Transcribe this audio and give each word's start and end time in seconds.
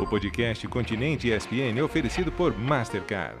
O 0.00 0.06
podcast 0.06 0.66
Continente 0.66 1.30
ESPN 1.30 1.78
é 1.78 1.82
oferecido 1.82 2.32
por 2.32 2.56
Mastercard. 2.56 3.36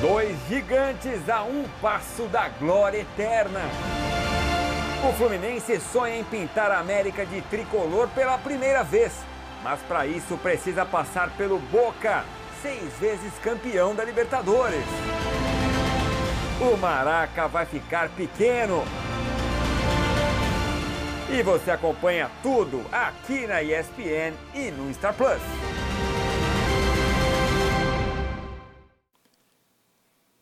Dois 0.00 0.34
gigantes 0.48 1.28
a 1.28 1.42
um 1.42 1.64
passo 1.82 2.22
da 2.28 2.48
glória 2.48 3.00
eterna. 3.00 3.60
O 5.06 5.12
Fluminense 5.12 5.78
sonha 5.78 6.18
em 6.18 6.24
pintar 6.24 6.70
a 6.70 6.78
América 6.78 7.26
de 7.26 7.42
tricolor 7.42 8.08
pela 8.14 8.38
primeira 8.38 8.82
vez, 8.82 9.12
mas 9.62 9.78
para 9.80 10.06
isso 10.06 10.38
precisa 10.38 10.86
passar 10.86 11.28
pelo 11.36 11.58
Boca, 11.58 12.24
seis 12.62 12.94
vezes 12.98 13.30
campeão 13.42 13.94
da 13.94 14.06
Libertadores. 14.06 14.86
O 16.62 16.78
Maraca 16.78 17.46
vai 17.46 17.66
ficar 17.66 18.08
pequeno. 18.08 18.82
E 21.30 21.42
você 21.42 21.70
acompanha 21.70 22.30
tudo 22.42 22.84
aqui 22.92 23.46
na 23.46 23.62
ESPN 23.62 24.34
e 24.54 24.70
no 24.70 24.92
Star 24.92 25.14
Plus. 25.14 25.40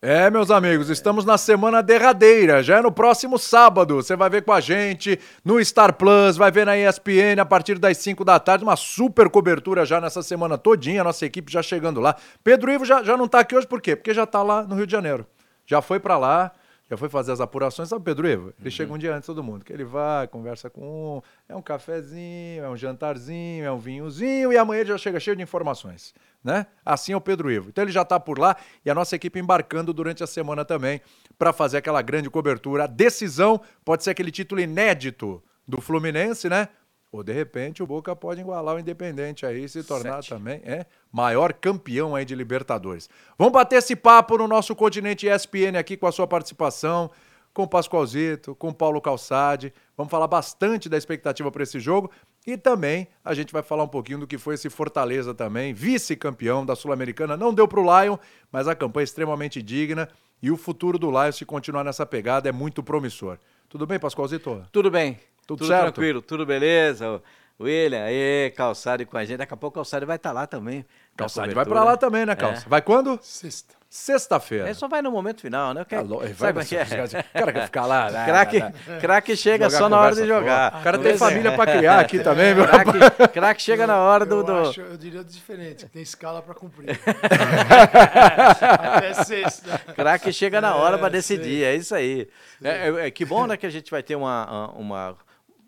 É, 0.05 0.29
meus 0.29 0.51
amigos, 0.51 0.91
estamos 0.91 1.25
na 1.25 1.39
semana 1.39 1.80
derradeira. 1.80 2.61
Já 2.61 2.79
é 2.79 2.83
no 2.83 2.91
próximo 2.91 3.39
sábado. 3.39 3.95
Você 3.95 4.16
vai 4.16 4.29
ver 4.29 4.42
com 4.42 4.51
a 4.51 4.61
gente 4.61 5.16
no 5.45 5.65
Star 5.65 5.95
Plus, 5.95 6.37
vai 6.37 6.51
ver 6.51 6.66
na 6.66 6.77
ESPN 6.77 7.41
a 7.41 7.45
partir 7.47 7.78
das 7.78 7.98
5 7.98 8.25
da 8.25 8.41
tarde. 8.41 8.64
Uma 8.64 8.75
super 8.75 9.30
cobertura 9.30 9.87
já 9.87 10.01
nessa 10.01 10.20
semana 10.20 10.59
todinha. 10.59 11.05
Nossa 11.05 11.25
equipe 11.25 11.53
já 11.53 11.62
chegando 11.62 12.01
lá. 12.01 12.17
Pedro 12.42 12.73
Ivo 12.73 12.84
já, 12.84 13.05
já 13.05 13.17
não 13.17 13.27
está 13.27 13.39
aqui 13.39 13.55
hoje, 13.55 13.69
por 13.69 13.80
quê? 13.80 13.95
Porque 13.95 14.12
já 14.12 14.25
está 14.25 14.42
lá 14.42 14.64
no 14.64 14.75
Rio 14.75 14.87
de 14.87 14.92
Janeiro. 14.92 15.25
Já 15.64 15.80
foi 15.80 16.01
para 16.01 16.19
lá, 16.19 16.51
já 16.92 16.96
foi 16.96 17.09
fazer 17.09 17.32
as 17.32 17.41
apurações. 17.41 17.88
Sabe, 17.88 18.05
Pedro 18.05 18.28
Ivo? 18.28 18.48
Ele 18.48 18.55
uhum. 18.64 18.70
chega 18.70 18.92
um 18.92 18.98
dia 18.98 19.12
antes 19.12 19.23
de 19.23 19.27
todo 19.27 19.42
mundo. 19.42 19.64
Que 19.64 19.73
ele 19.73 19.84
vai, 19.84 20.28
conversa 20.28 20.70
com 20.70 21.19
um, 21.19 21.23
é 21.48 21.56
um 21.56 21.62
cafezinho, 21.62 22.62
é 22.62 22.69
um 22.69 22.77
jantarzinho, 22.77 23.64
é 23.64 23.73
um 23.73 23.78
vinhozinho, 23.78 24.52
e 24.52 24.56
amanhã 24.56 24.80
ele 24.80 24.91
já 24.91 24.98
chega 24.98 25.19
cheio 25.19 25.36
de 25.36 25.42
informações 25.42 26.14
né? 26.42 26.66
Assim 26.84 27.12
é 27.12 27.17
o 27.17 27.20
Pedro 27.20 27.50
Ivo. 27.50 27.69
Então 27.69 27.84
ele 27.84 27.92
já 27.92 28.02
está 28.02 28.19
por 28.19 28.39
lá 28.39 28.56
e 28.84 28.91
a 28.91 28.94
nossa 28.94 29.14
equipe 29.14 29.39
embarcando 29.39 29.92
durante 29.92 30.22
a 30.22 30.27
semana 30.27 30.64
também 30.64 31.00
para 31.39 31.52
fazer 31.52 31.78
aquela 31.78 32.02
grande 32.02 32.28
cobertura. 32.28 32.84
A 32.84 32.86
decisão 32.86 33.61
pode 33.84 34.02
ser 34.05 34.11
aquele 34.11 34.30
título 34.30 34.61
inédito 34.61 35.42
do 35.67 35.80
Fluminense, 35.80 36.48
né? 36.48 36.69
Ou 37.12 37.22
de 37.22 37.32
repente 37.32 37.82
o 37.82 37.86
Boca 37.86 38.16
pode 38.16 38.41
igualar 38.41 38.74
o 38.74 38.78
Independente 38.80 39.44
aí 39.44 39.64
e 39.64 39.68
se 39.68 39.84
tornar 39.84 40.22
Sete. 40.22 40.30
também 40.30 40.62
é 40.64 40.86
maior 41.12 41.52
campeão 41.52 42.16
aí 42.16 42.24
de 42.24 42.34
Libertadores. 42.34 43.08
Vamos 43.38 43.52
bater 43.52 43.77
esse 43.77 43.94
papo 43.94 44.38
no 44.38 44.48
nosso 44.48 44.74
continente 44.74 45.28
ESPN 45.28 45.78
aqui 45.78 45.94
com 45.94 46.06
a 46.06 46.12
sua 46.12 46.27
participação 46.27 47.10
com 47.52 47.64
o 47.64 47.68
Pascoalzito, 47.68 48.55
com 48.55 48.68
o 48.68 48.74
Paulo 48.74 49.00
Calçade. 49.00 49.72
Vamos 49.96 50.10
falar 50.10 50.27
bastante 50.27 50.88
da 50.88 50.96
expectativa 50.96 51.50
para 51.50 51.62
esse 51.62 51.78
jogo 51.78 52.10
e 52.46 52.56
também 52.56 53.06
a 53.24 53.34
gente 53.34 53.52
vai 53.52 53.62
falar 53.62 53.84
um 53.84 53.88
pouquinho 53.88 54.20
do 54.20 54.27
que 54.27 54.38
foi 54.38 54.55
esse 54.55 54.70
Fortaleza 54.70 55.34
também, 55.34 55.74
vice-campeão 55.74 56.64
da 56.64 56.74
Sul-Americana. 56.74 57.36
Não 57.36 57.52
deu 57.52 57.68
para 57.68 57.80
o 57.80 58.02
Lion, 58.02 58.16
mas 58.50 58.66
a 58.66 58.74
campanha 58.74 59.02
é 59.02 59.05
extremamente 59.05 59.62
digna 59.62 60.08
e 60.42 60.50
o 60.50 60.56
futuro 60.56 60.98
do 60.98 61.10
Lion, 61.10 61.33
se 61.33 61.44
continuar 61.44 61.84
nessa 61.84 62.05
pegada, 62.05 62.48
é 62.48 62.52
muito 62.52 62.83
promissor. 62.83 63.38
Tudo 63.68 63.86
bem, 63.86 63.98
Pascoalzito? 63.98 64.66
Tudo 64.72 64.90
bem. 64.90 65.31
Tudo, 65.47 65.59
tudo 65.59 65.67
certo? 65.69 65.83
tranquilo, 65.83 66.23
tudo 66.23 66.47
beleza. 66.47 67.23
William, 67.61 68.05
aí, 68.05 68.51
Calçade 68.57 69.05
com 69.05 69.17
a 69.17 69.25
gente. 69.25 69.39
Daqui 69.39 69.55
a 69.55 69.57
pouco 69.57 69.79
o 69.79 69.83
Calçade 69.83 70.05
vai 70.05 70.17
estar 70.17 70.31
tá 70.31 70.35
lá 70.35 70.47
também. 70.47 70.85
Calçade 71.17 71.55
vai 71.55 71.65
para 71.65 71.85
lá 71.85 71.97
também, 71.97 72.27
né, 72.27 72.35
Calça? 72.35 72.67
É. 72.67 72.69
Vai 72.69 72.83
quando? 72.83 73.19
Sexta. 73.23 73.83
Sexta-feira. 73.93 74.70
É 74.70 74.73
só 74.73 74.89
vai 74.89 75.03
no 75.03 75.11
momento 75.11 75.43
final, 75.43 75.75
né? 75.75 75.85
Quer, 75.87 75.98
ah, 75.98 76.03
vai, 76.03 76.33
sabe 76.33 76.61
é 76.61 76.65
que 76.65 76.77
é? 76.77 76.83
O 76.83 76.87
cara 77.39 77.53
quer 77.53 77.65
ficar 77.67 77.85
lá. 77.85 78.03
Né, 78.13 78.25
craque, 78.25 78.61
craque 79.03 79.37
chega 79.37 79.69
só 79.69 79.87
na 79.87 80.01
hora 80.01 80.15
de 80.15 80.27
jogar. 80.27 80.81
O 80.81 80.83
cara 80.83 80.98
tem 80.98 81.17
família 81.19 81.53
para 81.53 81.77
criar 81.77 82.01
aqui 82.01 82.19
também, 82.20 82.55
meu 82.55 82.67
craque, 82.67 83.29
craque 83.29 83.61
chega 83.61 83.87
na 83.87 83.98
hora 83.98 84.25
do. 84.25 84.37
Eu, 84.37 84.43
do... 84.43 84.57
Acho, 84.70 84.81
eu 84.81 84.97
diria 84.97 85.23
diferente, 85.23 85.85
tem 85.87 86.01
escala 86.01 86.41
para 86.41 86.55
cumprir. 86.55 86.98
Até 88.63 89.13
sexta. 89.13 89.79
Craque 89.95 90.33
chega 90.33 90.59
na 90.59 90.75
hora 90.75 90.97
é, 90.97 90.98
para 90.98 91.11
decidir, 91.11 91.63
é 91.63 91.77
isso 91.77 91.95
aí. 91.95 92.27
É, 92.64 93.07
é, 93.07 93.11
que 93.11 93.27
bom, 93.27 93.47
né, 93.47 93.58
que 93.58 93.67
a 93.67 93.70
gente 93.70 93.91
vai 93.91 94.02
ter 94.02 94.17
uma, 94.17 94.70
uma, 94.73 95.17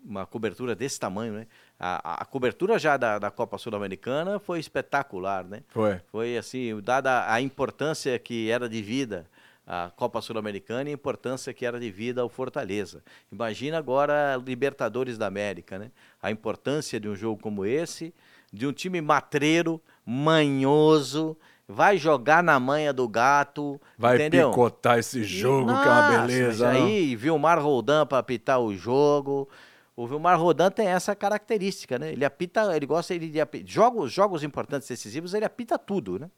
uma 0.05 0.25
cobertura 0.25 0.75
desse 0.75 0.99
tamanho, 0.99 1.33
né? 1.33 1.47
A, 1.79 2.21
a, 2.21 2.25
cobertura 2.25 2.77
já 2.77 2.95
da, 2.95 3.19
da 3.19 3.31
Copa 3.31 3.57
Sul-Americana 3.57 4.39
foi 4.39 4.59
espetacular, 4.59 5.43
né? 5.43 5.61
Foi. 5.69 5.99
Foi 6.11 6.37
assim, 6.37 6.79
dada 6.81 7.31
a 7.31 7.41
importância 7.41 8.17
que 8.19 8.49
era 8.49 8.69
de 8.69 8.81
vida 8.81 9.25
a 9.67 9.91
Copa 9.95 10.21
Sul-Americana 10.21 10.89
e 10.89 10.91
a 10.91 10.93
importância 10.93 11.53
que 11.53 11.65
era 11.65 11.79
de 11.79 11.89
vida 11.89 12.21
ao 12.21 12.29
Fortaleza. 12.29 13.01
Imagina 13.31 13.77
agora 13.77 14.39
Libertadores 14.45 15.17
da 15.17 15.25
América, 15.25 15.79
né? 15.79 15.91
A 16.21 16.29
importância 16.29 16.99
de 16.99 17.09
um 17.09 17.15
jogo 17.15 17.41
como 17.41 17.65
esse, 17.65 18.13
de 18.53 18.67
um 18.67 18.71
time 18.71 19.01
matreiro, 19.01 19.81
manhoso, 20.05 21.35
vai 21.67 21.97
jogar 21.97 22.43
na 22.43 22.59
manha 22.59 22.93
do 22.93 23.07
gato, 23.07 23.81
vai 23.97 24.15
entendeu? 24.15 24.49
picotar 24.49 24.99
esse 24.99 25.23
jogo, 25.23 25.71
e, 25.71 25.73
que 25.73 25.87
é 25.87 25.91
uma 25.91 26.09
beleza. 26.09 26.69
Aí, 26.69 27.15
Vilmar 27.15 27.59
Roldan 27.59 28.05
para 28.05 28.19
apitar 28.19 28.59
o 28.59 28.75
jogo. 28.75 29.49
O 29.95 30.05
Vilmar 30.05 30.37
Rodan 30.37 30.69
tem 30.69 30.87
essa 30.87 31.15
característica, 31.15 31.97
né? 31.97 32.11
Ele 32.11 32.25
apita, 32.25 32.75
ele 32.75 32.85
gosta 32.85 33.17
de 33.17 33.39
apitar. 33.39 33.67
Jogos, 33.67 34.11
jogos 34.11 34.43
importantes, 34.43 34.89
decisivos, 34.89 35.33
ele 35.33 35.45
apita 35.45 35.79
tudo, 35.79 36.19
né? 36.19 36.29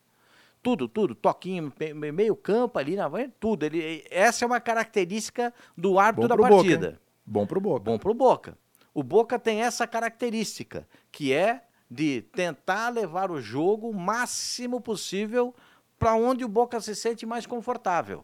Tudo, 0.62 0.88
tudo, 0.88 1.16
toquinho, 1.16 1.72
meio 2.14 2.36
campo 2.36 2.78
ali 2.78 2.96
na 2.96 3.10
tudo. 3.40 3.64
Ele, 3.64 4.06
essa 4.12 4.46
é 4.46 4.46
uma 4.46 4.60
característica 4.60 5.54
do 5.76 5.98
árbitro 5.98 6.28
da 6.28 6.38
partida. 6.38 6.88
Boca, 6.88 7.02
Bom 7.26 7.48
pro 7.48 7.62
Boca. 7.62 7.84
Bom 7.84 7.98
pro 7.98 8.14
Boca. 8.14 8.58
O 8.94 9.02
Boca 9.02 9.40
tem 9.40 9.62
essa 9.64 9.88
característica, 9.88 10.88
que 11.12 11.34
é 11.34 11.64
de 11.90 12.22
tentar 12.22 12.90
levar 12.90 13.32
o 13.32 13.42
jogo 13.42 13.90
o 13.90 13.94
máximo 13.94 14.82
possível 14.82 15.56
para 15.98 16.16
onde 16.16 16.44
o 16.44 16.48
Boca 16.48 16.80
se 16.80 16.96
sente 16.96 17.26
mais 17.26 17.46
confortável. 17.46 18.24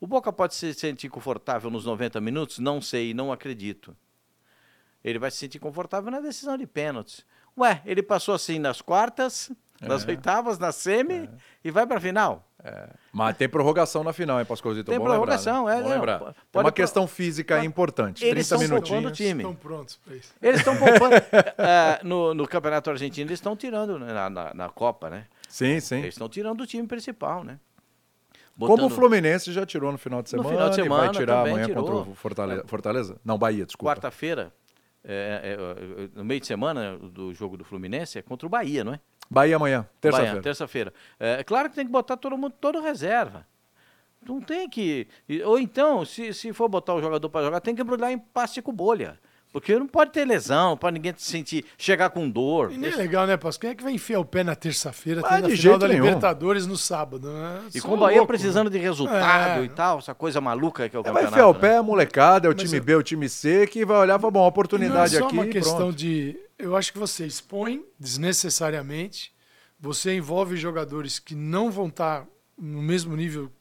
O 0.00 0.06
Boca 0.06 0.32
pode 0.32 0.54
se 0.54 0.74
sentir 0.74 1.08
confortável 1.08 1.70
nos 1.70 1.86
90 1.86 2.20
minutos? 2.20 2.58
Não 2.58 2.82
sei, 2.82 3.14
não 3.14 3.32
acredito 3.32 3.96
ele 5.04 5.18
vai 5.18 5.30
se 5.30 5.36
sentir 5.36 5.58
confortável 5.58 6.10
na 6.10 6.20
decisão 6.20 6.56
de 6.56 6.66
pênaltis. 6.66 7.24
Ué, 7.56 7.82
ele 7.84 8.02
passou 8.02 8.34
assim 8.34 8.58
nas 8.58 8.80
quartas, 8.80 9.52
nas 9.80 10.06
é. 10.06 10.10
oitavas, 10.10 10.58
na 10.58 10.72
semi 10.72 11.14
é. 11.14 11.28
e 11.62 11.70
vai 11.70 11.86
para 11.86 11.98
a 11.98 12.00
final. 12.00 12.48
É. 12.64 12.88
Mas 13.12 13.36
tem 13.36 13.46
prorrogação 13.46 14.02
na 14.02 14.14
final, 14.14 14.40
hein, 14.40 14.46
Pascoalzito? 14.46 14.90
Tem 14.90 14.98
Bom 14.98 15.04
prorrogação, 15.04 15.66
lembrar, 15.66 15.74
né? 15.74 15.80
é. 15.80 15.82
Bom 15.82 15.94
lembrar. 15.94 16.20
Não, 16.20 16.34
tem 16.50 16.62
uma 16.62 16.72
questão 16.72 17.06
física 17.06 17.62
importante. 17.62 18.24
Eles 18.24 18.48
30 18.48 18.64
estão 18.64 18.76
minutinhos. 18.76 19.12
o 19.12 19.14
time. 19.14 19.42
Estão 19.42 19.54
prontos 19.54 19.96
para 20.02 20.16
isso. 20.16 20.32
Eles 20.40 20.60
estão 20.60 20.74
poupando. 20.74 21.16
uh, 21.16 21.20
no, 22.08 22.32
no 22.32 22.48
Campeonato 22.48 22.88
Argentino, 22.88 23.28
eles 23.28 23.38
estão 23.38 23.54
tirando 23.54 23.98
né, 23.98 24.12
na, 24.14 24.30
na, 24.30 24.54
na, 24.54 24.68
Copa, 24.70 25.10
né? 25.10 25.26
Sim, 25.46 25.78
sim. 25.78 25.98
Eles 25.98 26.14
estão 26.14 26.28
tirando 26.28 26.62
o 26.62 26.66
time 26.66 26.88
principal, 26.88 27.44
né? 27.44 27.60
Botando... 28.56 28.76
Como 28.76 28.86
o 28.86 28.90
Fluminense 28.90 29.52
já 29.52 29.66
tirou 29.66 29.92
no 29.92 29.98
final 29.98 30.22
de 30.22 30.30
semana, 30.30 30.48
no 30.48 30.54
final 30.54 30.70
de 30.70 30.76
semana 30.76 31.02
e 31.02 31.06
vai 31.06 31.14
tirar 31.14 31.40
amanhã 31.40 31.66
tirou. 31.66 31.84
contra 31.84 32.10
o 32.10 32.14
Fortaleza. 32.14 32.64
Fortaleza? 32.66 33.20
Não, 33.22 33.36
Bahia, 33.36 33.66
desculpa. 33.66 33.94
Quarta-feira, 33.94 34.52
é, 35.06 35.40
é, 35.42 36.04
é, 36.04 36.08
no 36.14 36.24
meio 36.24 36.40
de 36.40 36.46
semana 36.46 36.96
do 36.98 37.34
jogo 37.34 37.56
do 37.56 37.64
Fluminense 37.64 38.18
é 38.18 38.22
contra 38.22 38.46
o 38.46 38.50
Bahia, 38.50 38.82
não 38.82 38.94
é? 38.94 39.00
Bahia 39.30 39.56
amanhã, 39.56 39.86
terça-feira. 40.00 40.42
terça-feira. 40.42 40.94
É, 41.20 41.40
é, 41.40 41.44
claro 41.44 41.68
que 41.68 41.76
tem 41.76 41.84
que 41.84 41.92
botar 41.92 42.16
todo 42.16 42.36
mundo, 42.36 42.54
todo 42.60 42.80
reserva. 42.80 43.46
Não 44.26 44.40
tem 44.40 44.68
que. 44.68 45.06
Ou 45.44 45.58
então, 45.58 46.04
se, 46.04 46.32
se 46.32 46.52
for 46.54 46.68
botar 46.68 46.94
o 46.94 47.00
jogador 47.00 47.28
para 47.28 47.44
jogar, 47.44 47.60
tem 47.60 47.74
que 47.74 47.82
embrulhar 47.82 48.10
em 48.10 48.18
plástico 48.18 48.72
bolha. 48.72 49.18
Porque 49.54 49.78
não 49.78 49.86
pode 49.86 50.10
ter 50.10 50.24
lesão, 50.24 50.76
para 50.76 50.90
ninguém 50.90 51.14
se 51.16 51.30
sentir, 51.30 51.64
chegar 51.78 52.10
com 52.10 52.28
dor. 52.28 52.72
E 52.72 52.76
nem 52.76 52.90
é 52.90 52.96
legal, 52.96 53.24
né, 53.24 53.36
Pasco? 53.36 53.60
Quem 53.60 53.70
é 53.70 53.74
que 53.76 53.84
vai 53.84 53.92
enfiar 53.92 54.18
o 54.18 54.24
pé 54.24 54.42
na 54.42 54.56
terça-feira, 54.56 55.22
ah, 55.24 55.36
tendo 55.36 55.46
a 55.46 55.56
final 55.56 55.78
da 55.78 55.86
nenhum. 55.86 56.06
Libertadores 56.06 56.66
no 56.66 56.76
sábado, 56.76 57.30
né? 57.30 57.62
E 57.72 57.80
com 57.80 57.94
o 57.94 57.96
Bahia 57.96 58.16
louco, 58.16 58.26
precisando 58.26 58.68
né? 58.68 58.76
de 58.76 58.82
resultado 58.82 59.60
é. 59.60 59.64
e 59.64 59.68
tal, 59.68 60.00
essa 60.00 60.12
coisa 60.12 60.40
maluca 60.40 60.88
que 60.88 60.96
é 60.96 60.98
o 60.98 61.02
é, 61.02 61.04
campeonato. 61.04 61.30
Vai 61.30 61.32
enfiar 61.32 61.46
o 61.46 61.54
pé, 61.54 61.76
a 61.76 61.84
molecada, 61.84 62.48
é 62.48 62.50
o 62.50 62.52
Mas 62.52 62.68
time 62.68 62.80
B, 62.80 62.96
o 62.96 63.02
time 63.04 63.28
C, 63.28 63.64
que 63.68 63.84
vai 63.84 63.98
olhar 63.98 64.18
e 64.18 64.20
falar, 64.20 64.32
bom, 64.32 64.44
oportunidade 64.44 65.16
aqui. 65.16 65.20
Não 65.20 65.28
é 65.28 65.30
só 65.30 65.36
uma 65.36 65.46
questão 65.46 65.76
pronto. 65.76 65.96
de... 65.96 66.36
Eu 66.58 66.74
acho 66.74 66.92
que 66.92 66.98
você 66.98 67.24
expõe 67.24 67.84
desnecessariamente, 67.96 69.32
você 69.78 70.16
envolve 70.16 70.56
jogadores 70.56 71.20
que 71.20 71.36
não 71.36 71.70
vão 71.70 71.86
estar 71.86 72.26
no 72.58 72.82
mesmo 72.82 73.14
nível 73.14 73.52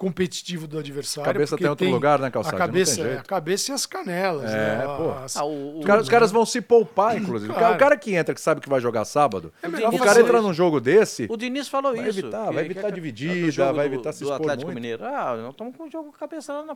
competitivo 0.00 0.66
do 0.66 0.78
adversário. 0.78 1.30
A 1.30 1.34
cabeça 1.34 1.58
tem 1.58 1.68
outro 1.68 1.84
tem 1.84 1.92
lugar, 1.92 2.18
né, 2.18 2.30
Calçado? 2.30 2.56
A 2.56 2.58
cabeça, 2.58 3.18
a 3.18 3.22
cabeça 3.22 3.70
e 3.70 3.74
as 3.74 3.84
canelas. 3.84 4.50
É, 4.50 4.78
né? 4.78 4.84
pô. 4.96 5.10
As, 5.12 5.36
ah, 5.36 5.44
o, 5.44 5.78
os, 5.78 5.84
caras, 5.84 6.04
os, 6.04 6.08
caras, 6.08 6.32
vão 6.32 6.46
se 6.46 6.62
poupar, 6.62 7.18
inclusive. 7.20 7.52
Claro. 7.52 7.74
O 7.74 7.78
cara 7.78 7.98
que 7.98 8.14
entra, 8.14 8.34
que 8.34 8.40
sabe 8.40 8.62
que 8.62 8.68
vai 8.68 8.80
jogar 8.80 9.04
sábado, 9.04 9.52
é 9.62 9.88
o 9.90 9.98
cara 9.98 10.22
entra 10.22 10.40
num 10.40 10.54
jogo 10.54 10.80
desse. 10.80 11.26
O 11.28 11.36
Diniz 11.36 11.68
falou 11.68 11.94
vai 11.94 12.08
isso. 12.08 12.18
Evitar, 12.18 12.50
vai 12.50 12.64
evitar 12.64 12.90
dividida, 12.90 13.74
vai 13.74 13.84
evitar 13.84 14.12
se 14.14 14.24
expor 14.24 14.38
do 14.38 14.42
Atlético 14.44 14.68
muito. 14.68 14.76
Mineiro. 14.76 15.04
Ah, 15.04 15.36
nós 15.36 15.50
estamos 15.50 15.76
com 15.76 15.84
o 15.84 15.90
jogo 15.90 16.10
cabeça 16.12 16.54
lá 16.54 16.64
na 16.64 16.74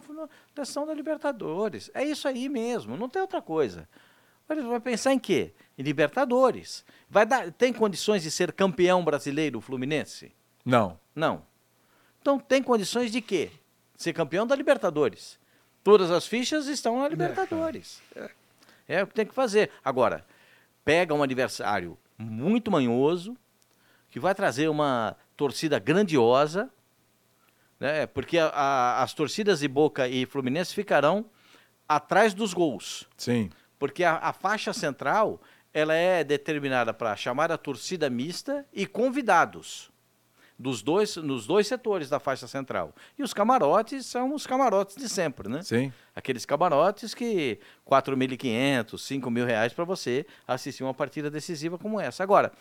decisão 0.55 0.87
da 0.87 0.93
Libertadores. 0.93 1.91
É 1.95 2.05
isso 2.05 2.29
aí 2.29 2.47
mesmo, 2.51 2.95
não 2.95 3.09
tem 3.09 3.23
outra 3.23 3.41
coisa. 3.41 3.89
Ele 4.51 4.61
vai 4.61 4.81
pensar 4.81 5.15
em 5.15 5.19
quê? 5.19 5.55
Em 5.79 5.83
Libertadores. 5.83 6.85
Vai 7.09 7.25
dar, 7.25 7.51
tem 7.53 7.73
condições 7.73 8.23
de 8.23 8.31
ser 8.31 8.53
campeão 8.53 9.03
brasileiro 9.03 9.61
o 9.61 9.63
Fluminense? 9.63 10.31
Não. 10.63 11.01
Não. 11.17 11.54
Então 12.25 12.39
tem 12.39 12.63
condições 12.63 13.13
de 13.13 13.21
quê? 13.21 13.51
Ser 13.99 14.15
campeão 14.15 14.47
da 14.47 14.57
Libertadores. 14.57 15.39
Todas 15.83 16.11
as 16.11 16.27
fichas 16.27 16.69
estão 16.69 16.99
na 17.03 17.07
Libertadores. 17.07 18.01
É, 18.17 18.31
é 18.89 19.03
o 19.03 19.07
que 19.07 19.13
tem 19.13 19.27
que 19.27 19.35
fazer. 19.35 19.71
Agora, 19.85 20.25
pega 20.83 21.13
um 21.13 21.23
adversário 21.23 21.99
muito 22.17 22.71
manhoso, 22.71 23.37
que 24.09 24.19
vai 24.19 24.35
trazer 24.35 24.69
uma 24.71 25.15
torcida 25.37 25.79
grandiosa, 25.79 26.71
né? 27.79 28.07
porque 28.07 28.39
a- 28.39 28.47
a- 28.49 29.03
as 29.03 29.13
torcidas 29.13 29.61
de 29.61 29.69
Boca 29.69 30.09
e 30.09 30.25
Fluminense 30.25 30.75
ficarão 30.75 31.27
atrás 31.87 32.33
dos 32.33 32.55
gols. 32.55 33.07
Sim. 33.19 33.51
Porque 33.79 34.03
a, 34.03 34.17
a 34.17 34.33
faixa 34.33 34.73
central 34.73 35.43
ela 35.75 35.93
é 35.93 36.25
determinada 36.25 36.95
para 36.95 37.15
chamar 37.17 37.53
a 37.53 37.59
torcida 37.59 38.09
mista 38.09 38.65
e 38.73 38.87
convidados 38.87 39.93
dos 40.59 40.83
dois, 40.83 41.17
nos 41.17 41.47
dois 41.47 41.67
setores 41.67 42.09
da 42.09 42.21
faixa 42.21 42.47
central. 42.47 42.95
E 43.19 43.23
os 43.23 43.35
camarotes 43.35 44.07
são 44.07 44.35
os 44.35 44.47
camarotes 44.47 44.97
de 44.97 45.09
sempre, 45.09 45.49
né? 45.49 45.63
Sim. 45.63 45.93
Aqueles 46.15 46.47
camarotes 46.47 47.15
que 47.15 47.59
4.500, 47.87 48.99
5 48.99 49.31
mil 49.31 49.45
reais 49.45 49.73
para 49.73 49.85
você 49.85 50.27
assistir 50.47 50.85
uma 50.85 50.95
partida 50.95 51.31
decisiva 51.31 51.77
como 51.77 52.01
essa. 52.01 52.23
Agora, 52.23 52.53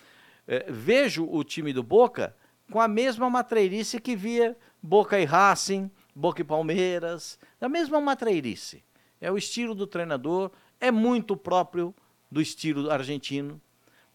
eh, 0.46 0.66
vejo 0.68 1.26
o 1.30 1.44
time 1.44 1.72
do 1.72 1.82
Boca 1.82 2.34
com 2.70 2.80
a 2.80 2.88
mesma 2.88 3.30
matreirice 3.30 4.00
que 4.00 4.16
via 4.16 4.56
Boca 4.82 5.18
e 5.18 5.24
Racing, 5.24 5.90
Boca 6.14 6.40
e 6.40 6.44
Palmeiras, 6.44 7.38
a 7.60 7.68
mesma 7.68 8.00
matreirice. 8.00 8.82
É 9.20 9.30
o 9.30 9.38
estilo 9.38 9.74
do 9.74 9.86
treinador, 9.86 10.50
é 10.80 10.90
muito 10.90 11.36
próprio 11.36 11.94
do 12.30 12.40
estilo 12.40 12.90
argentino, 12.90 13.60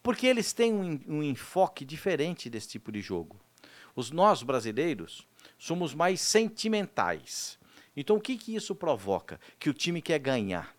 porque 0.04 0.28
eles 0.28 0.54
têm 0.54 0.74
um, 0.74 1.00
um 1.08 1.24
enfoque 1.24 1.86
diferente 1.86 2.50
desse 2.50 2.68
tipo 2.68 2.92
de 2.92 3.02
jogo. 3.02 3.40
Os 3.96 4.12
nós 4.12 4.44
brasileiros 4.44 5.28
somos 5.58 5.94
mais 5.94 6.22
sentimentais. 6.22 7.60
Então 7.96 8.16
o 8.16 8.22
que 8.22 8.38
que 8.38 8.56
isso 8.56 8.76
provoca? 8.76 9.40
Que 9.58 9.70
o 9.70 9.74
time 9.74 10.02
quer 10.02 10.20
ganhar. 10.20 10.76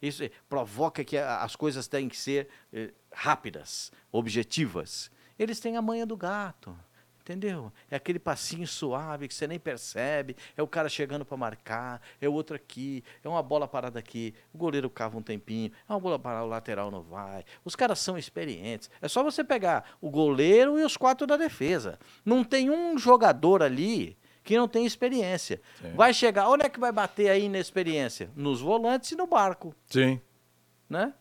Isso 0.00 0.24
eh, 0.24 0.30
provoca 0.48 1.04
que 1.04 1.16
as 1.16 1.54
coisas 1.54 1.86
têm 1.86 2.08
que 2.08 2.16
ser 2.16 2.48
eh, 2.72 2.92
rápidas, 3.12 3.92
objetivas. 4.10 5.10
Eles 5.38 5.60
têm 5.60 5.76
a 5.76 5.82
manha 5.82 6.04
do 6.04 6.16
gato. 6.16 6.76
Entendeu? 7.22 7.72
É 7.88 7.94
aquele 7.94 8.18
passinho 8.18 8.66
suave 8.66 9.28
que 9.28 9.34
você 9.34 9.46
nem 9.46 9.58
percebe. 9.58 10.36
É 10.56 10.62
o 10.62 10.66
cara 10.66 10.88
chegando 10.88 11.24
para 11.24 11.36
marcar, 11.36 12.02
é 12.20 12.28
o 12.28 12.32
outro 12.32 12.56
aqui, 12.56 13.04
é 13.22 13.28
uma 13.28 13.42
bola 13.42 13.68
parada 13.68 13.96
aqui. 13.96 14.34
O 14.52 14.58
goleiro 14.58 14.90
cava 14.90 15.16
um 15.16 15.22
tempinho, 15.22 15.70
é 15.88 15.92
uma 15.92 16.00
bola 16.00 16.18
parada, 16.18 16.44
o 16.44 16.48
lateral 16.48 16.90
não 16.90 17.00
vai. 17.00 17.44
Os 17.64 17.76
caras 17.76 18.00
são 18.00 18.18
experientes. 18.18 18.90
É 19.00 19.06
só 19.06 19.22
você 19.22 19.44
pegar 19.44 19.96
o 20.00 20.10
goleiro 20.10 20.80
e 20.80 20.84
os 20.84 20.96
quatro 20.96 21.24
da 21.24 21.36
defesa. 21.36 21.96
Não 22.24 22.42
tem 22.42 22.70
um 22.70 22.98
jogador 22.98 23.62
ali 23.62 24.18
que 24.42 24.56
não 24.56 24.66
tem 24.66 24.84
experiência. 24.84 25.60
Vai 25.94 26.12
chegar, 26.12 26.48
onde 26.48 26.66
é 26.66 26.68
que 26.68 26.80
vai 26.80 26.90
bater 26.90 27.30
aí 27.30 27.48
na 27.48 27.60
experiência? 27.60 28.30
Nos 28.34 28.60
volantes 28.60 29.12
e 29.12 29.16
no 29.16 29.28
barco, 29.28 29.72
Sim. 29.86 30.20
né? 30.90 31.14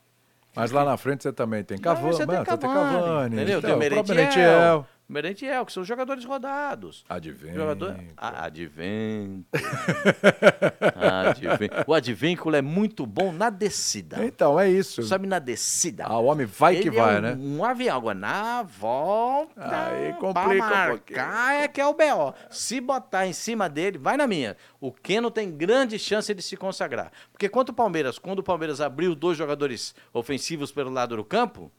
Mas 0.56 0.72
lá 0.72 0.84
na 0.84 0.98
frente 0.98 1.24
você 1.24 1.32
também 1.32 1.64
tem 1.64 1.78
Cavani. 1.78 2.18
Tem 2.18 2.28
tem 2.28 2.44
Cavani, 2.44 3.36
entendeu? 3.36 3.60
então, 3.60 3.80
tem 3.80 3.90
o 3.90 3.92
o 3.92 3.94
próprio 3.94 4.16
Merentiel, 4.16 4.86
Merentiel. 5.12 5.66
Que 5.66 5.74
são 5.74 5.84
jogadores 5.84 6.24
rodados. 6.24 7.04
Advento. 7.10 7.56
Jogador... 7.56 8.00
Ah, 8.16 8.46
advento. 8.46 9.46
advento. 10.96 11.76
O 11.86 11.94
advínculo 11.94 12.56
é 12.56 12.62
muito 12.62 13.06
bom 13.06 13.32
na 13.32 13.50
descida. 13.50 14.26
Então, 14.26 14.60
é 14.60 14.70
isso. 14.70 15.04
Sabe, 15.04 15.28
na 15.28 15.40
descida. 15.40 16.06
Ah, 16.06 16.18
o 16.18 16.26
homem 16.26 16.46
vai 16.46 16.76
que 16.76 16.88
Ele 16.88 16.98
vai, 16.98 17.16
é 17.16 17.20
um, 17.20 17.22
né? 17.22 17.38
Um 17.38 17.66
avião, 17.66 17.98
agora 17.98 18.18
na 18.18 18.64
volta. 18.64 19.52
Aí 19.58 20.14
complica 20.14 20.50
um 20.50 20.58
marcar 20.58 21.56
é 21.56 21.68
que 21.68 21.82
é 21.82 21.86
o 21.86 21.94
B.O. 21.94 22.34
Se 22.50 22.80
botar 22.80 23.28
em 23.28 23.34
cima 23.34 23.68
dele, 23.68 23.98
vai 23.98 24.16
na 24.16 24.26
minha. 24.26 24.56
O 24.80 24.92
Keno 24.92 25.30
tem 25.30 25.52
grande 25.52 26.00
chance 26.00 26.34
de 26.34 26.42
se 26.42 26.56
consagrar. 26.56 27.12
Porque 27.32 27.50
quanto 27.50 27.70
o 27.70 27.74
Palmeiras, 27.74 28.18
quando 28.18 28.40
o 28.40 28.44
Palmeiras 28.44 28.80
abriu 28.80 29.14
dois 29.14 29.38
jogadores 29.38 29.94
ofensivos 30.14 30.72
pelo 30.72 30.90
lado 30.90 31.18
do 31.18 31.24
campo, 31.24 31.72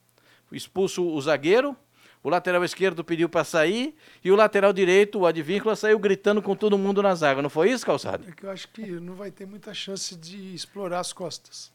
expulso 0.52 1.06
o 1.06 1.20
zagueiro, 1.20 1.76
o 2.22 2.28
lateral 2.28 2.64
esquerdo 2.64 3.02
pediu 3.02 3.28
para 3.28 3.44
sair 3.44 3.94
e 4.22 4.30
o 4.30 4.36
lateral 4.36 4.72
direito, 4.72 5.18
o 5.18 5.26
advíncula, 5.26 5.74
saiu 5.74 5.98
gritando 5.98 6.40
com 6.40 6.54
todo 6.54 6.78
mundo 6.78 7.02
na 7.02 7.14
zaga. 7.14 7.42
Não 7.42 7.50
foi 7.50 7.70
isso, 7.70 7.84
Calçado? 7.84 8.24
É 8.28 8.32
que 8.32 8.44
eu 8.44 8.50
acho 8.50 8.68
que 8.68 8.82
não 8.92 9.14
vai 9.14 9.30
ter 9.30 9.46
muita 9.46 9.74
chance 9.74 10.16
de 10.16 10.54
explorar 10.54 11.00
as 11.00 11.12
costas. 11.12 11.72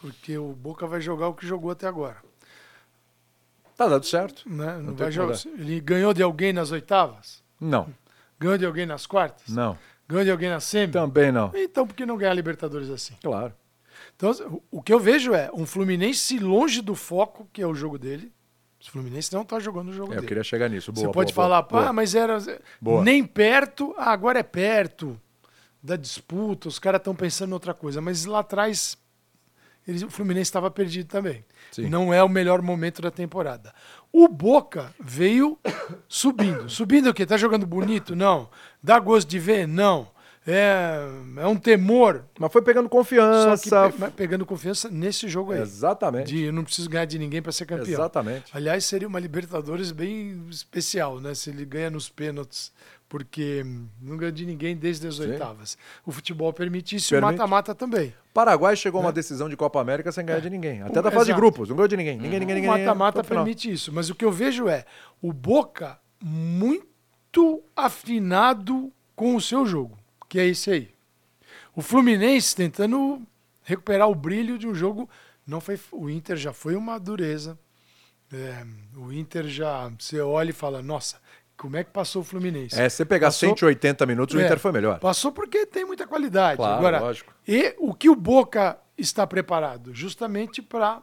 Porque 0.00 0.36
o 0.38 0.52
Boca 0.52 0.86
vai 0.86 1.00
jogar 1.00 1.28
o 1.28 1.34
que 1.34 1.46
jogou 1.46 1.70
até 1.70 1.86
agora. 1.86 2.16
Tá 3.76 3.88
dando 3.88 4.04
certo. 4.04 4.48
Né? 4.48 4.76
Não 4.78 4.94
tem 4.94 5.04
vai 5.04 5.12
jogar. 5.12 5.36
Ele 5.58 5.80
ganhou 5.80 6.14
de 6.14 6.22
alguém 6.22 6.52
nas 6.52 6.70
oitavas? 6.70 7.42
Não, 7.60 7.88
Ganhou 8.38 8.58
de 8.58 8.66
alguém 8.66 8.84
nas 8.86 9.06
quartas? 9.06 9.48
não. 9.48 9.78
Ganhou 10.06 10.24
de 10.24 10.30
alguém 10.30 10.50
na 10.50 10.60
semi? 10.60 10.92
Também 10.92 11.32
não. 11.32 11.50
Então 11.54 11.86
por 11.86 11.94
que 11.94 12.04
não 12.04 12.18
ganhar 12.18 12.32
a 12.32 12.34
Libertadores 12.34 12.90
assim? 12.90 13.14
Claro. 13.22 13.54
Então, 14.14 14.60
o 14.70 14.82
que 14.82 14.92
eu 14.92 15.00
vejo 15.00 15.32
é 15.32 15.50
um 15.54 15.64
Fluminense 15.64 16.38
longe 16.38 16.82
do 16.82 16.94
foco, 16.94 17.48
que 17.50 17.62
é 17.62 17.66
o 17.66 17.74
jogo 17.74 17.98
dele. 17.98 18.30
O 18.86 18.90
Fluminense 18.90 19.32
não 19.32 19.44
tá 19.44 19.58
jogando 19.58 19.88
o 19.88 19.92
jogo 19.92 20.12
É, 20.12 20.16
eu 20.16 20.20
dele. 20.20 20.28
queria 20.28 20.44
chegar 20.44 20.68
nisso. 20.68 20.92
Boa, 20.92 21.06
Você 21.06 21.12
pode 21.12 21.32
boa, 21.32 21.44
falar, 21.46 21.62
boa, 21.62 21.80
ah, 21.80 21.84
boa. 21.84 21.92
mas 21.92 22.14
era 22.14 22.38
Boa. 22.80 23.02
nem 23.02 23.24
perto, 23.24 23.94
ah, 23.96 24.10
agora 24.12 24.38
é 24.38 24.42
perto 24.42 25.18
da 25.82 25.96
disputa, 25.96 26.68
os 26.68 26.78
caras 26.78 26.98
estão 27.00 27.14
pensando 27.14 27.50
em 27.50 27.54
outra 27.54 27.72
coisa. 27.74 28.00
Mas 28.00 28.24
lá 28.24 28.40
atrás, 28.40 28.96
eles- 29.88 30.02
o 30.02 30.10
Fluminense 30.10 30.48
estava 30.48 30.70
perdido 30.70 31.08
também. 31.08 31.44
Sim. 31.72 31.88
Não 31.88 32.12
é 32.12 32.22
o 32.22 32.28
melhor 32.28 32.60
momento 32.62 33.00
da 33.02 33.10
temporada. 33.10 33.74
O 34.12 34.28
Boca 34.28 34.94
veio 35.00 35.58
subindo. 36.08 36.68
Subindo 36.68 37.08
o 37.10 37.14
quê? 37.14 37.26
Tá 37.26 37.36
jogando 37.36 37.66
bonito? 37.66 38.14
Não. 38.14 38.48
Dá 38.82 38.98
gosto 39.00 39.28
de 39.28 39.38
ver? 39.38 39.66
Não. 39.66 40.08
É, 40.46 40.98
é 41.38 41.46
um 41.46 41.56
temor. 41.56 42.24
Mas 42.38 42.52
foi 42.52 42.60
pegando 42.62 42.88
confiança. 42.88 43.56
que 43.90 43.98
pe- 43.98 44.10
pegando 44.10 44.44
confiança 44.44 44.90
nesse 44.90 45.26
jogo 45.28 45.52
aí. 45.52 45.60
Exatamente. 45.62 46.26
De 46.26 46.42
eu 46.44 46.52
não 46.52 46.64
preciso 46.64 46.88
ganhar 46.90 47.06
de 47.06 47.18
ninguém 47.18 47.40
para 47.40 47.50
ser 47.52 47.64
campeão. 47.66 47.86
Exatamente. 47.88 48.50
Aliás, 48.52 48.84
seria 48.84 49.08
uma 49.08 49.18
Libertadores 49.18 49.90
bem 49.90 50.46
especial, 50.50 51.18
né? 51.20 51.34
Se 51.34 51.48
ele 51.48 51.64
ganha 51.64 51.88
nos 51.90 52.10
pênaltis, 52.10 52.70
porque 53.08 53.64
não 54.02 54.16
ganha 54.18 54.32
de 54.32 54.44
ninguém 54.44 54.76
desde 54.76 55.06
as 55.06 55.16
Sim. 55.16 55.30
oitavas. 55.30 55.78
O 56.04 56.12
futebol 56.12 56.52
permite 56.52 56.96
isso 56.96 57.14
e 57.14 57.18
o 57.18 57.22
mata-mata 57.22 57.74
também. 57.74 58.12
Paraguai 58.34 58.76
chegou 58.76 59.00
a 59.00 59.04
uma 59.04 59.12
decisão 59.12 59.48
de 59.48 59.56
Copa 59.56 59.80
América 59.80 60.10
sem 60.12 60.26
ganhar 60.26 60.40
de 60.40 60.50
ninguém. 60.50 60.82
Até 60.82 61.00
O- 61.00 61.02
da 61.02 61.10
fase 61.10 61.26
de 61.26 61.30
exato. 61.30 61.40
grupos. 61.40 61.68
Não 61.70 61.76
ganhou 61.76 61.88
de 61.88 61.96
ninguém. 61.96 62.18
Ninguém, 62.18 62.40
ninguém, 62.40 62.56
o 62.56 62.60
ninguém. 62.60 62.84
mata-mata 62.84 63.18
ponto 63.20 63.28
final. 63.28 63.44
permite 63.44 63.72
isso. 63.72 63.90
Mas 63.92 64.10
o 64.10 64.14
que 64.14 64.24
eu 64.24 64.32
vejo 64.32 64.68
é 64.68 64.84
o 65.22 65.32
Boca 65.32 65.98
muito 66.20 67.62
afinado 67.76 68.92
com 69.16 69.36
o 69.36 69.40
seu 69.40 69.64
jogo, 69.64 69.96
que 70.34 70.40
é 70.40 70.46
esse 70.46 70.68
aí. 70.68 70.90
O 71.76 71.80
Fluminense 71.80 72.56
tentando 72.56 73.22
recuperar 73.62 74.08
o 74.10 74.14
brilho 74.16 74.58
de 74.58 74.66
um 74.66 74.74
jogo. 74.74 75.08
Não 75.46 75.60
foi, 75.60 75.78
o 75.92 76.10
Inter 76.10 76.36
já 76.36 76.52
foi 76.52 76.74
uma 76.74 76.98
dureza. 76.98 77.56
É, 78.32 78.66
o 78.96 79.12
Inter 79.12 79.46
já. 79.46 79.88
Você 79.96 80.20
olha 80.20 80.50
e 80.50 80.52
fala, 80.52 80.82
nossa, 80.82 81.20
como 81.56 81.76
é 81.76 81.84
que 81.84 81.92
passou 81.92 82.22
o 82.22 82.24
Fluminense? 82.24 82.74
É, 82.80 82.88
se 82.88 82.96
você 82.96 83.04
pegar 83.04 83.28
Passou- 83.28 83.50
180 83.50 84.04
minutos, 84.06 84.34
o 84.34 84.40
É, 84.40 84.44
Inter 84.44 84.58
foi 84.58 84.72
melhor. 84.72 84.98
Passou 84.98 85.30
porque 85.30 85.66
tem 85.66 85.84
muita 85.84 86.04
qualidade. 86.04 86.56
Claro, 86.56 86.78
Agora, 86.78 86.98
lógico. 86.98 87.32
E 87.46 87.76
o 87.78 87.94
que 87.94 88.10
o 88.10 88.16
Boca 88.16 88.76
está 88.98 89.24
preparado? 89.28 89.94
Justamente 89.94 90.60
para 90.60 91.00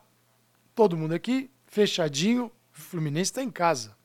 todo 0.76 0.98
mundo 0.98 1.14
aqui, 1.14 1.50
fechadinho, 1.68 2.48
o 2.48 2.52
Fluminense 2.82 3.32
está 3.32 3.42
em 3.42 3.50
casa. 3.50 3.96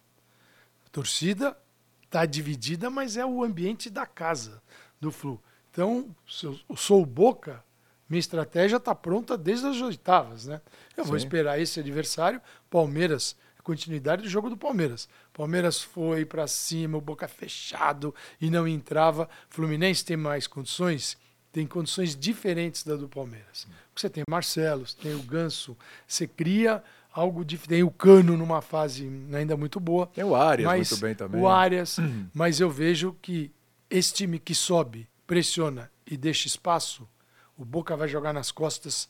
A 0.87 0.88
torcida 0.90 1.59
está 2.04 2.25
dividida, 2.25 2.88
mas 2.88 3.16
é 3.16 3.26
o 3.26 3.42
ambiente 3.42 3.90
da 3.90 4.06
casa 4.06 4.62
do 5.00 5.11
Flu. 5.11 5.41
Então, 5.71 6.15
se 6.29 6.47
eu 6.47 6.59
sou 6.76 7.03
o 7.03 7.07
Boca, 7.07 7.62
minha 8.09 8.21
estratégia 8.21 8.76
está 8.76 8.95
pronta 8.95 9.37
desde 9.37 9.67
as 9.67 9.81
oitavas, 9.81 10.47
né? 10.47 10.61
Eu 10.97 11.05
vou 11.05 11.19
Sim. 11.19 11.25
esperar 11.26 11.61
esse 11.61 11.81
adversário, 11.81 12.41
Palmeiras, 12.71 13.37
continuidade 13.62 14.23
do 14.23 14.29
jogo 14.29 14.49
do 14.49 14.57
Palmeiras. 14.57 15.09
Palmeiras 15.33 15.83
foi 15.83 16.25
para 16.25 16.47
cima, 16.47 16.97
o 16.97 17.00
Boca 17.00 17.26
fechado 17.26 18.15
e 18.41 18.49
não 18.49 18.67
entrava. 18.67 19.29
Fluminense 19.50 20.05
tem 20.05 20.17
mais 20.17 20.47
condições, 20.47 21.19
tem 21.50 21.67
condições 21.67 22.15
diferentes 22.15 22.85
da 22.85 22.95
do 22.95 23.09
Palmeiras. 23.09 23.67
Porque 23.88 24.00
você 24.00 24.09
tem 24.09 24.23
Marcelo, 24.31 24.87
você 24.87 24.97
tem 24.97 25.15
o 25.17 25.23
Ganso, 25.23 25.76
você 26.07 26.29
cria 26.29 26.83
algo 27.12 27.45
diferente. 27.45 27.71
Tem 27.71 27.83
o 27.83 27.91
Cano 27.91 28.37
numa 28.37 28.62
fase 28.62 29.11
ainda 29.35 29.57
muito 29.57 29.81
boa. 29.81 30.07
Tem 30.07 30.23
o 30.23 30.37
Arias 30.37 30.73
muito 30.73 30.97
bem 30.99 31.15
também. 31.17 31.41
O 31.41 31.49
Arias, 31.49 31.97
mas 32.33 32.61
eu 32.61 32.71
vejo 32.71 33.17
que 33.21 33.50
esse 33.90 34.12
time 34.14 34.38
que 34.38 34.55
sobe, 34.55 35.09
pressiona 35.26 35.90
e 36.07 36.16
deixa 36.16 36.47
espaço, 36.47 37.09
o 37.57 37.64
Boca 37.64 37.97
vai 37.97 38.09
jogar 38.09 38.33
nas 38.33 38.50
costas 38.50 39.09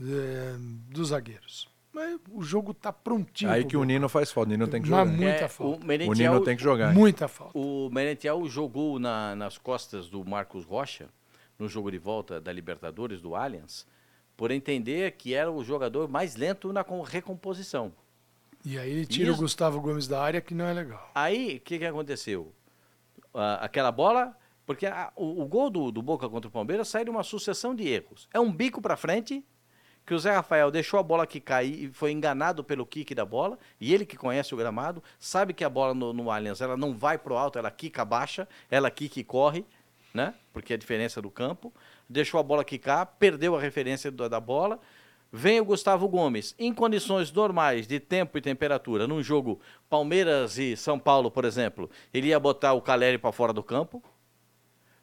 eh, 0.00 0.54
dos 0.90 1.08
zagueiros. 1.08 1.68
Mas 1.92 2.18
o 2.30 2.42
jogo 2.42 2.72
tá 2.72 2.92
prontinho. 2.92 3.50
Aí 3.50 3.64
que 3.64 3.76
o. 3.76 3.82
Nino 3.82 4.08
faz 4.08 4.30
falta. 4.30 4.48
O 4.48 4.52
Nino 4.52 4.68
tem 4.68 4.80
que 4.80 4.88
Mas 4.88 4.98
jogar. 5.08 5.16
Muita 5.16 5.44
É, 5.44 5.48
falta. 5.48 5.86
O 5.86 6.10
O 6.10 6.14
Nino 6.14 6.40
tem 6.44 6.56
que 6.56 6.62
jogar. 6.62 6.94
Muita 6.94 7.26
falta. 7.28 7.58
O 7.58 7.90
Merentiel 7.90 8.46
jogou 8.46 8.98
na- 9.00 9.34
nas 9.34 9.58
costas 9.58 10.08
do 10.08 10.24
Marcos 10.24 10.64
Rocha, 10.64 11.08
no 11.58 11.68
jogo 11.68 11.90
de 11.90 11.98
volta 11.98 12.40
da 12.40 12.52
Libertadores, 12.52 13.20
do 13.20 13.34
Allianz, 13.34 13.84
por 14.36 14.52
entender 14.52 15.12
que 15.12 15.34
era 15.34 15.50
o 15.50 15.64
jogador 15.64 16.08
mais 16.08 16.36
lento 16.36 16.72
na 16.72 16.84
com- 16.84 17.02
recomposição. 17.02 17.92
E 18.64 18.78
aí 18.78 18.90
ele 18.92 19.06
tira 19.06 19.30
Isso. 19.30 19.38
o 19.38 19.42
Gustavo 19.42 19.80
Gomes 19.80 20.06
da 20.06 20.22
área, 20.22 20.40
que 20.40 20.54
não 20.54 20.66
é 20.66 20.72
legal. 20.72 21.10
Aí, 21.14 21.56
o 21.56 21.60
que, 21.60 21.78
que 21.80 21.84
aconteceu? 21.84 22.52
Ah, 23.34 23.58
aquela 23.62 23.92
bola, 23.92 24.36
porque 24.66 24.86
a- 24.86 25.12
o, 25.16 25.42
o 25.42 25.46
gol 25.46 25.70
do, 25.70 25.90
do 25.90 26.02
Boca 26.02 26.28
contra 26.28 26.48
o 26.48 26.50
Palmeiras 26.52 26.88
sai 26.88 27.04
de 27.04 27.10
uma 27.10 27.22
sucessão 27.22 27.74
de 27.74 27.88
erros. 27.88 28.28
É 28.32 28.40
um 28.40 28.52
bico 28.52 28.80
para 28.80 28.96
frente, 28.96 29.44
que 30.06 30.14
o 30.14 30.18
Zé 30.18 30.32
Rafael 30.32 30.70
deixou 30.70 30.98
a 30.98 31.02
bola 31.02 31.26
que 31.26 31.38
cair 31.38 31.84
e 31.84 31.92
foi 31.92 32.12
enganado 32.12 32.64
pelo 32.64 32.86
kick 32.86 33.14
da 33.14 33.26
bola, 33.26 33.58
e 33.78 33.92
ele 33.92 34.06
que 34.06 34.16
conhece 34.16 34.54
o 34.54 34.56
gramado, 34.56 35.02
sabe 35.18 35.52
que 35.52 35.62
a 35.62 35.68
bola 35.68 35.92
no, 35.92 36.12
no 36.14 36.30
Allianz 36.30 36.60
ela 36.62 36.76
não 36.76 36.94
vai 36.96 37.18
pro 37.18 37.36
alto, 37.36 37.58
ela 37.58 37.70
quica 37.70 38.04
baixa, 38.04 38.48
ela 38.70 38.90
quica 38.90 39.20
e 39.20 39.24
corre, 39.24 39.66
né? 40.14 40.34
Porque 40.52 40.72
é 40.72 40.76
a 40.76 40.78
diferença 40.78 41.20
do 41.20 41.30
campo. 41.30 41.72
Deixou 42.08 42.40
a 42.40 42.42
bola 42.42 42.64
quicar, 42.64 43.04
perdeu 43.18 43.54
a 43.54 43.60
referência 43.60 44.10
da 44.10 44.40
bola. 44.40 44.80
Vem 45.30 45.60
o 45.60 45.64
Gustavo 45.64 46.08
Gomes, 46.08 46.54
em 46.58 46.72
condições 46.72 47.30
normais 47.30 47.86
de 47.86 48.00
tempo 48.00 48.38
e 48.38 48.40
temperatura, 48.40 49.06
num 49.06 49.22
jogo 49.22 49.60
Palmeiras 49.88 50.56
e 50.56 50.74
São 50.74 50.98
Paulo, 50.98 51.30
por 51.30 51.44
exemplo, 51.44 51.90
ele 52.14 52.28
ia 52.28 52.40
botar 52.40 52.72
o 52.72 52.80
Caleri 52.80 53.18
para 53.18 53.30
fora 53.30 53.52
do 53.52 53.62
campo, 53.62 54.02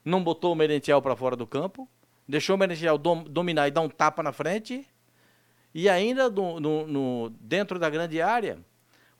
não 0.04 0.24
botou 0.24 0.52
o 0.52 0.56
Merentiel 0.56 1.00
para 1.02 1.16
fora 1.16 1.36
do 1.36 1.46
campo, 1.46 1.88
deixou 2.28 2.56
o 2.56 2.60
Merentiel 2.60 2.98
dom- 2.98 3.24
dominar 3.24 3.68
e 3.68 3.72
dar 3.72 3.82
um 3.82 3.90
tapa 3.90 4.24
na 4.24 4.32
frente, 4.32 4.88
e 5.74 5.88
ainda 5.88 6.28
no, 6.28 6.60
no- 6.60 6.88
no- 6.88 7.30
dentro 7.40 7.78
da 7.78 7.88
grande 7.90 8.20
área, 8.20 8.58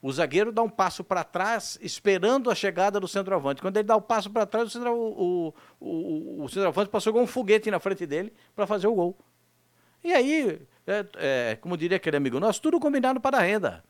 o 0.02 0.12
zagueiro 0.12 0.52
dá 0.52 0.64
um 0.64 0.70
passo 0.70 1.04
para 1.04 1.24
trás, 1.24 1.78
esperando 1.84 2.50
a 2.50 2.56
chegada 2.56 3.00
do 3.00 3.08
centroavante. 3.08 3.62
Quando 3.62 3.78
ele 3.78 3.88
dá 3.88 3.96
o 3.96 4.02
passo 4.02 4.30
para 4.32 4.46
trás, 4.48 4.68
o, 4.68 4.72
centro, 4.72 4.92
o, 4.92 5.54
o, 5.80 5.88
o- 5.88 6.44
o 6.46 6.50
centroavante 6.50 6.90
passou 6.90 7.14
com 7.14 7.22
um 7.22 7.28
foguete 7.28 7.70
na 7.70 7.80
frente 7.80 8.08
dele 8.08 8.34
para 8.56 8.66
fazer 8.66 8.88
o 8.88 8.94
gol. 8.96 9.16
E 10.04 10.14
aí, 10.14 10.62
é, 10.88 11.06
é, 11.16 11.56
como 11.58 11.76
diria 11.78 11.98
aquele 11.98 12.18
amigo 12.18 12.40
nosso, 12.40 12.62
tudo 12.62 12.80
combinado 12.80 13.20
para 13.20 13.38
a 13.38 13.42
renda. 13.42 13.84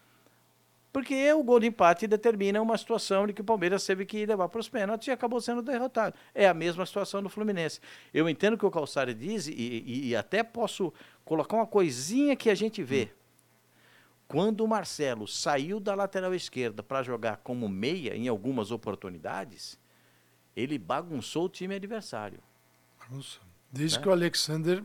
Porque 0.93 1.33
o 1.33 1.43
gol 1.43 1.59
de 1.59 1.67
empate 1.67 2.07
determina 2.07 2.61
uma 2.61 2.77
situação 2.77 3.27
de 3.27 3.33
que 3.33 3.41
o 3.41 3.43
Palmeiras 3.43 3.85
teve 3.85 4.05
que 4.05 4.25
levar 4.25 4.47
para 4.47 4.61
os 4.61 4.69
pênaltis 4.69 5.09
e 5.09 5.11
acabou 5.11 5.41
sendo 5.41 5.61
derrotado. 5.61 6.15
É 6.33 6.47
a 6.47 6.53
mesma 6.53 6.85
situação 6.85 7.21
do 7.21 7.27
Fluminense. 7.27 7.81
Eu 8.13 8.29
entendo 8.29 8.53
o 8.53 8.57
que 8.57 8.65
o 8.65 8.71
Calçari 8.71 9.13
diz 9.13 9.45
e, 9.47 9.51
e- 9.51 10.07
e 10.07 10.15
até 10.15 10.41
posso 10.41 10.93
colocar 11.25 11.57
uma 11.57 11.67
coisinha 11.67 12.33
que 12.33 12.49
a 12.49 12.55
gente 12.55 12.81
vê. 12.81 13.11
Quando 14.25 14.61
o 14.61 14.67
Marcelo 14.69 15.27
saiu 15.27 15.81
da 15.81 15.93
lateral 15.93 16.33
esquerda 16.33 16.81
para 16.81 17.03
jogar 17.03 17.37
como 17.43 17.67
meia 17.67 18.15
em 18.15 18.29
algumas 18.29 18.71
oportunidades, 18.71 19.77
ele 20.55 20.79
bagunçou 20.79 21.45
o 21.45 21.49
time 21.49 21.75
adversário. 21.75 22.39
Nossa, 23.11 23.39
Desde 23.69 23.99
que 23.99 24.07
o 24.07 24.11
Alexander 24.13 24.81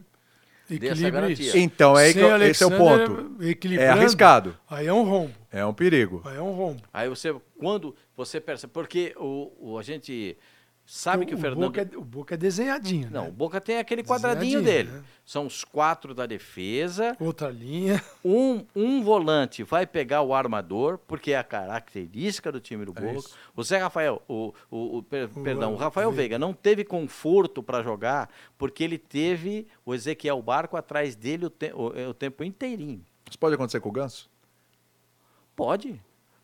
essa 0.77 0.87
equilibre 0.87 1.11
garantia. 1.11 1.59
Então, 1.59 1.99
é 1.99 2.13
Sem 2.13 2.23
esse 2.51 2.63
é 2.63 2.67
o 2.67 2.71
ponto. 2.71 3.43
equilibrando, 3.43 3.91
É 3.91 3.93
arriscado. 3.93 4.57
Aí 4.69 4.87
é 4.87 4.93
um 4.93 5.03
rombo. 5.03 5.35
É 5.53 5.65
um 5.65 5.73
perigo. 5.75 6.23
Aí 6.25 6.37
é 6.37 6.43
um 6.43 6.53
rombo. 6.53 6.83
Aí 6.93 7.09
você, 7.09 7.35
quando 7.59 7.95
você 8.17 8.41
percebe, 8.41 8.73
porque 8.73 9.15
o, 9.17 9.51
o- 9.73 9.79
a 9.79 9.83
gente 9.83 10.37
sabe 10.93 11.25
que 11.25 11.35
o, 11.35 11.39
Fernando. 11.39 11.61
Boca 11.69 11.83
é, 11.83 11.97
o 11.97 12.03
Boca 12.05 12.35
é 12.35 12.37
desenhadinho, 12.37 13.09
Não, 13.11 13.23
o 13.23 13.25
né? 13.27 13.31
Boca 13.31 13.61
tem 13.61 13.79
aquele 13.79 14.03
quadradinho 14.03 14.61
Desenhadinho, 14.63 14.93
dele. 14.93 14.99
né? 14.99 15.05
São 15.25 15.47
os 15.47 15.63
quatro 15.65 16.13
da 16.13 16.27
defesa. 16.27 17.17
Outra 17.21 17.49
linha. 17.49 18.03
Um, 18.25 18.65
um 18.75 19.03
volante 19.03 19.63
vai 19.63 19.87
pegar 19.87 20.23
o 20.23 20.35
armador, 20.35 20.99
porque 21.07 21.31
é 21.33 21.39
a 21.39 21.45
característica 21.45 22.51
do 22.51 22.59
time 22.61 22.85
do 22.85 22.93
É 22.97 23.01
Boca. 23.01 23.19
isso. 23.19 23.37
o 23.55 23.63
Zé 23.63 23.79
Rafael, 23.79 24.21
o, 24.27 24.53
o, 24.71 24.99
o- 24.99 25.03
per- 25.05 25.31
O 25.35 25.43
perdão, 25.43 25.69
o 25.69 25.73
Veiga. 25.73 25.85
Rafael 25.85 26.11
Veiga 26.11 26.39
não 26.39 26.53
teve 26.53 26.85
conforto 26.85 27.63
para 27.63 27.83
jogar, 27.83 28.29
porque 28.59 28.83
ele 28.83 28.99
teve 28.99 29.69
o 29.87 29.95
Ezequiel 29.95 30.43
Barco 30.43 30.77
atrás 30.77 31.15
dele 31.15 31.47
o, 31.47 31.51
te- 31.51 31.73
o- 31.73 32.09
o 32.11 32.15
tempo 32.15 32.43
inteirinho. 32.43 33.05
Isso 33.29 33.39
pode 33.39 33.55
acontecer 33.55 33.79
com 33.81 33.89
o 33.89 33.93
Ganso? 33.93 34.29
Pode, 35.55 36.01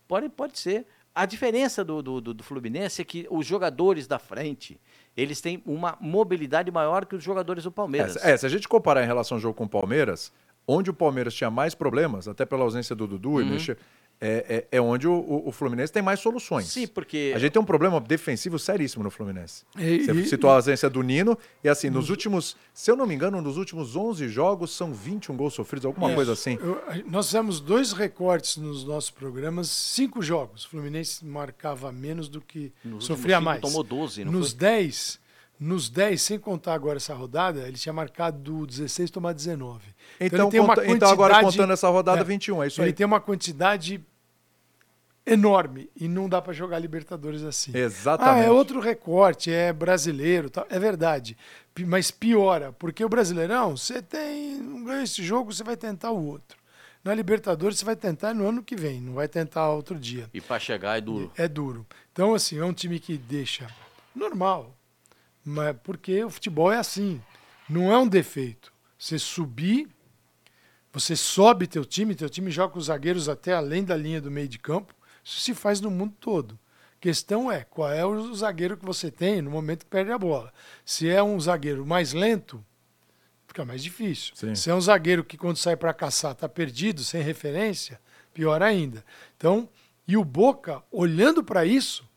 pode, 0.07 0.29
pode 0.29 0.59
ser. 0.59 0.87
A 1.19 1.25
diferença 1.25 1.83
do, 1.83 2.03
do, 2.03 2.21
do- 2.21 2.45
Fluminense 2.45 3.01
é 3.01 3.05
que 3.05 3.27
os 3.31 3.47
jogadores 3.47 4.07
da 4.07 4.19
frente, 4.19 4.79
eles 5.17 5.41
têm 5.41 5.63
uma 5.65 5.97
mobilidade 5.99 6.71
maior 6.71 7.07
que 7.07 7.17
os 7.17 7.25
jogadores 7.25 7.65
do 7.65 7.71
É, 7.71 7.73
Palmeiras. 7.73 8.13
se- 8.13 8.19
é, 8.31 8.37
se 8.37 8.45
a 8.45 8.49
gente 8.51 8.69
comparar 8.69 9.03
em 9.03 9.07
relação 9.07 9.37
ao 9.37 9.41
jogo 9.41 9.55
com 9.55 9.65
o 9.65 9.69
Palmeiras, 9.69 10.31
onde 10.69 10.91
o 10.91 10.93
Palmeiras 10.93 11.33
tinha 11.33 11.51
mais 11.51 11.75
problemas, 11.75 12.29
até 12.29 12.45
pela 12.45 12.65
ausência 12.65 12.95
do 12.95 13.07
Dudu 13.07 13.41
e 13.41 13.45
Uhum. 13.45 13.51
mexer, 13.51 13.79
é, 14.21 14.65
é, 14.71 14.79
é 14.79 14.81
onde 14.81 15.07
o, 15.07 15.43
o- 15.47 15.53
Fluminense 15.53 15.93
tem 15.93 16.03
mais 16.03 16.21
soluções. 16.21 16.67
Sim, 16.67 16.87
porque 16.87 17.33
A 17.35 17.39
gente 17.39 17.53
tem 17.53 17.61
um 17.61 17.65
problema 17.65 18.01
defensivo 18.01 18.59
seríssimo 18.59 19.05
no 19.05 19.11
Fluminense. 19.11 19.65
E- 19.79 20.05
Você 20.05 20.13
e- 20.13 20.27
citou 20.27 20.49
a 20.51 20.55
ausência 20.55 20.89
do 20.89 21.03
Nino, 21.03 21.37
e 21.63 21.69
assim, 21.69 21.91
nos 21.91 22.09
últimos, 22.11 22.57
se 22.73 22.91
eu 22.91 22.97
não 22.97 23.07
me 23.07 23.15
engano, 23.15 23.43
nos 23.43 23.57
últimos 23.59 23.95
11 23.95 24.29
jogos 24.29 24.71
são 24.75 24.93
21 24.95 25.37
gols 25.37 25.53
sofridos, 25.55 25.85
alguma 25.87 26.15
coisa 26.15 26.33
assim. 26.33 26.59
Eu- 26.61 26.81
nós 27.07 27.27
fizemos 27.27 27.61
dois 27.61 27.93
recortes 27.93 28.57
nos 28.57 28.85
nossos 28.85 29.11
programas, 29.11 29.69
cinco 29.69 30.23
jogos. 30.23 30.65
O 30.65 30.69
Fluminense 30.71 31.25
marcava 31.25 31.93
menos 31.93 32.29
do 32.29 32.41
que 32.41 32.73
Nos 32.85 33.05
sofria 33.05 33.41
mais. 33.41 33.61
tomou 33.61 33.83
12, 33.83 34.25
não 34.25 34.33
nos 34.33 34.51
foi? 34.51 34.59
10, 34.61 35.19
nos 35.59 35.89
10, 35.89 36.21
sem 36.21 36.39
contar 36.39 36.75
agora 36.75 36.99
essa 36.99 37.15
rodada, 37.15 37.67
ele 37.67 37.77
tinha 37.79 37.93
marcado 37.93 38.39
do 38.39 38.67
16 38.67 39.11
tomar 39.11 39.33
19. 39.33 39.83
Então, 40.21 40.41
ele 40.47 40.51
tem 40.51 40.61
uma 40.61 40.75
conta- 40.75 40.87
então 40.91 41.11
agora 41.11 41.41
contando 41.41 41.73
essa 41.73 41.89
rodada, 41.89 42.23
21, 42.23 42.63
é 42.63 42.67
isso 42.67 42.81
ele 42.81 42.89
aí. 42.89 42.93
tem 42.93 43.07
uma 43.07 43.21
quantidade 43.21 44.03
enorme 45.25 45.91
e 45.97 46.07
não 46.07 46.29
dá 46.29 46.41
para 46.41 46.53
jogar 46.53 46.79
Libertadores 46.79 47.43
assim. 47.43 47.77
Exatamente. 47.77 48.45
Ah, 48.45 48.47
é 48.47 48.51
outro 48.51 48.79
recorte, 48.81 49.51
é 49.51 49.73
brasileiro, 49.73 50.49
tal. 50.49 50.67
é 50.71 50.79
verdade. 50.79 51.37
Mas 51.87 52.11
piora, 52.11 52.73
porque 52.79 53.05
o 53.05 53.09
Brasileirão, 53.09 53.77
você 53.77 54.01
tem, 54.01 54.57
não 54.61 54.85
ganha 54.85 55.03
esse 55.03 55.23
jogo, 55.23 55.53
você 55.53 55.65
vai 55.65 55.77
tentar 55.77 56.11
o 56.11 56.25
outro. 56.25 56.57
Na 57.03 57.15
Libertadores, 57.15 57.79
você 57.79 57.85
vai 57.85 57.97
tentar 57.97 58.35
no 58.35 58.47
ano 58.49 58.63
que 58.63 58.75
vem, 58.77 59.01
não 59.01 59.15
vai 59.15 59.29
tentar 59.29 59.69
outro 59.71 59.99
dia. 59.99 60.29
E 60.33 60.41
para 60.41 60.59
chegar 60.59 60.97
é 60.97 61.01
duro. 61.01 61.31
É 61.37 61.47
duro. 61.49 61.87
Então, 62.13 62.35
assim, 62.35 62.59
é 62.59 62.65
um 62.65 62.73
time 62.73 62.99
que 62.99 63.17
deixa 63.19 63.67
normal. 64.15 64.76
Mas 65.47 65.77
porque 65.85 66.25
o 66.25 66.29
futebol 66.29 66.73
é 66.73 66.77
assim. 66.77 67.23
Não 67.71 67.93
é 67.93 67.97
um 67.97 68.09
defeito. 68.09 68.73
Você 68.99 69.17
subir, 69.17 69.89
você 70.93 71.15
sobe 71.15 71.69
teu 71.69 71.85
time, 71.85 72.17
teu 72.17 72.29
time 72.29 72.51
joga 72.51 72.73
com 72.73 72.81
os 72.81 72.87
zagueiros 72.87 73.29
até 73.29 73.53
além 73.53 73.85
da 73.85 73.97
linha 73.97 74.21
do 74.21 74.29
meio 74.29 74.49
de 74.49 74.59
campo. 74.59 74.93
Isso 75.23 75.39
se 75.39 75.55
faz 75.55 75.81
no 75.81 75.89
mundo 75.89 76.15
todo. 76.19 76.59
A 76.97 76.99
questão 77.01 77.51
é 77.53 77.63
qual 77.63 77.93
é 77.93 78.05
o 78.05 78.35
zagueiro 78.35 78.77
que 78.77 78.85
você 78.85 79.09
tem 79.09 79.41
no 79.41 79.51
momento 79.51 79.85
que 79.85 79.91
perde 79.91 80.11
a 80.11 80.19
bola. 80.19 80.53
Se 80.85 81.09
é 81.09 81.23
um 81.23 81.39
zagueiro 81.39 81.87
mais 81.87 82.13
lento, 82.13 82.65
fica 83.47 83.65
mais 83.65 83.85
difícil. 83.85 84.35
Sim. 84.35 84.55
Se 84.57 84.69
é 84.69 84.75
um 84.75 84.81
zagueiro 84.81 85.23
que 85.23 85.39
quando 85.39 85.59
sai 85.59 85.77
para 85.77 85.95
caçar 85.95 86.33
está 86.33 86.49
perdido, 86.49 87.05
sem 87.05 87.23
referência, 87.23 88.01
pior 88.35 88.63
ainda. 88.63 89.05
Então, 89.37 89.69
e 90.09 90.17
o 90.17 90.25
Boca, 90.25 90.83
olhando 90.91 91.45
para 91.45 91.65
isso, 91.65 92.09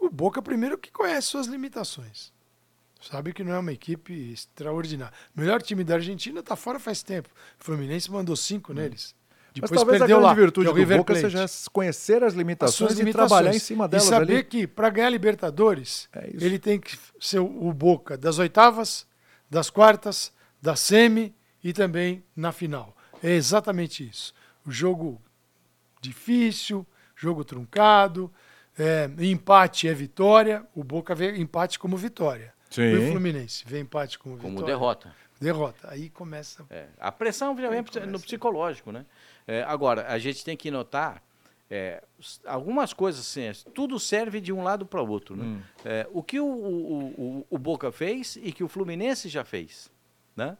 o 0.00 0.10
Boca 0.10 0.42
primeiro 0.42 0.76
que 0.76 0.90
conhece 0.90 1.28
suas 1.28 1.46
limitações. 1.46 2.34
Sabe 3.10 3.32
que 3.32 3.44
não 3.44 3.52
é 3.52 3.58
uma 3.58 3.72
equipe 3.72 4.32
extraordinária. 4.32 5.12
O 5.36 5.40
melhor 5.40 5.62
time 5.62 5.84
da 5.84 5.94
Argentina 5.94 6.40
está 6.40 6.56
fora 6.56 6.78
faz 6.80 7.02
tempo. 7.02 7.28
O 7.60 7.64
Fluminense 7.64 8.10
mandou 8.10 8.34
cinco 8.36 8.72
neles. 8.72 9.14
Mas 9.58 9.70
Depois 9.70 9.80
talvez 9.80 9.96
a 10.02 10.04
perdeu 10.04 10.18
grande 10.18 10.26
lá. 10.28 10.34
virtude 10.34 10.66
do 10.66 10.72
River 10.74 10.98
Boca 10.98 11.14
Plate. 11.14 11.30
seja 11.30 11.46
conhecer 11.72 12.22
as 12.22 12.32
As 12.32 12.34
limitações, 12.34 12.92
e 12.92 12.94
limitações. 12.96 13.28
trabalhar 13.28 13.54
em 13.54 13.58
cima 13.58 13.88
delas 13.88 14.04
e 14.06 14.08
saber 14.10 14.32
ali. 14.34 14.44
que 14.44 14.66
para 14.66 14.90
ganhar 14.90 15.08
Libertadores, 15.08 16.08
É 16.12 16.28
ele 16.34 16.58
tem 16.58 16.78
que 16.78 16.98
ser 17.18 17.38
o 17.38 17.46
o 17.68 17.72
Boca 17.72 18.18
das 18.18 18.38
oitavas, 18.38 19.06
das 19.50 19.70
quartas, 19.70 20.30
da 20.60 20.76
semi 20.76 21.34
e 21.64 21.72
também 21.72 22.22
na 22.36 22.52
final. 22.52 22.94
É 23.22 23.30
exatamente 23.30 24.06
isso. 24.06 24.34
O 24.66 24.70
jogo 24.70 25.22
difícil, 26.02 26.86
jogo 27.14 27.44
truncado, 27.44 28.30
é, 28.78 29.08
empate 29.20 29.88
é 29.88 29.94
vitória. 29.94 30.66
O 30.74 30.84
Boca 30.84 31.14
vê 31.14 31.36
empate 31.38 31.78
como 31.78 31.96
vitória. 31.96 32.52
Sim. 32.70 32.82
E 32.82 32.96
o 32.96 33.10
Fluminense 33.12 33.64
vê 33.66 33.80
empate 33.80 34.18
como, 34.18 34.36
Como 34.36 34.50
vitória. 34.58 34.74
derrota. 34.74 35.14
Derrota. 35.40 35.90
Aí 35.90 36.08
começa. 36.08 36.64
É, 36.70 36.86
a 36.98 37.12
pressão 37.12 37.54
vem 37.54 37.68
no 38.08 38.20
psicológico, 38.20 38.90
né? 38.90 39.04
É, 39.46 39.62
agora, 39.64 40.06
a 40.08 40.18
gente 40.18 40.44
tem 40.44 40.56
que 40.56 40.70
notar 40.70 41.22
é, 41.70 42.02
algumas 42.44 42.92
coisas 42.92 43.20
assim, 43.20 43.42
é, 43.42 43.52
tudo 43.74 43.98
serve 43.98 44.40
de 44.40 44.52
um 44.52 44.62
lado 44.62 44.86
para 44.86 45.02
o 45.02 45.08
outro. 45.08 45.36
Né? 45.36 45.62
É, 45.84 46.06
o 46.12 46.22
que 46.22 46.38
o, 46.40 46.46
o, 46.46 47.04
o, 47.40 47.46
o 47.50 47.58
Boca 47.58 47.90
fez 47.90 48.36
e 48.36 48.52
que 48.52 48.62
o 48.62 48.68
Fluminense 48.68 49.28
já 49.28 49.44
fez. 49.44 49.90
Né? 50.34 50.56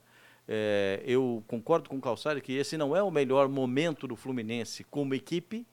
É, 0.48 1.02
eu 1.04 1.42
concordo 1.46 1.88
com 1.88 1.96
o 1.96 2.00
Calçari 2.00 2.40
que 2.40 2.52
esse 2.52 2.76
não 2.76 2.94
é 2.94 3.02
o 3.02 3.10
melhor 3.10 3.48
momento 3.48 4.06
do 4.06 4.16
Fluminense 4.16 4.84
como 4.84 5.14
equipe, 5.14 5.66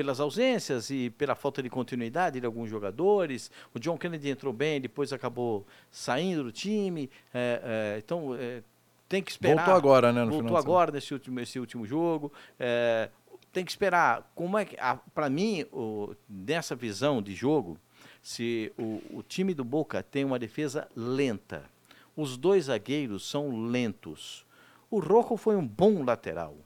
pelas 0.00 0.18
ausências 0.18 0.88
e 0.88 1.10
pela 1.10 1.34
falta 1.34 1.62
de 1.62 1.68
continuidade 1.68 2.40
de 2.40 2.46
alguns 2.46 2.70
jogadores. 2.70 3.50
O 3.74 3.78
John 3.78 3.98
Kennedy 3.98 4.30
entrou 4.30 4.50
bem, 4.50 4.80
depois 4.80 5.12
acabou 5.12 5.66
saindo 5.90 6.42
do 6.42 6.50
time. 6.50 7.10
é, 7.34 7.60
é, 7.62 7.98
então, 7.98 8.34
é, 8.34 8.62
tem 9.06 9.22
que 9.22 9.30
esperar. 9.30 9.56
Voltou 9.56 9.74
agora, 9.74 10.10
né, 10.10 10.24
no 10.24 10.30
Voltou 10.30 10.56
agora 10.56 10.90
nesse 10.90 11.12
último, 11.12 11.38
esse 11.38 11.60
último 11.60 11.84
jogo. 11.84 12.32
É, 12.58 13.10
tem 13.52 13.62
que 13.62 13.70
esperar. 13.70 14.32
Como 14.34 14.56
é 14.56 14.64
que, 14.64 14.74
para 15.14 15.28
mim, 15.28 15.66
o, 15.70 16.14
nessa 16.26 16.74
visão 16.74 17.20
de 17.20 17.34
jogo, 17.34 17.76
se 18.22 18.72
o, 18.78 19.18
o 19.18 19.22
time 19.22 19.52
do 19.52 19.64
Boca 19.64 20.02
tem 20.02 20.24
uma 20.24 20.38
defesa 20.38 20.88
lenta, 20.96 21.62
os 22.16 22.38
dois 22.38 22.64
zagueiros 22.64 23.28
são 23.28 23.66
lentos. 23.66 24.46
O 24.90 24.98
Rojo 24.98 25.36
foi 25.36 25.56
um 25.56 25.66
bom 25.66 26.02
lateral, 26.02 26.56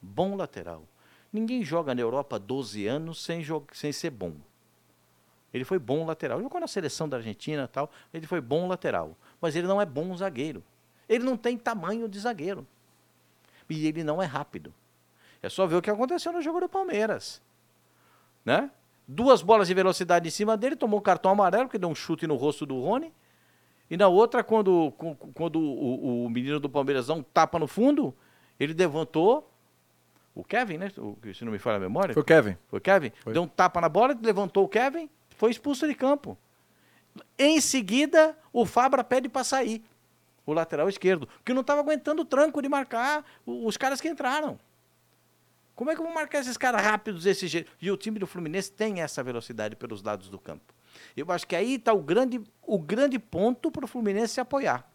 bom 0.00 0.36
lateral. 0.36 0.84
Ninguém 1.32 1.62
joga 1.62 1.94
na 1.94 2.00
Europa 2.00 2.38
12 2.38 2.86
anos 2.86 3.22
sem, 3.22 3.42
sem 3.72 3.92
ser 3.92 4.10
bom. 4.10 4.34
Ele 5.52 5.64
foi 5.64 5.78
bom 5.78 6.04
lateral. 6.04 6.40
Jogou 6.40 6.60
na 6.60 6.66
seleção 6.66 7.08
da 7.08 7.16
Argentina 7.16 7.68
tal. 7.68 7.90
Ele 8.12 8.26
foi 8.26 8.40
bom 8.40 8.68
lateral. 8.68 9.16
Mas 9.40 9.56
ele 9.56 9.66
não 9.66 9.80
é 9.80 9.86
bom 9.86 10.16
zagueiro. 10.16 10.62
Ele 11.08 11.24
não 11.24 11.36
tem 11.36 11.56
tamanho 11.56 12.08
de 12.08 12.18
zagueiro. 12.18 12.66
E 13.68 13.86
ele 13.86 14.04
não 14.04 14.22
é 14.22 14.26
rápido. 14.26 14.72
É 15.42 15.48
só 15.48 15.66
ver 15.66 15.76
o 15.76 15.82
que 15.82 15.90
aconteceu 15.90 16.32
no 16.32 16.42
jogo 16.42 16.60
do 16.60 16.68
Palmeiras. 16.68 17.40
Né? 18.44 18.70
Duas 19.06 19.42
bolas 19.42 19.68
de 19.68 19.74
velocidade 19.74 20.28
em 20.28 20.30
cima 20.30 20.56
dele, 20.56 20.76
tomou 20.76 21.00
o 21.00 21.02
cartão 21.02 21.32
amarelo, 21.32 21.68
que 21.68 21.78
deu 21.78 21.88
um 21.88 21.94
chute 21.94 22.26
no 22.26 22.36
rosto 22.36 22.64
do 22.64 22.80
Rony. 22.80 23.12
E 23.90 23.96
na 23.96 24.06
outra, 24.06 24.44
quando, 24.44 24.92
quando 25.34 25.58
o, 25.58 26.26
o 26.26 26.30
menino 26.30 26.60
do 26.60 26.68
Palmeiras 26.68 27.08
dá 27.08 27.14
um 27.14 27.22
tapa 27.22 27.58
no 27.58 27.66
fundo, 27.66 28.14
ele 28.58 28.72
levantou. 28.72 29.49
O 30.40 30.44
Kevin, 30.44 30.78
né? 30.78 30.90
O, 30.96 31.18
se 31.34 31.44
não 31.44 31.52
me 31.52 31.58
falha 31.58 31.76
a 31.76 31.80
memória. 31.80 32.14
Foi 32.14 32.22
o 32.22 32.24
Kevin. 32.24 32.56
Foi 32.68 32.78
o 32.78 32.82
Kevin? 32.82 33.12
Foi. 33.22 33.32
Deu 33.34 33.42
um 33.42 33.46
tapa 33.46 33.78
na 33.80 33.88
bola, 33.88 34.18
levantou 34.22 34.64
o 34.64 34.68
Kevin, 34.68 35.08
foi 35.36 35.50
expulso 35.50 35.86
de 35.86 35.94
campo. 35.94 36.36
Em 37.38 37.60
seguida, 37.60 38.36
o 38.52 38.64
Fabra 38.64 39.04
pede 39.04 39.28
para 39.28 39.44
sair. 39.44 39.84
O 40.46 40.54
lateral 40.54 40.88
esquerdo. 40.88 41.26
Porque 41.26 41.52
não 41.52 41.60
estava 41.60 41.80
aguentando 41.80 42.22
o 42.22 42.24
tranco 42.24 42.62
de 42.62 42.68
marcar 42.68 43.24
os 43.44 43.76
caras 43.76 44.00
que 44.00 44.08
entraram. 44.08 44.58
Como 45.74 45.90
é 45.90 45.94
que 45.94 46.00
eu 46.00 46.04
vou 46.04 46.14
marcar 46.14 46.40
esses 46.40 46.56
caras 46.56 46.82
rápidos 46.82 47.24
desse 47.24 47.46
jeito? 47.46 47.70
E 47.80 47.90
o 47.90 47.96
time 47.96 48.18
do 48.18 48.26
Fluminense 48.26 48.72
tem 48.72 49.02
essa 49.02 49.22
velocidade 49.22 49.76
pelos 49.76 50.02
lados 50.02 50.28
do 50.28 50.38
campo. 50.38 50.74
Eu 51.14 51.30
acho 51.30 51.46
que 51.46 51.54
aí 51.54 51.74
está 51.74 51.92
o 51.92 52.02
grande, 52.02 52.40
o 52.62 52.78
grande 52.78 53.18
ponto 53.18 53.70
para 53.70 53.84
o 53.84 53.88
Fluminense 53.88 54.34
se 54.34 54.40
apoiar. 54.40 54.90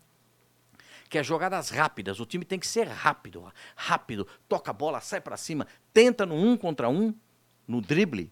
Que 1.15 1.19
é 1.19 1.23
jogadas 1.23 1.69
rápidas. 1.69 2.19
O 2.19 2.25
time 2.25 2.43
tem 2.43 2.59
que 2.59 2.67
ser 2.67 2.89
rápido. 2.89 3.45
Rápido. 3.73 4.27
Toca 4.49 4.71
a 4.71 4.73
bola, 4.73 4.99
sai 4.99 5.21
para 5.21 5.37
cima, 5.37 5.65
tenta 5.93 6.25
no 6.25 6.35
um 6.35 6.57
contra 6.57 6.89
um, 6.89 7.15
no 7.65 7.79
drible. 7.79 8.29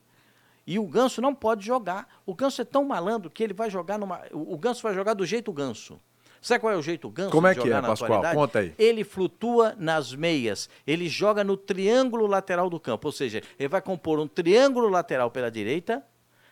E 0.68 0.78
o 0.78 0.86
Ganso 0.86 1.22
não 1.22 1.34
pode 1.34 1.66
jogar. 1.66 2.06
O 2.26 2.36
Ganso 2.36 2.62
é 2.62 2.66
tão 2.66 2.84
malandro 2.84 3.32
que 3.32 3.42
ele 3.42 3.54
vai 3.54 3.70
jogar 3.70 3.98
numa. 3.98 4.22
O 4.34 4.58
Ganso 4.58 4.84
vai 4.84 4.94
jogar 4.94 5.14
do 5.14 5.26
jeito 5.26 5.54
Ganso. 5.54 5.98
Sabe 6.42 6.60
qual 6.60 6.74
é 6.74 6.76
o 6.76 6.82
jeito 6.82 7.10
ganso 7.10 7.32
Como 7.32 7.48
é 7.48 7.56
que 7.56 7.72
é, 7.72 7.82
Pascoal? 7.82 8.22
Conta 8.34 8.60
aí. 8.60 8.76
Ele 8.78 9.06
flutua 9.06 9.74
nas 9.80 10.14
meias. 10.14 10.70
Ele 10.86 11.08
joga 11.08 11.42
no 11.42 11.56
triângulo 11.56 12.28
lateral 12.28 12.70
do 12.70 12.82
campo. 12.82 13.08
Ou 13.08 13.14
seja, 13.14 13.42
ele 13.58 13.70
vai 13.70 13.82
compor 13.82 14.20
um 14.20 14.28
triângulo 14.28 14.90
lateral 14.90 15.32
pela 15.32 15.50
direita, 15.50 16.06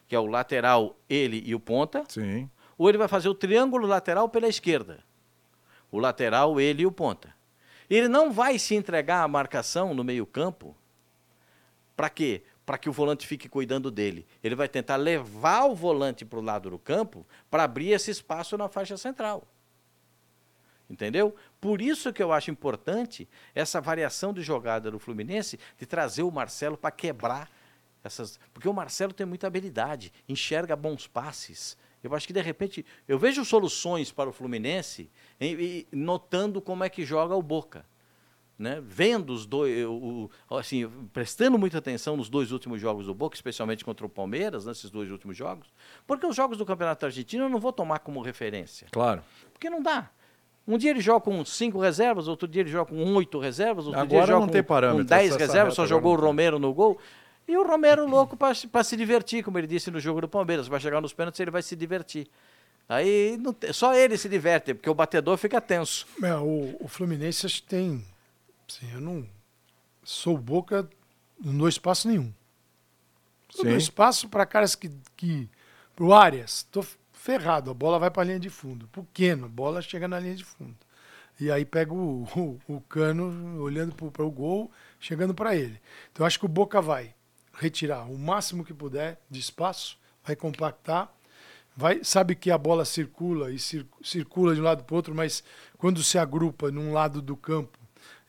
que 0.08 0.16
é 0.16 0.20
o 0.20 0.28
lateral, 0.28 0.98
ele 1.10 1.44
e 1.46 1.54
o 1.54 1.60
ponta. 1.60 2.06
Sim. 2.08 2.50
Ou 2.78 2.88
ele 2.88 2.98
vai 2.98 3.10
fazer 3.10 3.28
o 3.28 3.36
triângulo 3.36 3.86
lateral 3.86 4.30
pela 4.30 4.48
esquerda. 4.48 5.04
O 5.92 6.00
lateral, 6.00 6.60
ele 6.60 6.84
e 6.84 6.86
o 6.86 6.92
ponta. 6.92 7.36
Ele 7.90 8.08
não 8.08 8.32
vai 8.32 8.58
se 8.58 8.74
entregar 8.74 9.22
à 9.22 9.28
marcação 9.28 9.94
no 9.94 10.04
meio-campo. 10.04 10.76
Para 11.96 12.10
quê? 12.10 12.44
Para 12.66 12.78
que 12.78 12.90
o 12.90 12.94
volante 12.94 13.28
fique 13.28 13.50
cuidando 13.50 13.92
dele. 13.92 14.26
Ele 14.42 14.56
vai 14.56 14.70
tentar 14.70 14.96
levar 14.96 15.66
o 15.66 15.76
volante 15.76 16.24
para 16.24 16.40
o 16.40 16.42
lado 16.42 16.70
do 16.70 16.80
campo 16.80 17.28
para 17.50 17.64
abrir 17.64 17.92
esse 17.92 18.10
espaço 18.10 18.58
na 18.58 18.70
faixa 18.70 18.96
central. 18.96 19.46
Entendeu? 20.90 21.36
Por 21.60 21.82
isso 21.82 22.12
que 22.12 22.22
eu 22.22 22.32
acho 22.32 22.52
importante 22.52 23.28
essa 23.54 23.80
variação 23.80 24.34
de 24.34 24.42
jogada 24.42 24.90
do 24.90 25.00
Fluminense, 25.00 25.60
de 25.78 25.86
trazer 25.86 26.24
o 26.24 26.32
Marcelo 26.32 26.78
para 26.78 26.92
quebrar 26.92 27.50
essas. 28.04 28.40
Porque 28.54 28.68
o 28.68 28.74
Marcelo 28.74 29.14
tem 29.14 29.26
muita 29.26 29.48
habilidade, 29.48 30.12
enxerga 30.28 30.76
bons 30.76 31.08
passes. 31.08 31.78
Eu 32.04 32.14
acho 32.16 32.26
que 32.28 32.34
de 32.34 32.42
repente. 32.42 32.86
Eu 33.08 33.18
vejo 33.20 33.44
soluções 33.46 34.12
para 34.12 34.30
o 34.30 34.34
Fluminense 34.34 35.10
em- 35.40 35.86
notando 35.92 36.62
como 36.62 36.84
é 36.84 36.90
que 36.90 37.06
joga 37.06 37.36
o 37.36 37.42
Boca. 37.42 37.86
Né? 38.58 38.80
Vendo 38.86 39.34
os 39.34 39.46
dois, 39.48 39.74
assim, 40.52 40.88
prestando 41.12 41.58
muita 41.58 41.80
atenção 41.80 42.16
nos 42.16 42.30
dois 42.30 42.52
últimos 42.52 42.80
jogos 42.80 43.08
do 43.08 43.14
Boca, 43.16 43.36
especialmente 43.36 43.84
contra 43.84 44.06
o 44.06 44.10
Palmeiras, 44.10 44.68
nesses 44.68 44.92
dois 44.92 45.10
últimos 45.10 45.36
jogos, 45.36 45.74
porque 46.06 46.28
os 46.28 46.36
jogos 46.36 46.60
do 46.60 46.66
Campeonato 46.66 47.04
Argentino 47.08 47.46
eu 47.46 47.50
não 47.50 47.60
vou 47.60 47.74
tomar 47.74 47.98
como 48.00 48.22
referência. 48.22 48.88
Claro. 48.92 49.24
Porque 49.52 49.68
não 49.68 49.82
dá. 49.82 50.12
Um 50.68 50.78
dia 50.78 50.92
ele 50.92 51.02
joga 51.02 51.22
com 51.22 51.44
cinco 51.44 51.80
reservas, 51.80 52.28
outro 52.28 52.48
dia 52.48 52.62
ele 52.62 52.70
joga 52.70 52.92
com 52.92 53.04
oito 53.16 53.40
reservas, 53.40 53.88
outro 53.88 54.00
dia 54.00 54.04
Agora 54.04 54.22
ele 54.22 54.28
joga 54.28 54.46
com, 54.46 54.98
com 55.00 55.04
dez 55.06 55.26
essa- 55.26 55.36
essa 55.38 55.46
reservas, 55.48 55.74
só 55.74 55.88
jogou 55.88 56.14
o. 56.16 56.22
Romero 56.22 56.60
no 56.60 56.72
gol. 56.72 57.00
E 57.48 57.58
o 57.58 57.68
Romero 57.68 58.08
louco 58.08 58.38
para 58.38 58.84
se 58.84 58.96
divertir, 58.96 59.44
como 59.44 59.58
ele 59.58 59.68
disse 59.68 59.92
no 59.92 60.00
jogo 60.00 60.22
do 60.22 60.28
Palmeiras. 60.28 60.68
Vai 60.68 60.80
chegar 60.80 61.02
nos 61.02 61.14
pênaltis 61.14 61.40
ele 61.40 61.52
vai 61.52 61.62
se 61.62 61.76
divertir. 61.76 62.28
Aí 62.88 63.38
tem- 63.60 63.74
só 63.74 63.94
ele 63.94 64.18
se 64.18 64.28
diverte, 64.28 64.74
porque 64.74 64.90
o 64.90 64.94
batedor 64.94 65.38
fica 65.38 65.60
tenso. 65.62 66.06
É, 66.22 66.36
o, 66.36 66.76
o 66.80 66.88
Fluminense 66.88 67.46
acho 67.46 67.62
que 67.62 67.68
tem. 67.68 68.06
Assim, 68.70 68.92
eu 68.94 69.02
não 69.02 69.28
sou 70.04 70.38
boca, 70.38 70.90
não 71.40 71.58
dou 71.58 71.68
espaço 71.68 72.08
nenhum. 72.08 72.34
Dou 73.56 73.66
Sim. 73.66 73.78
espaço 73.78 74.30
para 74.30 74.46
caras 74.46 74.76
que, 74.76 74.90
que. 75.16 75.50
Pro 75.96 76.14
Arias, 76.14 76.64
tô 76.72 76.84
ferrado, 77.12 77.70
a 77.70 77.74
bola 77.74 78.00
vai 78.00 78.10
para 78.10 78.24
a 78.24 78.26
linha 78.26 78.40
de 78.40 78.50
fundo. 78.50 78.88
Pro 78.88 79.08
Keno, 79.14 79.46
a 79.46 79.50
bola 79.50 79.82
chega 79.82 80.08
na 80.08 80.20
linha 80.20 80.36
de 80.36 80.44
fundo. 80.46 80.76
E 81.40 81.52
aí 81.52 81.66
pega 81.66 81.94
o, 81.94 82.24
o, 82.68 82.76
o 82.76 82.82
cano 82.82 83.62
olhando 83.62 83.94
para 84.12 84.26
o 84.26 84.32
gol, 84.32 84.72
chegando 85.00 85.34
para 85.34 85.56
ele. 85.56 85.80
Então 86.12 86.24
eu 86.24 86.28
acho 86.28 86.40
que 86.40 86.46
o 86.46 86.50
Boca 86.50 86.82
vai 86.82 87.14
retirar 87.62 88.06
o 88.10 88.18
máximo 88.18 88.66
que 88.66 88.74
puder 88.74 89.20
de 89.30 89.40
espaço, 89.40 89.96
vai 90.26 90.36
compactar, 90.36 91.14
vai, 91.78 92.04
sabe 92.04 92.34
que 92.36 92.50
a 92.50 92.58
bola 92.58 92.84
circula 92.86 93.52
e 93.52 93.60
cir- 93.60 93.86
circula 94.04 94.56
de 94.56 94.62
um 94.62 94.64
lado 94.64 94.84
para 94.84 94.94
o 94.94 94.96
outro, 94.98 95.14
mas 95.14 95.44
quando 95.78 96.02
se 96.04 96.18
agrupa 96.18 96.72
num 96.72 96.92
lado 96.92 97.22
do 97.22 97.38
campo, 97.38 97.78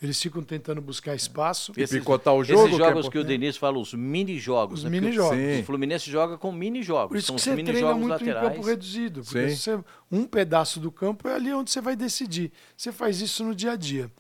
eles 0.03 0.21
ficam 0.21 0.43
tentando 0.43 0.83
buscar 0.83 1.15
espaço. 1.15 1.73
E 1.77 1.87
picotar 1.87 2.35
o 2.35 2.45
jogo, 2.45 2.67
Esses 2.67 2.77
que 2.77 2.83
é 2.83 2.87
jogos 2.87 3.09
que, 3.09 3.19
o. 3.19 3.25
Denis 3.25 3.57
fala, 3.57 3.79
os 3.79 3.95
mini-jogos. 3.95 4.81
Os 4.81 4.85
né? 4.85 4.91
Mini-jogos. 4.91 5.39
O 5.61 5.65
Fluminense 5.65 6.11
joga 6.11 6.37
com 6.37 6.51
mini-jogos. 6.53 7.09
Por 7.09 7.17
isso 7.17 7.29
São 7.29 7.37
que 7.37 7.41
você 7.43 7.53
treina 7.53 7.71
mini-jogos 7.73 8.01
muito 8.03 8.23
em 8.23 8.27
laterais. 8.27 8.57
campo 8.57 8.67
reduzido. 8.67 9.23
Porque 9.23 9.51
você- 9.51 9.79
um 10.11 10.25
pedaço 10.27 10.79
do 10.81 10.91
campo 10.93 11.27
é 11.29 11.35
ali 11.37 11.53
onde 11.55 11.71
você 11.71 11.81
vai 11.81 11.95
decidir. 11.97 12.53
Você 12.77 12.91
faz 12.93 13.21
isso 13.23 13.45
no 13.45 13.55
dia 13.55 13.73
a 13.73 13.77
dia. 13.77 14.11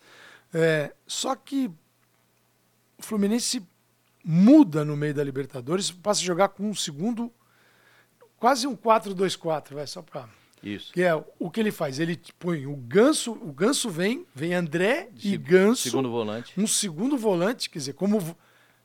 É, 0.54 0.92
só 1.06 1.34
que 1.34 1.68
o 2.96 3.02
Fluminense 3.02 3.60
muda 4.24 4.84
no 4.84 4.96
meio 4.96 5.14
da 5.14 5.22
Libertadores, 5.24 5.90
passa 5.90 6.20
a 6.20 6.24
jogar 6.24 6.48
com 6.48 6.68
um 6.68 6.74
segundo, 6.74 7.32
quase 8.38 8.66
um 8.66 8.76
4-2-4, 8.76 9.74
vai 9.74 9.86
só 9.86 10.02
para 10.02 10.28
Isso. 10.62 10.92
que 10.92 11.02
é 11.02 11.14
o 11.38 11.50
que 11.50 11.60
ele 11.60 11.70
faz. 11.72 11.98
Ele 11.98 12.20
põe 12.38 12.66
o 12.66 12.76
Ganso, 12.76 13.32
o 13.32 13.52
Ganso 13.52 13.90
vem, 13.90 14.26
vem 14.34 14.54
André 14.54 15.08
e 15.22 15.36
Ganso, 15.36 15.82
Segundo 15.90 16.10
volante. 16.10 16.52
um 16.58 16.66
segundo 16.66 17.16
volante, 17.16 17.68
quer 17.70 17.78
dizer, 17.78 17.92
como 17.94 18.36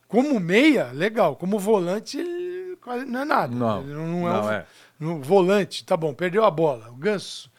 como 0.08 0.39
meia, 0.39 0.91
legal. 0.93 1.36
Como 1.36 1.60
volante, 1.60 2.17
ele 2.17 2.78
quase 2.78 3.04
não 3.06 3.19
é 3.21 3.26
nada. 3.26 3.54
Não, 3.54 3.82
Ele 3.82 3.93
não, 3.93 4.02
é, 4.30 4.34
não 4.34 4.45
um- 4.45 4.52
é. 4.52 4.65
no 4.97 5.21
volante, 5.21 5.84
tá 5.84 5.97
bom, 5.97 6.13
perdeu 6.13 6.45
a 6.45 6.50
bola. 6.52 6.89
O 6.91 6.95
Ganso, 6.95 7.52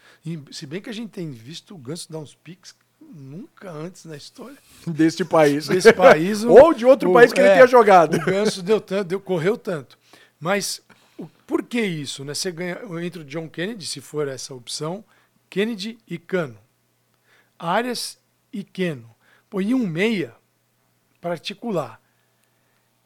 se 0.51 0.67
bem 0.67 0.81
que 0.81 0.89
a 0.89 0.93
gente 0.95 1.11
tem 1.11 1.31
visto 1.31 1.75
o 1.75 1.79
Ganso 1.79 2.11
dar 2.11 2.19
uns 2.19 2.35
piques 2.35 2.75
nunca 3.11 3.71
antes 3.71 4.05
na 4.05 4.17
história 4.17 4.57
Deste 4.87 5.25
país. 5.25 5.67
desse 5.69 5.93
país. 5.93 6.43
o- 6.45 6.51
Ou 6.53 6.75
de 6.75 6.85
outro 6.87 7.11
o- 7.11 7.13
país 7.15 7.33
que 7.33 7.41
ele 7.41 7.49
é, 7.49 7.55
tenha 7.55 7.67
jogado. 7.67 8.17
O 8.17 8.25
Ganso 8.25 8.63
deu 8.63 8.81
tanto, 8.81 9.09
deu, 9.09 9.21
correu 9.21 9.57
tanto. 9.57 9.99
Mas 10.39 10.81
o- 11.17 11.27
por 11.47 11.63
que 11.63 11.81
isso? 11.81 12.25
Né? 12.25 12.35
Você 12.35 12.53
ganha 12.53 12.79
entre 13.03 13.23
o 13.23 13.25
John 13.25 13.49
Kennedy, 13.49 13.87
se 13.87 14.01
for 14.01 14.29
essa 14.29 14.55
opção, 14.55 15.05
Kennedy 15.51 15.99
e 16.07 16.19
Cano. 16.19 16.59
Arias 17.59 18.19
e 18.53 18.63
Keno. 18.63 19.11
Pô, 19.51 19.61
e 19.61 19.75
um 19.75 19.87
meia 19.87 20.35
particular. 21.21 22.01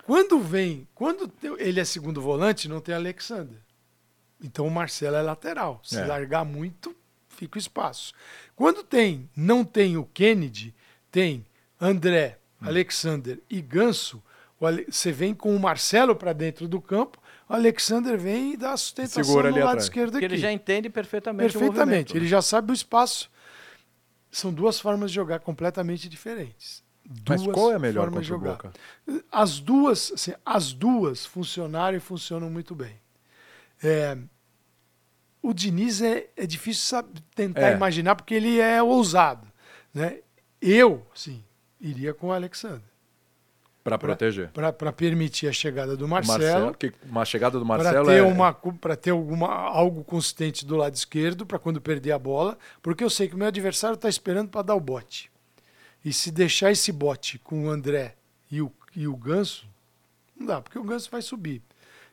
Quando 0.04 0.40
vem, 0.40 0.86
quando 0.94 1.30
ele 1.58 1.80
é 1.80 1.84
segundo 1.84 2.20
volante, 2.20 2.68
não 2.68 2.80
tem 2.80 2.94
Alexander. 2.94 3.58
Então 4.42 4.66
o 4.66 4.70
Marcelo 4.70 5.16
é 5.16 5.22
lateral. 5.22 5.80
Se 5.84 5.98
É. 5.98 6.04
largar 6.04 6.44
muito, 6.44 6.94
fica 7.42 7.58
o 7.58 7.60
espaço. 7.60 8.12
Quando 8.54 8.84
tem, 8.84 9.28
não 9.36 9.64
tem 9.64 9.96
o 9.96 10.04
Kennedy, 10.04 10.74
tem 11.10 11.44
André, 11.80 12.38
Hum. 12.62 12.68
Alexander 12.68 13.40
e 13.50 13.60
Ganso, 13.60 14.22
você 14.88 15.10
vem 15.10 15.34
com 15.34 15.54
o 15.56 15.58
Marcelo 15.58 16.14
para 16.14 16.32
dentro 16.32 16.68
do 16.68 16.80
campo, 16.80 17.20
o 17.48 17.52
Alexander 17.54 18.16
vem 18.16 18.52
e 18.52 18.56
dá 18.56 18.72
a 18.72 18.76
sustentação 18.76 19.24
Segura 19.24 19.50
no 19.50 19.56
lado 19.56 19.66
atrás. 19.66 19.84
esquerdo 19.84 20.12
Porque 20.12 20.24
aqui. 20.26 20.34
ele 20.36 20.40
já 20.40 20.52
entende 20.52 20.88
perfeitamente, 20.88 21.52
Perfeitamente. 21.52 22.16
Ele 22.16 22.28
já 22.28 22.40
sabe 22.40 22.70
o 22.70 22.74
espaço. 22.74 23.28
São 24.30 24.52
duas 24.54 24.78
formas 24.78 25.10
de 25.10 25.16
jogar 25.16 25.40
completamente 25.40 26.08
diferentes. 26.08 26.84
Mas 27.28 27.42
Duas 27.42 27.52
qual 27.54 27.72
é 27.72 27.74
a 27.74 27.78
melhor 27.80 28.08
o 28.14 28.20
de 28.20 28.26
jogar. 28.28 28.52
Boca? 28.52 28.72
As 29.32 29.58
duas, 29.58 30.12
assim, 30.14 30.32
as 30.46 30.72
duas 30.72 31.26
funcionaram 31.26 31.96
e 31.96 32.00
funcionam 32.00 32.48
muito 32.48 32.76
bem. 32.76 32.94
É, 33.82 34.16
o 35.42 35.52
Diniz 35.52 36.00
é, 36.00 36.28
é 36.36 36.46
difícil 36.46 36.84
saber, 36.84 37.20
tentar 37.34 37.70
É. 37.70 37.74
imaginar 37.74 38.14
porque 38.14 38.34
ele 38.34 38.60
é 38.60 38.82
ousado, 38.82 39.46
né? 39.92 40.18
Eu, 40.60 41.04
sim, 41.14 41.42
iria 41.80 42.14
com 42.14 42.28
o 42.28 42.32
Alexander 42.32 42.92
Pra 43.82 43.98
proteger. 43.98 44.48
para 44.50 44.92
permitir 44.92 45.48
a 45.48 45.52
chegada 45.52 45.96
do 45.96 46.04
O 46.04 46.08
Marcelo, 46.08 46.68
porque 46.68 46.92
uma 47.04 47.24
chegada 47.24 47.58
do 47.58 47.66
para 47.66 47.82
Marcelo 47.82 48.06
ter 48.06 48.18
é... 48.18 48.22
uma 48.22 48.52
para 48.52 48.94
ter 48.94 49.10
alguma 49.10 49.48
algo 49.48 50.04
consistente 50.04 50.64
do 50.64 50.76
lado 50.76 50.94
esquerdo 50.94 51.44
para 51.44 51.58
quando 51.58 51.80
perder 51.80 52.12
a 52.12 52.18
bola, 52.18 52.56
porque 52.80 53.02
eu 53.02 53.10
sei 53.10 53.26
que 53.26 53.34
o 53.34 53.38
meu 53.38 53.48
adversário 53.48 53.96
está 53.96 54.08
esperando 54.08 54.50
para 54.50 54.62
dar 54.62 54.76
o 54.76 54.80
bote. 54.80 55.28
E 56.04 56.12
se 56.12 56.30
deixar 56.30 56.70
esse 56.70 56.92
bote 56.92 57.40
com 57.40 57.64
o 57.64 57.70
André 57.70 58.14
e 58.48 58.62
o, 58.62 58.70
e 58.94 59.08
o 59.08 59.16
Ganso, 59.16 59.66
não 60.36 60.46
dá, 60.46 60.60
porque 60.60 60.78
o 60.78 60.84
Ganso 60.84 61.10
vai 61.10 61.20
subir. 61.22 61.60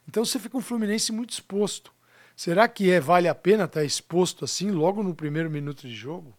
Então 0.07 0.25
você 0.25 0.39
fica 0.39 0.57
um 0.57 0.61
Fluminense 0.61 1.11
muito 1.11 1.29
exposto. 1.31 1.91
Será 2.39 2.69
que 2.69 2.89
é 2.89 3.02
vale 3.02 3.28
a 3.28 3.36
pena 3.36 3.65
estar 3.65 3.84
exposto 3.84 4.45
assim 4.45 4.71
logo 4.71 5.04
no 5.04 5.13
primeiro 5.13 5.49
minuto 5.49 5.82
de 5.82 5.93
jogo? 5.93 6.34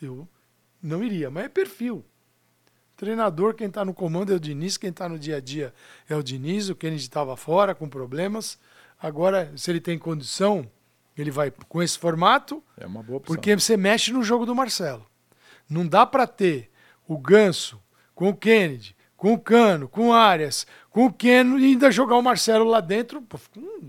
eu 0.00 0.28
não 0.80 1.02
iria, 1.02 1.28
mas 1.28 1.46
é 1.46 1.48
perfil. 1.48 2.04
Treinador, 2.96 3.54
quem 3.54 3.66
está 3.66 3.84
no 3.84 3.92
comando 3.92 4.32
é 4.32 4.36
o 4.36 4.38
Diniz, 4.38 4.76
quem 4.76 4.90
está 4.90 5.08
no 5.08 5.18
dia 5.18 5.38
a 5.38 5.40
dia 5.40 5.74
é 6.08 6.14
o 6.14 6.22
Diniz. 6.22 6.68
O 6.68 6.76
Kennedy 6.76 7.02
estava 7.02 7.36
fora 7.36 7.74
com 7.74 7.88
problemas. 7.88 8.60
Agora, 8.96 9.52
se 9.56 9.68
ele 9.68 9.80
tem 9.80 9.98
condição, 9.98 10.70
ele 11.16 11.32
vai 11.32 11.50
com 11.50 11.82
esse 11.82 11.98
formato, 11.98 12.62
É 12.76 12.86
uma 12.86 13.02
boa 13.02 13.16
opção. 13.16 13.34
porque 13.34 13.56
você 13.56 13.76
mexe 13.76 14.12
no 14.12 14.22
jogo 14.22 14.46
do 14.46 14.54
Marcelo. 14.54 15.04
Não 15.68 15.84
dá 15.84 16.06
para 16.06 16.28
ter 16.28 16.70
o 17.08 17.18
Ganso 17.18 17.82
com 18.14 18.28
o 18.28 18.36
Kennedy, 18.36 18.94
com 19.16 19.32
o 19.32 19.40
Cano, 19.40 19.88
com 19.88 20.10
o 20.10 20.12
Arias, 20.12 20.64
com 20.88 21.06
o 21.06 21.12
Keno 21.12 21.58
e 21.58 21.64
ainda 21.64 21.90
jogar 21.90 22.16
o 22.16 22.22
Marcelo 22.22 22.66
lá 22.66 22.80
dentro. 22.80 23.20
Pô, 23.20 23.36
hum, 23.56 23.88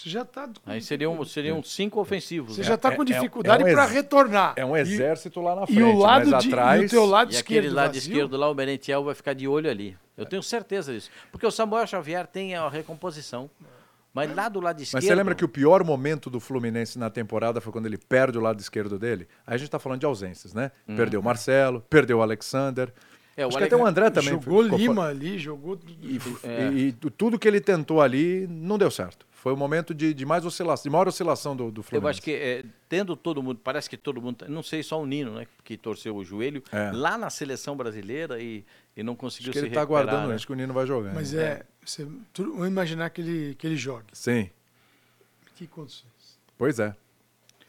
você 0.00 0.10
já 0.10 0.22
está 0.22 0.48
Aí 0.64 0.80
seriam, 0.80 1.24
seriam 1.24 1.60
cinco 1.62 2.00
ofensivos. 2.00 2.54
você 2.54 2.60
né? 2.60 2.68
já 2.68 2.74
está 2.74 2.92
é- 2.92 2.96
com 2.96 3.02
é- 3.02 3.06
dificuldade 3.06 3.62
é 3.64 3.66
um 3.66 3.72
para 3.72 3.84
retornar. 3.84 4.52
É 4.56 4.64
um 4.64 4.76
E- 4.76 4.80
exército 4.80 5.40
lá 5.40 5.56
na 5.56 5.64
E, 5.64 5.66
frente, 5.66 5.82
o 5.82 5.98
lado 5.98 6.30
mas 6.30 6.42
de, 6.44 6.48
atrás... 6.48 6.82
e 6.82 6.86
o 6.86 6.88
teu 6.88 7.04
lado 7.06 7.32
E 7.32 7.34
esquerdo 7.34 7.58
aquele 7.64 7.74
lado 7.74 7.94
vazio, 7.94 7.98
esquerdo 8.12 8.36
lá, 8.36 8.48
o 8.48 8.54
Merentiel 8.54 9.02
vai 9.02 9.14
ficar 9.16 9.32
de 9.32 9.48
olho 9.48 9.68
ali. 9.68 9.96
Eu 10.16 10.24
tenho 10.24 10.42
certeza 10.42 10.92
disso. 10.92 11.10
Porque 11.32 11.44
o 11.46 11.50
Samuel 11.50 11.84
Xavier 11.86 12.26
tem 12.28 12.54
a 12.54 12.68
recomposição. 12.68 13.50
Mas 14.14 14.34
lá 14.34 14.48
do 14.48 14.60
lado 14.60 14.80
esquerdo. 14.80 15.02
Mas 15.02 15.04
você 15.08 15.14
lembra 15.14 15.34
que 15.34 15.44
o 15.44 15.48
pior 15.48 15.82
momento 15.84 16.30
do 16.30 16.40
Fluminense 16.40 16.98
na 16.98 17.10
temporada 17.10 17.60
foi 17.60 17.72
quando 17.72 17.86
ele 17.86 17.98
perde 17.98 18.38
o 18.38 18.40
lado 18.40 18.58
esquerdo 18.60 18.98
dele? 18.98 19.28
Aí 19.46 19.54
a 19.54 19.58
gente 19.58 19.68
tá 19.70 19.78
falando 19.78 20.00
de 20.00 20.06
ausências, 20.06 20.54
né? 20.54 20.70
Perdeu 20.96 21.20
o 21.20 21.22
Marcelo, 21.24 21.80
perdeu 21.90 22.18
o 22.18 22.22
Alexander. 22.22 22.92
É, 23.36 23.44
o 23.44 23.48
Acho 23.48 23.58
que 23.58 23.64
Ale- 23.64 23.72
até 23.74 23.82
o 23.82 23.86
André 23.86 24.10
também 24.10 24.30
jogou 24.30 24.62
Lima 24.62 24.94
fora. 24.94 25.08
ali, 25.10 25.38
jogou. 25.38 25.78
E, 26.02 26.18
É. 26.42 26.68
e- 26.72 26.88
e 26.88 26.92
tudo 26.92 27.38
que 27.38 27.46
ele 27.46 27.60
tentou 27.60 28.00
ali 28.02 28.48
não 28.50 28.76
deu 28.76 28.90
certo. 28.90 29.24
Foi 29.48 29.54
o 29.54 29.56
momento 29.56 29.94
de, 29.94 30.12
de 30.12 30.26
mais 30.26 30.44
oscilação, 30.44 30.82
de 30.82 30.90
maior 30.90 31.08
oscilação 31.08 31.56
do, 31.56 31.70
do 31.70 31.82
Fluminense. 31.82 32.04
Eu 32.04 32.10
acho 32.10 32.22
que 32.22 32.32
é, 32.32 32.64
tendo 32.86 33.16
todo 33.16 33.42
mundo, 33.42 33.58
parece 33.64 33.88
que 33.88 33.96
todo 33.96 34.20
mundo, 34.20 34.44
não 34.46 34.62
sei 34.62 34.82
só 34.82 35.00
o 35.00 35.06
Nino, 35.06 35.32
né, 35.36 35.46
que 35.64 35.76
torceu 35.78 36.14
o 36.16 36.22
joelho 36.22 36.62
É. 36.70 36.90
lá 36.92 37.16
na 37.16 37.30
seleção 37.30 37.74
brasileira 37.74 38.38
e, 38.42 38.62
e 38.94 39.02
não 39.02 39.14
Acho 39.14 39.20
conseguiu 39.20 39.52
que 39.52 39.58
se 39.58 39.64
ele 39.64 39.74
tá 39.74 39.80
recuperar. 39.80 40.02
aguardando, 40.04 40.28
né? 40.28 40.34
acho 40.34 40.46
que 40.46 40.52
o 40.52 40.56
Nino 40.56 40.74
vai 40.74 40.86
jogar. 40.86 41.14
Mas 41.14 41.32
né? 41.32 41.42
é. 41.42 41.62
Você, 41.82 42.06
vamos 42.36 42.68
imaginar 42.68 43.08
que 43.08 43.22
ele, 43.22 43.54
que 43.54 43.66
ele 43.66 43.76
jogue. 43.76 44.04
Sim, 44.12 44.50
Que 45.56 45.66
condições? 45.66 46.38
pois 46.58 46.78
é. 46.78 46.94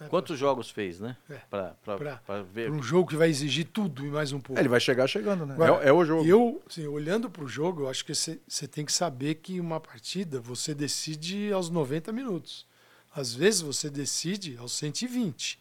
Quantos 0.08 0.40
jogos 0.40 0.70
fez, 0.70 1.00
né? 1.00 1.18
É. 1.30 1.36
Pra, 1.50 1.76
pra, 1.84 1.98
Pra- 1.98 2.16
pra 2.26 2.42
ver. 2.44 2.70
Para 2.70 2.80
um 2.80 2.82
jogo 2.84 3.10
que 3.10 3.16
vai 3.16 3.30
exigir 3.30 3.66
tudo 3.66 4.06
e 4.06 4.10
mais 4.10 4.32
um 4.32 4.40
pouco. 4.40 4.58
É, 4.60 4.62
Ele 4.62 4.70
vai 4.70 4.80
chegar 4.80 5.08
chegando, 5.08 5.46
né? 5.46 5.56
Agora, 5.56 5.84
É, 5.84 5.90
é 5.90 5.94
o 5.94 6.06
jogo. 6.06 6.26
Eu, 6.26 6.62
assim, 6.70 6.88
olhando 6.88 7.30
para 7.30 7.44
o 7.44 7.48
jogo, 7.48 7.82
eu 7.84 7.90
acho 7.90 8.06
que 8.06 8.14
você 8.16 8.40
você 8.48 8.68
tem 8.68 8.86
que 8.86 8.92
saber 8.94 9.36
que 9.36 9.60
uma 9.60 9.80
partida 9.80 10.40
você 10.40 10.74
decide 10.74 11.52
aos 11.52 11.70
90 11.70 12.12
minutos. 12.12 12.66
Às 13.14 13.34
vezes 13.34 13.62
você 13.62 13.90
decide 13.90 14.56
aos 14.58 14.72
120. 14.74 15.60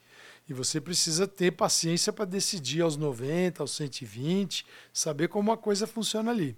E 0.49 0.55
você 0.55 0.81
precisa 0.81 1.27
ter 1.29 1.51
paciência 1.53 2.11
para 2.13 2.25
decidir 2.25 2.81
aos 2.81 2.97
90, 2.97 3.63
aos 3.63 3.71
120, 3.73 4.65
saber 4.93 5.29
como 5.29 5.53
a 5.53 5.59
coisa 5.59 5.87
funciona 5.87 6.31
ali. 6.31 6.57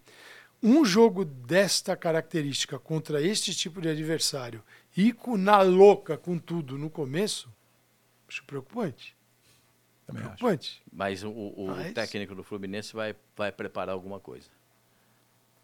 Um 0.63 0.85
jogo 0.85 1.25
desta 1.25 1.97
característica 1.97 2.79
contra 2.79 3.21
este 3.23 3.55
tipo 3.55 3.81
de 3.81 3.89
adversário 3.89 4.63
e 4.97 5.13
com, 5.13 5.37
na 5.37 5.63
louca 5.63 6.17
com 6.19 6.39
tudo 6.39 6.77
no 6.79 6.91
começo, 6.91 7.49
acho 8.31 8.45
preocupante. 8.45 9.17
Também 10.07 10.23
acho. 10.23 10.37
Preocupante. 10.37 10.83
Mas 10.93 11.23
o, 11.25 11.31
o- 11.31 11.65
o 11.65 11.67
Mas- 11.69 11.93
técnico 11.93 12.35
do 12.35 12.43
Fluminense 12.43 12.95
vai, 12.95 13.15
vai 13.37 13.51
preparar 13.53 13.93
alguma 13.95 14.19
coisa. 14.21 14.49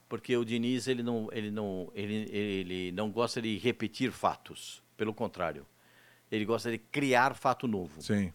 Porque 0.09 0.37
o 0.37 0.45
Diniz, 0.45 0.87
ele 0.87 1.03
não, 1.03 1.29
ele, 1.33 1.51
não, 1.51 1.91
ele, 1.95 2.29
ele 2.31 2.93
não 2.93 3.11
gosta 3.11 3.41
de 3.43 3.57
repetir 3.59 4.13
fatos. 4.13 4.83
Pelo 4.97 5.13
contrário. 5.13 5.67
Ele 6.31 6.45
gosta 6.45 6.71
de 6.71 6.79
criar 6.79 7.35
fato 7.35 7.67
novo. 7.67 8.01
Sim. 8.03 8.33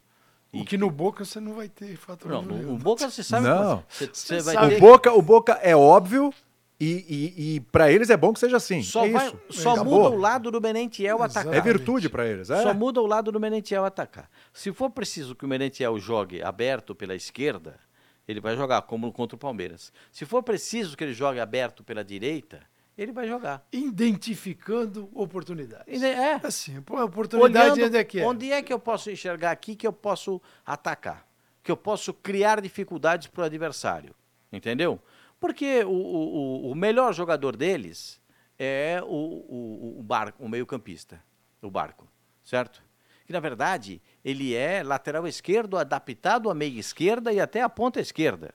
O 0.53 0.65
que 0.65 0.77
no 0.77 0.89
Boca 0.91 1.23
você 1.23 1.39
não 1.39 1.53
vai 1.53 1.69
ter 1.69 1.95
fato 1.95 2.27
Não, 2.27 2.41
no, 2.41 2.73
o 2.73 2.77
Boca 2.77 3.09
você 3.09 3.23
sabe. 3.23 3.47
Não. 3.47 3.83
Você, 3.87 4.07
Você 4.07 4.13
você 4.13 4.41
vai 4.41 4.53
sabe. 4.55 4.69
ter- 4.71 4.77
O 4.77 4.79
Boca, 4.81 5.13
o 5.13 5.21
Boca 5.21 5.53
é 5.61 5.73
óbvio 5.75 6.33
e, 6.81 7.05
e, 7.07 7.55
e 7.55 7.59
para 7.59 7.91
eles 7.91 8.09
é 8.09 8.17
bom 8.17 8.33
que 8.33 8.39
seja 8.39 8.57
assim. 8.57 8.81
Só, 8.81 9.05
é 9.05 9.11
vai, 9.11 9.27
isso. 9.27 9.39
só 9.51 9.73
Acabou. 9.73 10.03
muda 10.03 10.15
o 10.15 10.19
lado 10.19 10.49
do 10.49 10.59
Menentiel 10.59 11.21
atacar. 11.21 11.53
É 11.53 11.61
virtude 11.61 12.09
para 12.09 12.25
eles. 12.25 12.49
É? 12.49 12.63
Só 12.63 12.73
muda 12.73 12.99
o 12.99 13.05
lado 13.05 13.31
do 13.31 13.39
Menentiel 13.39 13.85
atacar. 13.85 14.27
Se 14.51 14.73
for 14.73 14.89
preciso 14.89 15.35
que 15.35 15.45
o 15.45 15.47
Menentiel 15.47 15.99
jogue 15.99 16.41
aberto 16.41 16.95
pela 16.95 17.13
esquerda, 17.13 17.79
ele 18.27 18.41
vai 18.41 18.55
jogar, 18.55 18.81
como 18.81 19.11
contra 19.11 19.35
o 19.35 19.39
Palmeiras. 19.39 19.93
Se 20.11 20.25
for 20.25 20.41
preciso 20.41 20.97
que 20.97 21.03
ele 21.03 21.13
jogue 21.13 21.39
aberto 21.39 21.83
pela 21.83 22.03
direita, 22.03 22.61
ele 22.97 23.11
vai 23.11 23.27
jogar. 23.27 23.63
Identificando 23.71 25.07
oportunidades. 25.13 26.01
É. 26.01 26.39
Assim, 26.43 26.79
oportunidade 26.79 27.71
Olhando 27.73 27.85
onde 27.85 27.97
é 27.97 28.03
que 28.03 28.19
é? 28.19 28.25
onde 28.25 28.51
é 28.51 28.61
que 28.63 28.73
eu 28.73 28.79
posso 28.79 29.11
enxergar 29.11 29.51
aqui 29.51 29.75
que 29.75 29.85
eu 29.85 29.93
posso 29.93 30.41
atacar, 30.65 31.27
que 31.61 31.71
eu 31.71 31.77
posso 31.77 32.11
criar 32.11 32.59
dificuldades 32.59 33.27
para 33.27 33.43
o 33.43 33.45
adversário, 33.45 34.15
entendeu? 34.51 34.99
Porque 35.41 35.83
o, 35.83 35.89
o, 35.89 36.71
o- 36.71 36.75
melhor 36.75 37.13
jogador 37.13 37.57
deles 37.57 38.21
é 38.57 39.01
o, 39.03 39.97
o, 39.99 40.03
barco, 40.03 40.41
o 40.41 40.47
meio-campista, 40.47 41.21
o 41.61 41.69
barco, 41.69 42.07
certo? 42.43 42.81
Que 43.25 43.33
na 43.33 43.39
verdade 43.39 43.99
ele 44.23 44.53
é 44.53 44.83
lateral 44.83 45.27
esquerdo 45.27 45.77
adaptado 45.77 46.49
à 46.49 46.53
meia 46.53 46.79
esquerda 46.79 47.33
e 47.33 47.39
até 47.39 47.61
à 47.61 47.67
ponta 47.67 47.99
esquerda. 47.99 48.53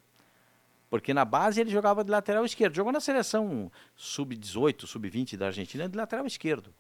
Porque 0.89 1.13
na 1.13 1.25
base 1.25 1.61
ele 1.61 1.71
jogava 1.71 2.05
de 2.05 2.11
lateral 2.11 2.45
esquerdo. 2.45 2.77
Jogou 2.77 2.93
na 2.93 3.01
seleção 3.01 3.71
sub-18, 3.97 4.87
sub-20 4.87 5.37
da 5.37 5.47
Argentina 5.47 5.89
de 5.89 5.97
lateral 5.99 6.25
esquerdo. 6.25 6.73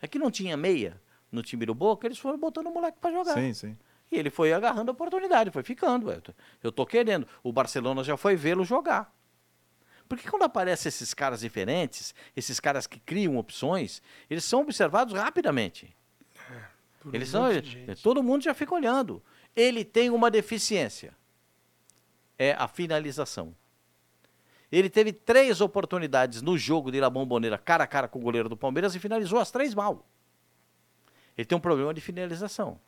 É 0.00 0.08
que 0.08 0.18
não 0.18 0.30
tinha 0.30 0.56
meia 0.56 0.98
no 1.30 1.42
time 1.42 1.66
do 1.66 1.74
Boca, 1.74 2.06
eles 2.06 2.18
foram 2.18 2.38
botando 2.38 2.68
o 2.68 2.72
moleque 2.72 2.98
para 2.98 3.12
jogar. 3.12 3.34
Sim, 3.34 3.52
sim. 3.52 3.76
E 4.10 4.16
ele 4.18 4.30
foi 4.30 4.52
agarrando 4.54 4.90
a 4.90 4.94
oportunidade, 4.94 5.50
foi 5.50 5.62
ficando. 5.62 6.10
Eu 6.10 6.20
tô- 6.22 6.32
Eu 6.62 6.72
tô 6.72 6.86
querendo. 6.86 7.26
O 7.42 7.52
Barcelona 7.52 8.02
já 8.02 8.16
foi 8.16 8.34
vê-lo 8.36 8.64
jogar. 8.64 9.14
Porque 10.12 10.28
quando 10.28 10.42
aparecem 10.42 10.90
esses 10.90 11.14
caras 11.14 11.40
diferentes, 11.40 12.14
esses 12.36 12.60
caras 12.60 12.86
que 12.86 13.00
criam 13.00 13.38
opções, 13.38 14.02
eles 14.28 14.44
são 14.44 14.60
observados 14.60 15.14
rapidamente. 15.14 15.96
Por 17.00 17.14
Eles 17.14 17.30
são, 17.30 17.44
todo 18.02 18.22
mundo 18.22 18.44
já 18.44 18.52
fica 18.52 18.74
olhando. 18.74 19.22
Ele 19.56 19.86
tem 19.86 20.10
uma 20.10 20.30
deficiência. 20.30 21.16
É 22.38 22.52
a 22.52 22.68
finalização. 22.68 23.56
Ele 24.70 24.90
teve 24.90 25.14
três 25.14 25.62
oportunidades 25.62 26.42
no 26.42 26.58
jogo 26.58 26.92
de 26.92 27.00
La 27.00 27.08
Bombonera, 27.08 27.56
cara 27.56 27.84
a 27.84 27.86
cara 27.86 28.06
com 28.06 28.18
o 28.18 28.22
goleiro 28.22 28.50
do 28.50 28.56
Palmeiras, 28.56 28.94
e 28.94 28.98
finalizou 28.98 29.38
as 29.38 29.50
três 29.50 29.74
mal. 29.74 30.06
Ele 31.38 31.46
tem 31.46 31.56
um 31.56 31.60
problema 31.60 31.94
de 31.94 32.02
finalização. 32.02 32.78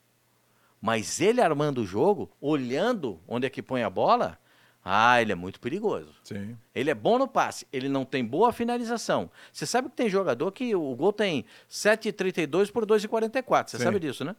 Mas 0.79 1.23
ele 1.23 1.41
armando 1.41 1.81
o 1.81 1.87
jogo, 1.87 2.31
olhando 2.39 3.19
onde 3.27 3.47
é 3.47 3.51
que 3.51 3.63
põe 3.63 3.83
a 3.83 3.89
bola, 3.89 4.39
ah, 4.85 5.23
ele 5.23 5.33
é 5.33 5.35
muito 5.35 5.59
perigoso. 5.59 6.15
Sim. 6.23 6.57
Ele 6.75 6.91
é 6.91 6.95
bom 6.95 7.19
no 7.19 7.27
passe, 7.27 7.67
ele 7.73 7.89
não 7.89 8.05
tem 8.05 8.23
boa 8.23 8.53
finalização. 8.53 9.31
Você 9.51 9.65
sabe 9.65 9.89
que 9.89 9.97
tem 9.97 10.11
jogador 10.11 10.53
que 10.53 10.75
o 10.75 10.95
gol 10.95 11.13
tem 11.13 11.47
7,32 11.71 12.71
por 12.71 12.85
2,44. 12.85 13.71
Você 13.71 13.79
Sim. 13.79 13.85
sabe 13.85 13.99
disso, 13.99 14.25
né? 14.25 14.37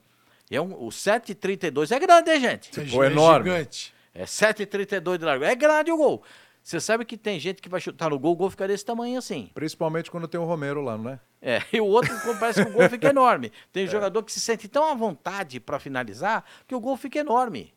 E 0.52 0.56
é 0.56 0.62
um, 0.62 0.74
o 0.74 0.90
7,32 0.90 1.92
é 1.92 2.00
grande, 2.00 2.30
hein, 2.30 2.40
gente? 2.40 2.80
É, 2.80 2.84
é 2.84 3.06
enorme. 3.08 3.50
gigante. 3.50 3.94
É 4.14 4.26
7,32 4.26 5.18
de 5.18 5.26
largo. 5.26 5.44
É 5.44 5.56
grande 5.56 5.92
o 5.92 5.98
gol. 5.98 6.24
Você 6.62 6.80
sabe 6.80 7.06
que 7.06 7.18
tem 7.18 7.40
gente 7.40 7.62
que 7.62 7.70
vai 7.70 7.80
chutar 7.80 8.10
no 8.10 8.18
gol, 8.18 8.34
o 8.34 8.36
gol 8.36 8.50
fica 8.50 8.68
desse 8.68 8.86
tamanho 8.86 9.18
assim. 9.18 9.50
Principalmente 9.54 10.10
quando 10.10 10.28
tem 10.28 10.40
o 10.40 10.46
Romero 10.46 10.82
lá, 10.82 10.98
não 10.98 11.12
é? 11.12 11.20
É, 11.42 11.62
e 11.74 11.80
o 11.80 11.86
outro 11.86 12.12
parece 12.40 12.64
que 12.64 12.70
o 12.70 12.74
gol 12.74 12.90
fica 12.90 13.10
enorme. 13.10 13.52
Tem 13.72 13.86
jogador 13.88 14.24
que 14.24 14.32
se 14.32 14.40
sente 14.40 14.68
tão 14.68 14.84
à 14.92 14.96
vontade 14.96 15.60
para 15.60 15.80
finalizar 15.80 16.44
que 16.68 16.74
o 16.74 16.80
gol 16.80 16.98
fica 16.98 17.20
enorme. 17.20 17.74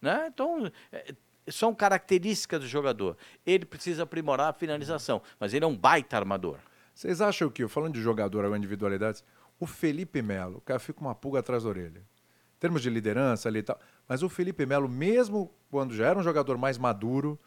Né? 0.00 0.28
Então, 0.32 0.70
é, 0.92 1.12
são 1.50 1.74
características 1.74 2.60
do 2.60 2.66
jogador. 2.66 3.16
Ele 3.46 3.64
precisa 3.64 4.02
aprimorar 4.02 4.48
a 4.48 4.52
finalização, 4.52 5.22
mas 5.38 5.54
ele 5.54 5.64
é 5.64 5.68
um 5.68 5.76
baita 5.76 6.16
armador. 6.16 6.58
Vocês 6.94 7.20
acham 7.20 7.48
que, 7.48 7.66
falando 7.68 7.94
de 7.94 8.02
jogador 8.02 8.44
ou 8.44 8.56
individualidades, 8.56 9.22
o 9.60 9.66
Felipe 9.66 10.22
Melo, 10.22 10.58
o 10.58 10.60
cara 10.60 10.78
fica 10.78 11.00
uma 11.00 11.14
pulga 11.14 11.40
atrás 11.40 11.62
da 11.62 11.68
orelha. 11.68 12.00
Em 12.00 12.60
termos 12.60 12.82
de 12.82 12.90
liderança 12.90 13.48
ali 13.48 13.60
e 13.60 13.62
tal. 13.62 13.78
Mas 14.08 14.22
o 14.22 14.28
Felipe 14.28 14.66
Melo, 14.66 14.88
mesmo 14.88 15.52
quando 15.70 15.94
já 15.94 16.06
era 16.06 16.18
um 16.18 16.22
jogador 16.22 16.58
mais 16.58 16.76
maduro, 16.76 17.38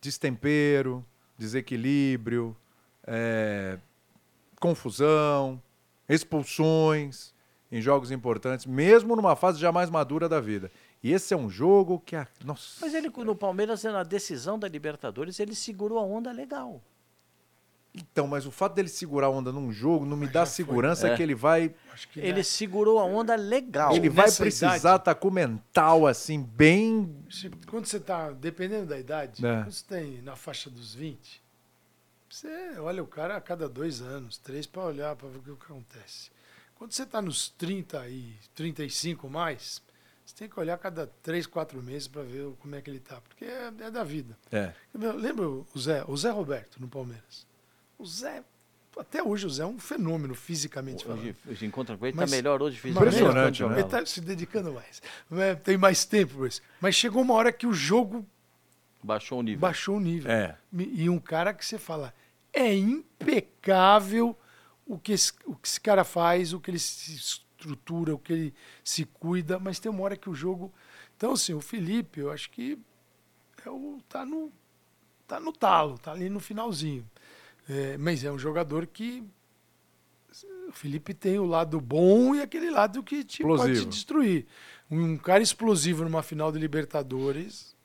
destempero, 0.00 1.04
desequilíbrio, 1.38 2.56
é, 3.06 3.78
confusão, 4.60 5.62
expulsões 6.08 7.32
em 7.70 7.80
jogos 7.80 8.10
importantes, 8.10 8.66
mesmo 8.66 9.16
numa 9.16 9.34
fase 9.34 9.58
já 9.58 9.72
mais 9.72 9.90
madura 9.90 10.28
da 10.28 10.40
vida. 10.40 10.70
E 11.04 11.12
esse 11.12 11.34
é 11.34 11.36
um 11.36 11.50
jogo 11.50 12.00
que 12.00 12.16
a. 12.16 12.26
Nossa. 12.42 12.78
Mas 12.80 12.94
ele, 12.94 13.10
no 13.10 13.36
Palmeiras, 13.36 13.84
na 13.84 14.02
decisão 14.02 14.58
da 14.58 14.66
Libertadores, 14.66 15.38
ele 15.38 15.54
segurou 15.54 15.98
a 15.98 16.02
onda 16.02 16.32
legal. 16.32 16.80
Então, 17.94 18.26
mas 18.26 18.44
o 18.46 18.50
fato 18.50 18.74
dele 18.74 18.88
segurar 18.88 19.26
a 19.26 19.30
onda 19.30 19.52
num 19.52 19.70
jogo 19.70 20.04
não 20.06 20.16
me 20.16 20.24
Mas 20.24 20.32
dá 20.32 20.46
segurança 20.46 21.08
É. 21.10 21.16
que 21.16 21.22
ele 21.22 21.34
vai 21.34 21.72
Acho 21.92 22.08
que 22.08 22.18
Ele 22.18 22.32
né, 22.38 22.42
segurou 22.42 22.98
a 22.98 23.04
onda 23.04 23.36
legal. 23.36 23.94
Ele 23.94 24.08
vai 24.08 24.32
precisar 24.32 24.96
estar 24.96 25.14
com 25.14 25.28
o 25.28 25.30
mental 25.30 26.06
assim, 26.06 26.42
bem. 26.42 27.14
se- 27.30 27.50
quando 27.68 27.86
você 27.86 27.98
está, 27.98 28.30
dependendo 28.32 28.86
da 28.86 28.98
idade, 28.98 29.44
É. 29.46 29.58
quando 29.62 29.70
você 29.72 29.84
tem 29.86 30.22
na 30.22 30.34
faixa 30.34 30.68
dos 30.70 30.92
20, 30.94 31.40
você 32.28 32.48
olha 32.80 33.00
o 33.02 33.06
cara 33.06 33.36
a 33.36 33.40
cada 33.40 33.68
dois 33.68 34.00
anos, 34.00 34.38
três, 34.38 34.66
para 34.66 34.82
olhar, 34.82 35.14
para 35.14 35.28
ver 35.28 35.38
o 35.38 35.56
que 35.56 35.64
acontece. 35.70 36.30
Quando 36.74 36.90
você 36.92 37.04
está 37.04 37.22
nos 37.22 37.48
30 37.50 38.08
e 38.08 38.34
35 38.56 39.28
mais, 39.30 39.80
Você 40.24 40.34
tem 40.36 40.48
que 40.48 40.58
olhar 40.58 40.78
cada 40.78 41.06
três, 41.22 41.46
quatro 41.46 41.82
meses 41.82 42.08
para 42.08 42.22
ver 42.22 42.50
como 42.58 42.74
é 42.74 42.80
que 42.80 42.88
ele 42.90 42.98
tá, 43.00 43.20
porque 43.20 43.44
é, 43.44 43.70
é 43.80 43.90
da 43.90 44.02
vida. 44.02 44.36
É. 44.50 44.72
Lembra 44.94 45.48
o 45.48 45.66
Zé, 45.78 46.02
o 46.08 46.16
Zé 46.16 46.30
Roberto 46.30 46.80
no 46.80 46.88
Palmeiras? 46.88 47.46
O 47.98 48.06
Zé, 48.06 48.42
até 48.98 49.22
hoje 49.22 49.46
o 49.46 49.50
Zé 49.50 49.62
é 49.64 49.66
um 49.66 49.78
fenômeno 49.78 50.34
fisicamente 50.34 51.04
falando. 51.04 51.20
Hoje, 51.20 51.36
hoje 51.46 51.66
encontra 51.66 51.96
com 51.96 52.06
ele, 52.06 52.14
está 52.18 52.26
melhor 52.34 52.62
hoje 52.62 52.78
fisicamente. 52.78 53.16
Impressionante, 53.16 53.62
né? 53.64 53.72
Ele 53.72 53.80
está 53.82 54.06
se 54.06 54.20
dedicando 54.22 54.72
mais. 54.72 55.02
né? 55.30 55.54
Tem 55.56 55.76
mais 55.76 56.04
tempo 56.06 56.38
para 56.38 56.48
isso. 56.48 56.62
Mas 56.80 56.94
chegou 56.94 57.20
uma 57.22 57.34
hora 57.34 57.52
que 57.52 57.66
o 57.66 57.72
jogo 57.74 58.26
Baixou 59.02 59.40
o 59.40 59.42
nível. 59.42 59.60
baixou 59.60 59.96
o 59.98 60.00
nível. 60.00 60.30
É. 60.32 60.56
E 60.72 61.10
um 61.10 61.18
cara 61.18 61.52
que 61.52 61.64
você 61.66 61.78
fala, 61.78 62.14
é 62.50 62.74
impecável 62.74 64.36
o 64.86 64.98
que, 64.98 65.12
esse, 65.12 65.32
o 65.44 65.54
que 65.54 65.68
esse 65.68 65.80
cara 65.80 66.04
faz, 66.04 66.52
o 66.54 66.60
que 66.60 66.70
ele 66.70 66.78
se 66.78 67.43
estrutura, 67.64 68.14
o 68.14 68.18
que 68.18 68.32
ele 68.32 68.54
se 68.82 69.04
cuida, 69.06 69.58
mas 69.58 69.78
tem 69.78 69.90
uma 69.90 70.02
hora 70.02 70.16
que 70.16 70.28
o 70.28 70.34
jogo. 70.34 70.72
Então, 71.16 71.32
assim, 71.32 71.54
o 71.54 71.60
Felipe, 71.60 72.20
eu 72.20 72.30
acho 72.30 72.50
que 72.50 72.78
é 73.64 73.70
o, 73.70 73.98
tá, 74.08 74.24
no, 74.24 74.52
tá 75.26 75.40
no 75.40 75.52
talo, 75.52 75.98
tá 75.98 76.12
ali 76.12 76.28
no 76.28 76.40
finalzinho. 76.40 77.08
É, 77.68 77.96
mas 77.96 78.22
é 78.24 78.30
um 78.30 78.38
jogador 78.38 78.86
que. 78.86 79.24
O 80.68 80.72
Felipe 80.72 81.14
tem 81.14 81.38
o 81.38 81.46
lado 81.46 81.80
bom 81.80 82.34
e 82.34 82.42
aquele 82.42 82.68
lado 82.70 83.02
que 83.02 83.22
te, 83.22 83.42
pode 83.42 83.56
te 83.56 83.62
Explosivo. 83.62 83.90
destruir. 83.90 84.46
Um 84.90 85.16
cara 85.16 85.42
explosivo 85.42 86.02
numa 86.04 86.22
final 86.22 86.50
de 86.50 86.58
Libertadores, 86.58 87.76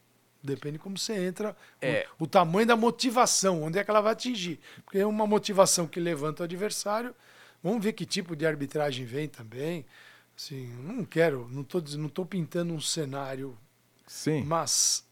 depende 0.42 0.80
como 0.80 0.98
você 0.98 1.14
entra, 1.26 1.52
o- 1.52 1.56
É. 1.86 2.08
o, 2.18 2.26
tamanho 2.26 2.66
da 2.66 2.76
motivação, 2.76 3.62
onde 3.64 3.78
é 3.78 3.84
que 3.84 3.92
ela 3.92 4.02
vai 4.02 4.14
atingir. 4.14 4.60
Porque 4.84 4.98
é 4.98 5.06
uma 5.06 5.28
motivação 5.28 5.86
que 5.86 6.00
levanta 6.00 6.42
o 6.42 6.46
adversário. 6.46 7.14
Vamos 7.64 7.84
ver 7.84 7.94
que 7.94 8.06
tipo 8.06 8.36
de 8.36 8.46
arbitragem 8.46 9.06
vem 9.06 9.28
também. 9.28 9.86
Assim, 10.36 10.72
eu 10.78 10.94
não 10.94 11.04
quero, 11.06 11.48
não 11.52 11.62
estou 11.62 11.82
não 11.98 12.08
tô 12.10 12.26
pintando 12.26 12.74
um 12.74 12.80
cenário, 12.80 13.58
Sim. 14.08 14.44
mas 14.44 15.06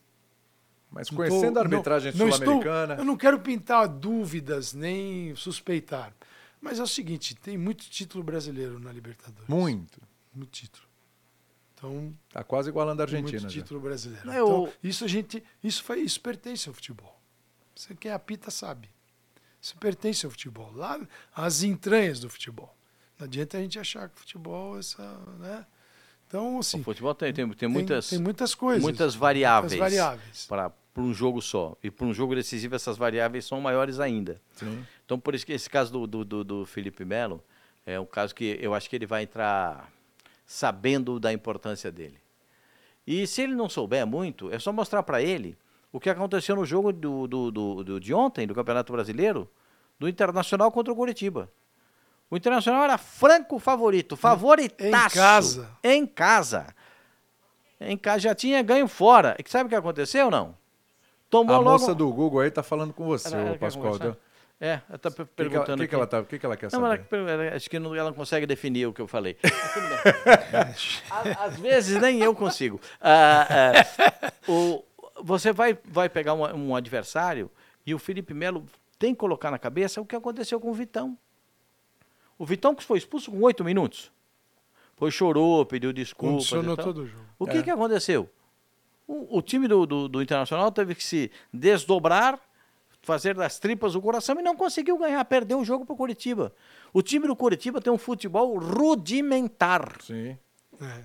Mas 0.89 1.09
não 1.11 1.17
conhecendo 1.17 1.53
tô- 1.55 1.59
a 1.59 1.63
arbitragem 1.63 2.13
não- 2.13 2.27
não 2.27 2.31
sul-americana. 2.33 2.95
eu 2.95 3.03
não 3.05 3.17
quero 3.17 3.39
pintar 3.39 3.87
dúvidas 3.89 4.73
nem 4.73 5.35
suspeitar. 5.35 6.13
Mas 6.61 6.79
é 6.79 6.83
o 6.83 6.87
seguinte, 6.87 7.35
tem 7.35 7.57
muito 7.57 7.89
título 7.89 8.23
brasileiro 8.23 8.79
na 8.79 8.91
Libertadores. 8.91 9.47
Muito. 9.49 10.01
Muito 10.33 10.49
título. 10.51 10.87
Então, 11.75 12.11
Tá 12.31 12.43
quase 12.43 12.69
igualando 12.69 13.03
a 13.03 13.05
tem 13.05 13.17
Argentina. 13.17 13.41
muito 13.41 13.53
já. 13.53 13.61
título 13.61 13.79
brasileiro. 13.79 14.31
Eu- 14.31 14.45
Então, 14.47 14.73
isso 14.81 15.03
a 15.05 15.07
gente, 15.07 15.43
isso 15.63 15.83
foi, 15.83 15.99
isso 15.99 16.19
pertence 16.21 16.67
ao 16.67 16.73
futebol. 16.73 17.15
Você 17.75 17.93
que 17.93 18.07
é 18.07 18.13
apita 18.13 18.49
sabe. 18.49 18.89
Isso 19.67 19.75
pertence 19.77 20.25
ao 20.25 20.31
futebol. 20.31 20.71
Lá, 20.73 20.97
as 21.35 21.61
entranhas 21.61 22.21
do 22.21 22.29
futebol. 22.29 22.73
Não 23.19 23.25
adianta 23.25 23.57
a 23.57 23.61
gente 23.61 23.77
achar 23.77 24.07
que 24.07 24.15
o 24.15 24.19
futebol 24.19 24.77
é 24.77 24.79
essa, 24.79 25.03
né? 25.39 25.65
Então, 26.25 26.59
assim, 26.59 26.79
O 26.79 26.83
futebol 26.83 27.13
tem, 27.13 27.33
tem, 27.33 27.45
tem, 27.45 27.57
tem, 27.57 27.67
muitas, 27.67 28.09
tem 28.09 28.19
muitas 28.19 28.55
coisas. 28.55 28.81
muitas 28.81 29.13
variáveis, 29.13 29.73
Muitas 29.73 29.91
variáveis. 29.93 30.45
para 30.47 30.71
um 31.03 31.13
jogo 31.13 31.41
só. 31.41 31.75
E 31.83 31.91
para 31.91 32.05
um 32.05 32.13
jogo 32.13 32.33
decisivo, 32.33 32.75
essas 32.75 32.95
variáveis 32.97 33.43
são 33.45 33.59
maiores 33.59 33.99
ainda. 33.99 34.41
Sim. 34.53 34.85
Então, 35.05 35.19
por 35.19 35.35
isso 35.35 35.45
que 35.45 35.51
esse 35.51 35.69
caso 35.69 35.91
do, 35.91 36.07
do, 36.07 36.23
do, 36.23 36.43
do 36.45 36.65
Felipe 36.65 37.03
Melo 37.03 37.43
é 37.85 37.99
um 37.99 38.05
caso 38.05 38.33
que 38.33 38.57
eu 38.61 38.73
acho 38.73 38.89
que 38.89 38.95
ele 38.95 39.05
vai 39.05 39.23
entrar 39.23 39.91
sabendo 40.45 41.19
da 41.19 41.33
importância 41.33 41.91
dele. 41.91 42.17
E 43.05 43.27
se 43.27 43.41
ele 43.41 43.53
não 43.53 43.67
souber 43.67 44.07
muito, 44.07 44.49
é 44.49 44.59
só 44.59 44.71
mostrar 44.71 45.03
para 45.03 45.21
ele 45.21 45.57
o 45.91 45.99
que 45.99 46.09
aconteceu 46.09 46.55
no 46.55 46.65
jogo 46.65 46.91
do, 46.91 47.27
do, 47.27 47.51
do, 47.51 47.83
do- 47.83 47.99
de 47.99 48.13
ontem, 48.13 48.45
do 48.47 48.53
Campeonato 48.55 48.91
Brasileiro, 48.93 49.49
do 49.99 50.07
Internacional 50.07 50.71
contra 50.71 50.91
o 50.93 50.95
Curitiba. 50.95 51.49
O 52.29 52.35
Internacional 52.37 52.83
era 52.83 52.97
franco 52.97 53.57
favorito, 53.57 54.15
favoritaço. 54.17 54.85
Em 54.87 55.09
casa. 55.21 55.69
Em 55.83 56.05
casa. 56.05 56.67
Em 57.79 57.97
casa 57.97 58.19
já 58.19 58.35
tinha 58.35 58.61
ganho 58.61 58.87
fora. 58.87 59.35
E 59.39 59.49
sabe 59.49 59.67
o 59.67 59.69
que 59.69 59.75
aconteceu 59.75 60.25
ou 60.25 60.31
não? 60.31 60.55
Tomou 61.29 61.55
A 61.55 61.59
logo... 61.59 61.69
moça 61.71 61.93
do 61.95 62.11
Google 62.11 62.41
aí 62.41 62.51
tá 62.51 62.63
falando 62.63 62.93
com 62.93 63.05
você, 63.05 63.33
Ela- 63.33 63.49
ela 63.49 63.57
Pascoal. 63.57 63.95
O 63.95 64.17
É, 64.59 64.81
ela 64.89 64.97
tá 64.97 65.09
que, 65.11 65.15
que, 65.17 65.25
perguntando. 65.25 65.77
que, 65.77 65.77
que 65.77 65.83
aqui. 65.85 65.95
ela 65.95 66.07
tá, 66.07 66.19
o 66.19 66.25
que, 66.25 66.39
que 66.39 66.45
ela 66.45 66.57
quer 66.57 66.69
Não, 66.71 66.81
mas 66.81 66.99
saber? 66.99 67.15
ela, 67.17 67.31
ela- 67.45 67.55
acho 67.55 67.69
que 67.69 67.77
não- 67.79 67.93
ela 67.95 68.09
não 68.09 68.15
consegue 68.17 68.45
definir 68.45 68.87
o 68.87 68.93
que 68.93 69.01
eu 69.01 69.07
falei. 69.07 69.37
Às 71.39 71.57
vezes 71.59 71.99
nem 72.01 72.21
eu 72.21 72.33
consigo. 72.35 72.79
Ah, 73.01 73.47
ah, 73.49 74.31
o- 74.51 74.83
você 75.21 75.51
vai, 75.51 75.77
vai 75.85 76.09
pegar 76.09 76.33
um, 76.33 76.69
um 76.69 76.75
adversário 76.75 77.49
e 77.85 77.93
o 77.93 77.99
Felipe 77.99 78.33
Melo 78.33 78.65
tem 78.99 79.13
que 79.13 79.19
colocar 79.19 79.51
na 79.51 79.59
cabeça 79.59 80.01
o 80.01 80.05
que 80.05 80.15
aconteceu 80.15 80.59
com 80.59 80.69
o 80.69 80.73
Vitão. 80.73 81.17
O 82.37 82.45
Vitão 82.45 82.75
que 82.75 82.83
foi 82.83 82.97
expulso 82.97 83.31
com 83.31 83.41
oito 83.41 83.63
minutos. 83.63 84.11
Foi, 84.95 85.11
chorou, 85.11 85.65
pediu 85.65 85.93
desculpas. 85.93 86.47
e 86.51 86.75
tal. 86.75 86.85
todo 86.85 87.01
o 87.03 87.07
jogo. 87.07 87.23
O 87.37 87.45
que, 87.45 87.57
É. 87.57 87.63
que 87.63 87.69
aconteceu? 87.69 88.29
O, 89.07 89.37
o 89.37 89.41
time 89.41 89.67
do, 89.67 89.85
do, 89.85 90.07
do 90.07 90.21
Internacional 90.21 90.71
teve 90.71 90.95
que 90.95 91.03
se 91.03 91.31
desdobrar, 91.53 92.39
fazer 93.01 93.35
das 93.35 93.59
tripas 93.59 93.95
o 93.95 94.01
coração 94.01 94.37
e 94.39 94.43
não 94.43 94.55
conseguiu 94.55 94.97
ganhar, 94.97 95.23
perdeu 95.25 95.59
o 95.59 95.63
jogo 95.65 95.85
para 95.85 95.93
o 95.93 95.97
Curitiba. 95.97 96.51
O 96.91 97.01
time 97.01 97.27
do 97.27 97.35
Curitiba 97.35 97.79
tem 97.79 97.93
um 97.93 97.97
futebol 97.97 98.57
rudimentar. 98.57 100.01
Sim. 100.01 100.37
É. 100.81 101.03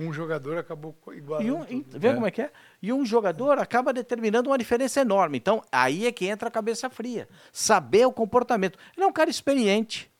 Um 0.00 0.12
jogador 0.12 0.58
acabou 0.58 0.96
igualando. 1.12 1.48
E 1.48 1.52
um, 1.52 1.62
e, 1.64 1.82
tudo. 1.84 2.00
vê 2.00 2.08
É. 2.08 2.14
como 2.14 2.26
é 2.26 2.30
que 2.30 2.42
é? 2.42 2.50
E 2.80 2.92
um 2.92 3.04
jogador 3.04 3.58
acaba 3.58 3.92
determinando 3.92 4.50
uma 4.50 4.58
diferença 4.58 5.00
enorme. 5.00 5.38
Então, 5.38 5.62
aí 5.70 6.06
é 6.06 6.12
que 6.12 6.26
entra 6.26 6.48
a 6.48 6.50
cabeça 6.50 6.88
fria. 6.88 7.28
Saber 7.52 8.06
o 8.06 8.12
comportamento. 8.12 8.78
Ele 8.96 9.04
é 9.04 9.06
um 9.06 9.12
cara 9.12 9.30
experiente, 9.30 10.10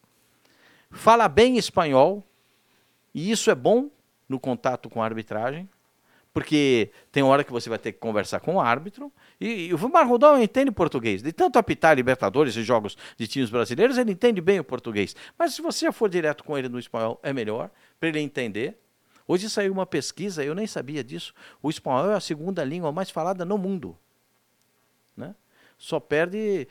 fala 0.91 1.29
bem 1.29 1.57
espanhol, 1.57 2.25
e 3.15 3.31
isso 3.31 3.51
é 3.51 3.55
bom 3.55 3.91
no 4.29 4.39
contato 4.39 4.89
com 4.89 5.03
a 5.03 5.05
arbitragem, 5.05 5.69
porque 6.33 6.91
tem 7.11 7.23
hora 7.23 7.45
que 7.45 7.53
você 7.53 7.69
vai 7.69 7.79
ter 7.79 7.93
que 7.93 7.99
conversar 7.99 8.41
com 8.41 8.55
o 8.55 8.61
árbitro. 8.61 9.13
E, 9.39 9.67
e 9.67 9.75
o 9.75 9.89
Marrodão 9.91 10.41
entende 10.43 10.71
português. 10.71 11.23
De 11.23 11.33
tanto 11.33 11.59
apitar 11.59 11.95
Libertadores 11.95 12.57
e 12.57 12.63
jogos 12.63 12.97
de 13.19 13.27
times 13.27 13.51
brasileiros, 13.51 13.99
ele 13.99 14.13
entende 14.13 14.41
bem 14.41 14.59
o 14.59 14.65
português. 14.65 15.15
Mas 15.39 15.55
se 15.55 15.61
você 15.61 15.93
for 15.93 16.09
direto 16.09 16.43
com 16.43 16.57
ele 16.57 16.69
no 16.69 16.79
espanhol, 16.79 17.21
é 17.23 17.33
melhor, 17.33 17.71
para 18.01 18.09
ele 18.09 18.21
entender. 18.21 18.79
Hoje 19.27 19.49
saiu 19.49 19.73
uma 19.73 19.87
pesquisa, 19.87 20.45
eu 20.45 20.55
nem 20.55 20.67
sabia 20.67 21.03
disso. 21.03 21.33
O 21.63 21.71
espanhol 21.71 22.11
é 22.11 22.15
a 22.15 22.21
segunda 22.21 22.65
língua 22.65 22.91
mais 22.93 23.11
falada 23.11 23.45
no 23.45 23.57
mundo. 23.59 23.97
Né? 25.17 25.35
Só 25.79 25.99
perde 26.01 26.67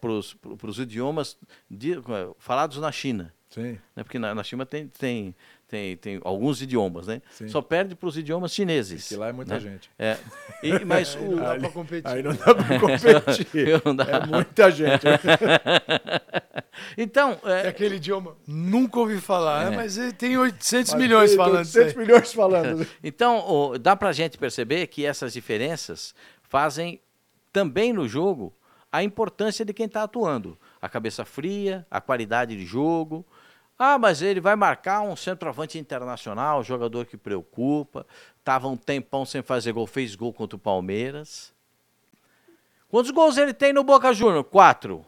para 0.00 0.10
os 0.10 0.78
idiomas 0.78 1.36
de- 1.70 1.96
falados 2.38 2.78
na 2.78 2.90
China. 2.92 3.32
Sim. 3.50 3.78
Né? 3.94 4.02
Porque 4.02 4.18
na, 4.18 4.34
na 4.34 4.42
China 4.42 4.64
tem, 4.64 4.88
tem, 4.88 5.34
tem, 5.72 5.96
tem 5.96 6.20
alguns 6.22 6.60
idiomas, 6.60 7.06
né? 7.06 7.22
Sim. 7.30 7.48
Só 7.48 7.62
perde 7.62 7.94
para 7.94 8.06
os 8.06 8.14
idiomas 8.18 8.52
chineses. 8.52 9.08
Que 9.08 9.16
lá 9.16 9.28
é 9.28 9.32
muita 9.32 9.54
né? 9.54 9.60
gente. 9.60 9.90
É. 9.98 10.18
E- 10.62 10.78
mas 10.84 11.16
Aí 11.16 11.22
o, 11.26 11.30
não 11.30 11.42
dá 11.42 11.56
pra 11.58 11.68
competir. 11.70 12.08
Aí 12.12 12.22
não 12.22 12.34
dá 12.34 12.54
pra 12.54 12.78
competir. 12.78 13.80
Não 13.82 13.96
dá. 13.96 14.04
É 14.04 14.26
muita 14.26 14.70
gente. 14.70 15.02
então, 16.96 17.38
É 17.44 17.66
é, 17.66 17.68
aquele 17.68 17.96
idioma, 17.96 18.36
nunca 18.46 18.98
ouvi 19.00 19.18
falar, 19.18 19.70
né? 19.70 19.76
mas 19.76 19.96
ele 19.96 20.12
tem 20.12 20.36
800 20.36 20.92
Mas 20.92 21.00
milhões 21.02 21.30
tem 21.30 21.36
falando 21.38 21.64
isso 21.64 21.78
800 21.78 21.98
aí. 21.98 22.06
milhões 22.06 22.32
falando. 22.34 22.86
então 23.02 23.48
o- 23.50 23.78
dá 23.78 23.96
para 23.96 24.10
a 24.10 24.12
gente 24.12 24.36
perceber 24.36 24.86
que 24.88 25.06
essas 25.06 25.32
diferenças 25.32 26.14
fazem 26.42 27.00
também 27.50 27.94
no 27.94 28.06
jogo 28.06 28.52
a 28.90 29.02
importância 29.02 29.64
de 29.64 29.72
quem 29.72 29.86
está 29.86 30.02
atuando. 30.02 30.58
A 30.80 30.86
cabeça 30.88 31.24
fria, 31.24 31.86
a 31.90 31.98
qualidade 31.98 32.54
de 32.54 32.66
jogo. 32.66 33.24
Ah, 33.78 33.98
mas 33.98 34.22
ele 34.22 34.40
vai 34.40 34.54
marcar 34.54 35.00
um 35.02 35.16
centroavante 35.16 35.78
internacional, 35.78 36.60
um 36.60 36.64
jogador 36.64 37.04
que 37.06 37.16
preocupa. 37.16 38.06
Estava 38.38 38.68
um 38.68 38.76
tempão 38.76 39.24
sem 39.24 39.42
fazer 39.42 39.72
gol, 39.72 39.86
fez 39.86 40.14
gol 40.14 40.32
contra 40.32 40.56
o 40.56 40.58
Palmeiras. 40.58 41.52
Quantos 42.88 43.10
gols 43.10 43.36
ele 43.38 43.54
tem 43.54 43.72
no 43.72 43.82
Boca 43.82 44.12
Júnior? 44.12 44.44
Quatro. 44.44 45.04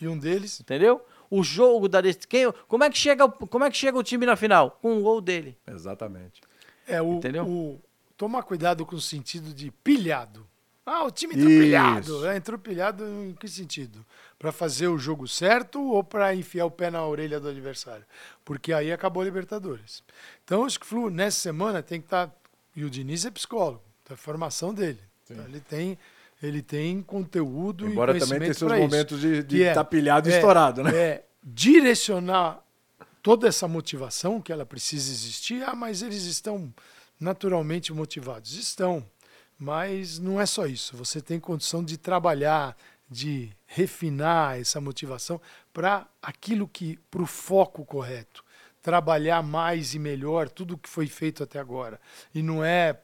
E 0.00 0.06
um 0.08 0.18
deles, 0.18 0.60
Entendeu? 0.60 1.04
O 1.30 1.42
jogo 1.42 1.88
da 1.88 2.00
quem, 2.28 2.52
como 2.68 2.84
é 2.84 2.90
que 2.90 2.98
chega 2.98 3.24
o- 3.24 3.32
como 3.32 3.64
é 3.64 3.70
que 3.70 3.76
chega 3.76 3.98
o 3.98 4.02
time 4.02 4.24
na 4.26 4.36
final? 4.36 4.72
Com 4.82 4.94
um 4.98 5.02
gol 5.02 5.20
dele. 5.20 5.58
Exatamente. 5.66 6.40
é 6.86 7.00
o, 7.00 7.14
Entendeu? 7.14 7.46
o- 7.48 7.80
Tomar 8.16 8.42
cuidado 8.44 8.86
com 8.86 8.94
o 8.94 9.00
sentido 9.00 9.52
de 9.52 9.70
pilhado. 9.72 10.46
Ah, 10.86 11.02
o 11.04 11.10
time 11.10 11.32
tá 11.34 11.40
Isso. 11.40 11.48
pilhado. 11.48 12.26
É, 12.28 12.36
entrou 12.36 12.58
pilhado 12.58 13.04
em 13.04 13.32
que 13.32 13.48
sentido? 13.48 14.04
Para 14.44 14.52
fazer 14.52 14.88
o 14.88 14.98
jogo 14.98 15.26
certo 15.26 15.82
ou 15.82 16.04
para 16.04 16.34
enfiar 16.34 16.66
o 16.66 16.70
pé 16.70 16.90
na 16.90 17.02
orelha 17.06 17.40
do 17.40 17.48
adversário? 17.48 18.04
Porque 18.44 18.74
aí 18.74 18.92
acabou 18.92 19.22
a 19.22 19.24
Libertadores. 19.24 20.02
Então, 20.44 20.66
acho 20.66 20.78
que 20.78 20.84
o 20.84 20.88
Flu, 20.90 21.08
nessa 21.08 21.40
semana, 21.40 21.82
tem 21.82 21.98
que 21.98 22.06
estar. 22.08 22.30
E 22.76 22.84
o 22.84 22.90
Diniz 22.90 23.24
é 23.24 23.30
psicólogo, 23.30 23.80
é 24.10 24.12
a 24.12 24.16
formação 24.18 24.74
dele. 24.74 25.00
Então, 25.24 25.42
ele 25.46 25.60
tem. 25.60 25.98
Ele 26.42 26.60
tem 26.60 27.00
conteúdo 27.00 27.86
Embora 27.88 28.14
e 28.14 28.20
também 28.20 28.38
tenha 28.40 28.52
seus 28.52 28.68
pra 28.68 28.78
isso. 28.78 28.86
momentos 28.90 29.18
de- 29.18 29.42
de 29.44 29.56
Que 29.56 29.62
é- 29.64 29.72
tá 29.72 29.82
pilhado 29.82 30.28
e 30.28 30.32
é- 30.32 30.36
estourado, 30.36 30.82
né? 30.82 30.94
É 30.94 31.24
direcionar 31.42 32.62
toda 33.22 33.48
essa 33.48 33.66
motivação 33.66 34.42
que 34.42 34.52
ela 34.52 34.66
precisa 34.66 35.10
existir. 35.10 35.62
Ah, 35.66 35.74
mas 35.74 36.02
eles 36.02 36.24
estão 36.24 36.70
naturalmente 37.18 37.94
motivados. 37.94 38.52
Estão. 38.58 39.02
Mas 39.58 40.18
não 40.18 40.38
é 40.38 40.44
só 40.44 40.66
isso. 40.66 40.94
Você 40.98 41.20
tem 41.22 41.40
condição 41.40 41.82
de 41.82 41.96
trabalhar, 41.96 42.76
de 43.08 43.52
refinar 43.66 44.58
essa 44.58 44.80
motivação 44.80 45.40
para 45.72 46.06
aquilo 46.22 46.66
que, 46.66 46.98
para 47.10 47.22
o 47.22 47.26
foco 47.26 47.84
correto. 47.84 48.44
trabalhar 48.82 49.42
mais 49.42 49.94
e 49.94 49.98
melhor 49.98 50.48
tudo 50.48 50.76
que 50.76 50.88
foi 50.88 51.06
feito 51.06 51.42
até 51.42 51.58
agora. 51.58 51.98
E 52.34 52.42
não 52.42 52.62
é 52.62 53.00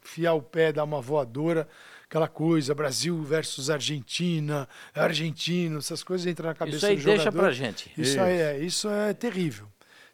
fiar 0.00 0.34
o 0.34 0.40
pé, 0.40 0.72
dar 0.72 0.84
uma 0.84 1.00
voadora, 1.00 1.68
aquela 2.04 2.26
coisa, 2.26 2.74
Brasil 2.74 3.22
versus 3.22 3.68
Argentina, 3.68 4.66
argentino, 4.94 5.78
essas 5.78 6.02
coisas 6.02 6.26
entram 6.26 6.48
na 6.48 6.54
cabeça 6.54 6.78
Isso 6.78 6.86
aí 6.86 6.96
do 6.96 7.02
jogador. 7.02 7.22
deixa 7.22 7.32
pra 7.32 7.52
gente. 7.52 7.92
Isso, 7.98 8.18
aí 8.18 8.40
é, 8.40 8.58
isso 8.58 8.88
é 8.88 9.12
terrível. 9.12 9.68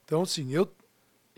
Então, 0.04 0.22
assim, 0.22 0.52
eu, 0.52 0.70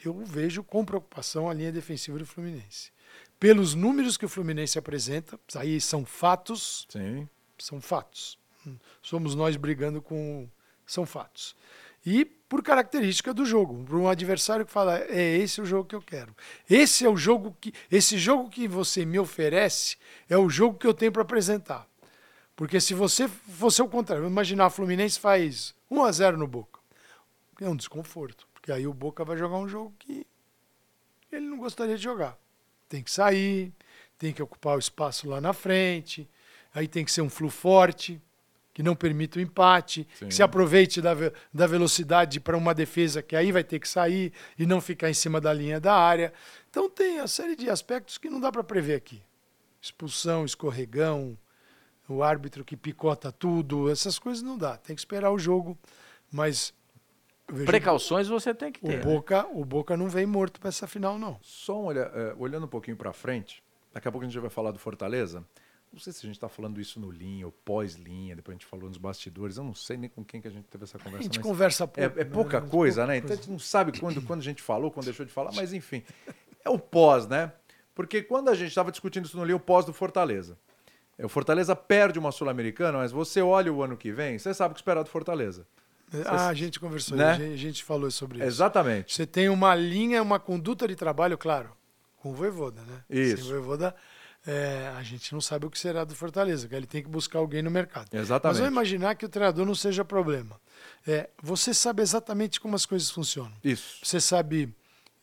eu 0.03 0.15
vejo 0.25 0.65
com 0.65 0.85
preocupação 0.85 1.49
a 1.49 1.55
linha 1.55 1.71
defensiva 1.71 2.19
do 2.19 2.27
Fluminense. 2.27 2.91
Pelos 3.39 3.75
números 3.75 4.17
que 4.17 4.25
o 4.25 4.29
Fluminense 4.29 4.79
apresenta, 4.79 5.39
aí 5.55 5.81
são 5.81 6.05
fatos, 6.05 6.87
Sim. 6.89 7.29
São 7.59 7.81
fatos. 7.81 8.39
Somos 9.03 9.35
nós 9.35 9.57
brigando 9.57 10.01
com. 10.03 10.49
São 10.87 11.05
fatos. 11.05 11.55
E 12.05 12.25
por 12.25 12.63
característica 12.63 13.35
do 13.35 13.45
jogo. 13.45 13.85
Para 13.85 13.97
um 13.97 14.09
adversário 14.09 14.65
que 14.65 14.73
fala, 14.73 14.99
é 14.99 15.37
esse 15.37 15.61
o 15.61 15.67
jogo 15.67 15.89
que 15.89 15.95
eu 15.95 16.03
quero. 16.03 16.35
Esse 16.69 17.05
é 17.05 17.09
o 17.09 17.17
jogo 17.17 17.57
que. 17.61 17.73
Esse 17.91 18.17
jogo 18.19 18.49
que 18.49 18.67
você 18.67 19.05
me 19.05 19.19
oferece 19.19 19.97
é 20.29 20.37
o 20.37 20.49
jogo 20.49 20.79
que 20.79 20.87
eu 20.87 20.95
tenho 20.95 21.13
para 21.13 21.23
apresentar. 21.23 21.87
Porque 22.57 22.81
se 22.81 22.95
você 22.95 23.29
fosse 23.29 23.81
o 23.81 23.89
contrário, 23.89 24.27
imaginar 24.27 24.67
o 24.67 24.71
Fluminense 24.71 25.19
faz 25.19 25.75
1 25.91 26.03
a 26.03 26.13
0 26.13 26.37
no 26.39 26.47
Boca. 26.47 26.81
É 27.61 27.69
um 27.69 27.77
desconforto. 27.77 28.49
Porque 28.53 28.73
aí 28.73 28.87
o 28.87 28.93
Boca 28.93 29.25
vai 29.25 29.37
jogar 29.37 29.59
um 29.59 29.69
jogo 29.69 29.95
que 29.99 30.27
ele 31.31 31.47
não 31.47 31.59
gostaria 31.59 31.97
de 31.97 32.03
jogar. 32.03 32.37
Tem 32.89 33.03
que 33.03 33.11
sair, 33.11 33.73
tem 34.19 34.33
que 34.33 34.43
ocupar 34.43 34.77
o 34.77 34.79
espaço 34.79 35.29
lá 35.29 35.41
na 35.41 35.53
frente, 35.53 36.29
aí 36.79 36.89
tem 36.89 37.05
que 37.05 37.13
ser 37.13 37.23
um 37.23 37.29
flu 37.29 37.51
forte, 37.51 38.21
que 38.73 38.83
não 38.83 38.95
permita 38.95 39.39
o 39.39 39.43
empate, 39.43 40.07
Sim. 40.15 40.29
que 40.29 40.35
se 40.35 40.43
aproveite 40.43 41.01
da, 41.01 41.13
da 41.53 41.67
velocidade 41.67 42.39
para 42.39 42.57
uma 42.57 42.73
defesa 42.73 43.21
que 43.21 43.35
aí 43.35 43.51
vai 43.51 43.65
ter 43.65 43.81
que 43.81 43.89
sair 43.89 44.33
e 44.57 44.65
não 44.65 44.81
ficar 44.81 45.11
em 45.11 45.15
cima 45.15 45.41
da 45.41 45.53
linha 45.53 45.81
da 45.81 45.95
área. 45.95 46.33
Então 46.71 46.89
tem 46.89 47.19
a 47.19 47.27
série 47.27 47.57
de 47.57 47.69
aspectos 47.69 48.19
que 48.19 48.31
não 48.31 48.41
dá 48.41 48.53
para 48.53 48.63
prever 48.63 48.95
aqui. 48.95 49.21
Expulsão, 49.83 50.45
escorregão, 50.45 51.37
o 52.09 52.23
árbitro 52.23 52.65
que 52.65 52.77
picota 52.77 53.33
tudo, 53.33 53.91
essas 53.91 54.17
coisas 54.17 54.43
não 54.43 54.57
dá. 54.57 54.77
Tem 54.77 54.95
que 54.95 55.01
esperar 55.01 55.33
o 55.33 55.39
jogo, 55.39 55.77
mas 56.31 56.73
Precauções 57.67 58.29
você 58.29 58.55
tem 58.55 58.71
que 58.71 58.79
o 58.85 58.89
ter. 58.89 58.99
né? 58.99 59.03
Boca, 59.03 59.47
o 59.53 59.65
Boca 59.65 59.97
não 59.97 60.09
vem 60.09 60.27
morto 60.27 60.61
para 60.61 60.69
essa 60.69 60.87
final 60.87 61.19
não. 61.19 61.39
Só 61.43 61.81
um 61.81 61.87
olha, 61.87 62.13
é, 62.15 62.35
olhando 62.39 62.67
um 62.67 62.69
pouquinho 62.69 62.97
para 62.97 63.13
frente, 63.13 63.63
daqui 63.93 64.07
a 64.07 64.13
pouco 64.13 64.25
a 64.25 64.29
gente 64.29 64.39
vai 64.39 64.51
falar 64.51 64.71
do 64.71 64.79
Fortaleza. 64.79 65.45
Não 65.93 65.99
sei 65.99 66.13
se 66.13 66.19
a 66.21 66.27
gente 66.27 66.37
está 66.37 66.49
falando 66.49 66.81
isso 66.81 67.01
no 67.01 67.11
linha 67.11 67.47
ou 67.47 67.53
pós-linha, 67.53 68.37
depois 68.37 68.55
a 68.55 68.59
gente 68.59 68.67
falou 68.67 68.89
nos 68.89 68.99
bastidores. 68.99 69.57
Eu 69.57 69.65
não 69.65 69.75
sei 69.75 69.97
nem 69.97 70.09
com 70.11 70.25
quem 70.25 70.41
que 70.41 70.47
a 70.49 70.51
gente 70.51 70.67
teve 70.67 70.85
essa 70.85 70.97
A 70.97 71.01
conversa. 71.01 71.23
gente 71.25 71.39
mas 71.39 71.47
conversa 71.47 71.85
é, 71.85 71.87
pouco. 72.09 72.21
é 72.21 72.25
né? 72.25 72.31
pouca 72.31 72.61
Mas 72.61 72.71
coisa, 72.71 73.07
né? 73.07 73.17
Então 73.17 73.33
a 73.33 73.37
gente 73.37 73.51
não 73.51 73.59
sabe 73.59 73.99
quando, 73.99 74.21
quando 74.23 74.41
a 74.41 74.45
gente 74.45 74.63
falou, 74.63 74.91
quando 74.91 75.07
deixou 75.07 75.25
de 75.27 75.33
falar, 75.33 75.51
mas 75.55 75.73
enfim. 75.73 76.03
É 76.65 76.71
o 76.71 76.79
pós, 76.79 77.27
né? 77.27 77.53
Porque 77.95 78.23
quando 78.23 78.49
a 78.51 78.55
gente 78.55 78.69
estava 78.69 78.91
discutindo 78.91 79.25
isso 79.27 79.37
no 79.37 79.45
linha, 79.45 79.57
o 79.57 79.61
pós 79.61 79.85
do 79.85 79.93
Fortaleza. 79.93 80.59
É, 81.19 81.25
O 81.27 81.29
Fortaleza 81.29 81.75
perde 81.75 82.19
uma 82.19 82.31
Sul-Americana, 82.31 82.99
mas 82.99 83.11
você 83.11 83.41
olha 83.43 83.73
o 83.73 83.83
ano 83.83 83.97
que 83.97 84.13
vem, 84.13 84.39
você 84.39 84.53
sabe 84.55 84.73
o 84.73 84.75
que 84.75 84.81
esperar 84.81 85.03
do 85.03 85.09
Fortaleza. 85.11 85.67
Ah, 86.25 86.49
a 86.49 86.55
gente 86.55 86.79
conversou, 86.79 87.17
Né? 87.19 87.31
a 87.31 87.35
gente- 87.35 87.53
a 87.53 87.57
gente 87.57 87.85
falou 87.85 88.11
sobre 88.11 88.39
isso. 88.39 88.47
Exatamente. 88.47 89.15
Você 89.15 89.27
tem 89.27 89.49
uma 89.49 89.75
linha, 89.75 90.23
uma 90.23 90.39
conduta 90.39 90.87
de 90.87 90.95
trabalho, 90.97 91.37
claro, 91.37 91.71
com 92.19 92.31
o 92.31 92.35
Voivoda, 92.35 92.81
né? 92.83 93.03
Isso. 93.11 93.43
Sem 93.43 93.53
Voivoda, 93.53 93.95
é, 94.51 94.91
a 94.97 95.03
gente 95.03 95.33
não 95.35 95.41
sabe 95.43 95.67
o 95.67 95.71
que 95.71 95.79
será 95.79 96.05
do 96.05 96.15
Fortaleza, 96.15 96.67
que 96.67 96.75
ele 96.75 96.87
tem 96.87 97.03
que 97.03 97.09
buscar 97.09 97.39
alguém 97.39 97.61
no 97.61 97.71
mercado. 97.71 98.09
Exatamente. 98.15 98.55
Mas 98.55 98.59
vamos 98.59 98.73
imaginar 98.73 99.15
que 99.15 99.27
o 99.27 99.29
treinador 99.29 99.67
não 99.67 99.75
seja 99.75 100.03
problema. 100.05 100.59
É, 101.07 101.29
você 101.43 101.75
sabe 101.75 102.01
exatamente 102.03 102.59
como 102.59 102.75
as 102.75 102.87
coisas 102.87 103.11
funcionam. 103.11 103.53
Isso. 103.63 103.99
Você 104.03 104.19
sabe 104.21 104.75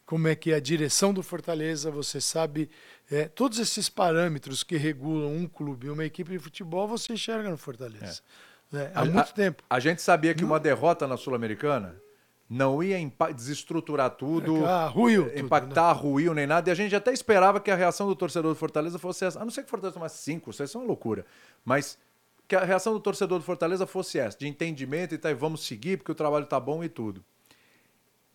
como 0.05 0.27
é 0.27 0.35
que 0.35 0.51
é 0.51 0.55
a 0.55 0.59
direção 0.59 1.11
do 1.11 1.23
Fortaleza, 1.23 1.89
você 1.89 2.21
sabe 2.21 2.69
é, 3.09 3.27
todos 3.27 3.57
esses 3.57 3.89
parâmetros 3.89 4.63
que 4.63 4.77
regulam 4.77 5.33
um 5.35 5.47
clube, 5.47 5.89
uma 5.89 6.05
equipe 6.05 6.29
de 6.31 6.37
futebol, 6.37 6.87
você 6.87 7.13
enxerga 7.13 7.49
no 7.49 7.57
Fortaleza. 7.57 8.21
né? 8.71 8.91
Há 8.93 9.01
A- 9.01 9.05
muito 9.05 9.17
a- 9.19 9.23
tempo. 9.33 9.63
A 9.69 9.79
gente 9.79 10.01
sabia 10.03 10.35
que 10.35 10.43
uma 10.43 10.59
derrota 10.59 11.07
na 11.07 11.17
Sul-Americana 11.17 11.95
não 12.49 12.81
ia 12.83 12.97
desestruturar 13.35 14.11
tudo, 14.11 14.65
Ah, 14.65 14.87
ruiu 14.87 15.29
tudo, 15.29 15.39
impactar, 15.39 15.91
ruiu 15.93 16.33
nem 16.33 16.45
nada. 16.45 16.69
E 16.69 16.71
a 16.71 16.75
gente 16.75 16.95
até 16.95 17.11
esperava 17.11 17.59
que 17.59 17.71
a 17.71 17.75
reação 17.75 18.07
do 18.07 18.15
torcedor 18.15 18.53
do 18.53 18.57
Fortaleza 18.57 18.99
fosse 18.99 19.25
essa. 19.25 19.39
A 19.41 19.43
não 19.43 19.51
ser 19.51 19.61
que 19.61 19.67
o 19.67 19.69
Fortaleza 19.71 19.95
tomasse 19.95 20.21
cinco, 20.21 20.51
isso 20.51 20.63
é 20.63 20.67
uma 20.75 20.85
loucura. 20.85 21.25
Mas 21.63 21.97
que 22.47 22.55
a 22.55 22.63
reação 22.63 22.93
do 22.93 22.99
torcedor 22.99 23.39
do 23.39 23.43
Fortaleza 23.45 23.87
fosse 23.87 24.19
essa, 24.19 24.37
de 24.37 24.47
entendimento 24.47 25.15
e 25.15 25.17
tá, 25.17 25.31
e 25.31 25.33
vamos 25.33 25.65
seguir, 25.65 25.97
porque 25.97 26.11
o 26.11 26.15
trabalho 26.15 26.45
tá 26.45 26.59
bom 26.59 26.83
e 26.83 26.89
tudo. 26.89 27.23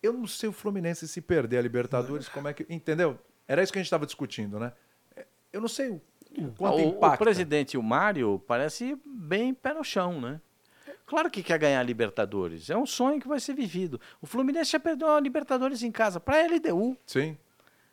Eu 0.02 0.12
não 0.12 0.26
sei 0.26 0.48
o 0.48 0.52
Fluminense 0.52 1.06
se 1.06 1.20
perder 1.20 1.58
a 1.58 1.62
Libertadores, 1.62 2.28
como 2.28 2.48
é 2.48 2.52
que. 2.52 2.66
Entendeu? 2.68 3.18
Era 3.46 3.62
isso 3.62 3.72
que 3.72 3.78
a 3.78 3.82
gente 3.82 3.86
estava 3.86 4.06
discutindo, 4.06 4.58
né? 4.58 4.72
Eu 5.52 5.60
não 5.60 5.68
sei 5.68 5.90
o, 5.90 6.00
o 6.38 6.52
quanto 6.52 6.78
o, 6.78 6.84
o 6.86 6.88
impacta. 6.96 7.18
presidente 7.24 7.74
e 7.74 7.78
o 7.78 7.82
Mário 7.82 8.42
parece 8.46 8.98
bem 9.04 9.52
pé 9.52 9.74
no 9.74 9.84
chão, 9.84 10.20
né? 10.20 10.40
Claro 11.10 11.28
que 11.28 11.42
quer 11.42 11.58
ganhar 11.58 11.80
a 11.80 11.82
Libertadores. 11.82 12.70
É 12.70 12.76
um 12.76 12.86
sonho 12.86 13.20
que 13.20 13.26
vai 13.26 13.40
ser 13.40 13.52
vivido. 13.52 14.00
O 14.22 14.26
Fluminense 14.28 14.70
já 14.70 14.78
perdeu 14.78 15.08
a 15.08 15.18
Libertadores 15.18 15.82
em 15.82 15.90
casa 15.90 16.20
para 16.20 16.36
a 16.36 16.46
LDU. 16.46 16.96
Sim. 17.04 17.36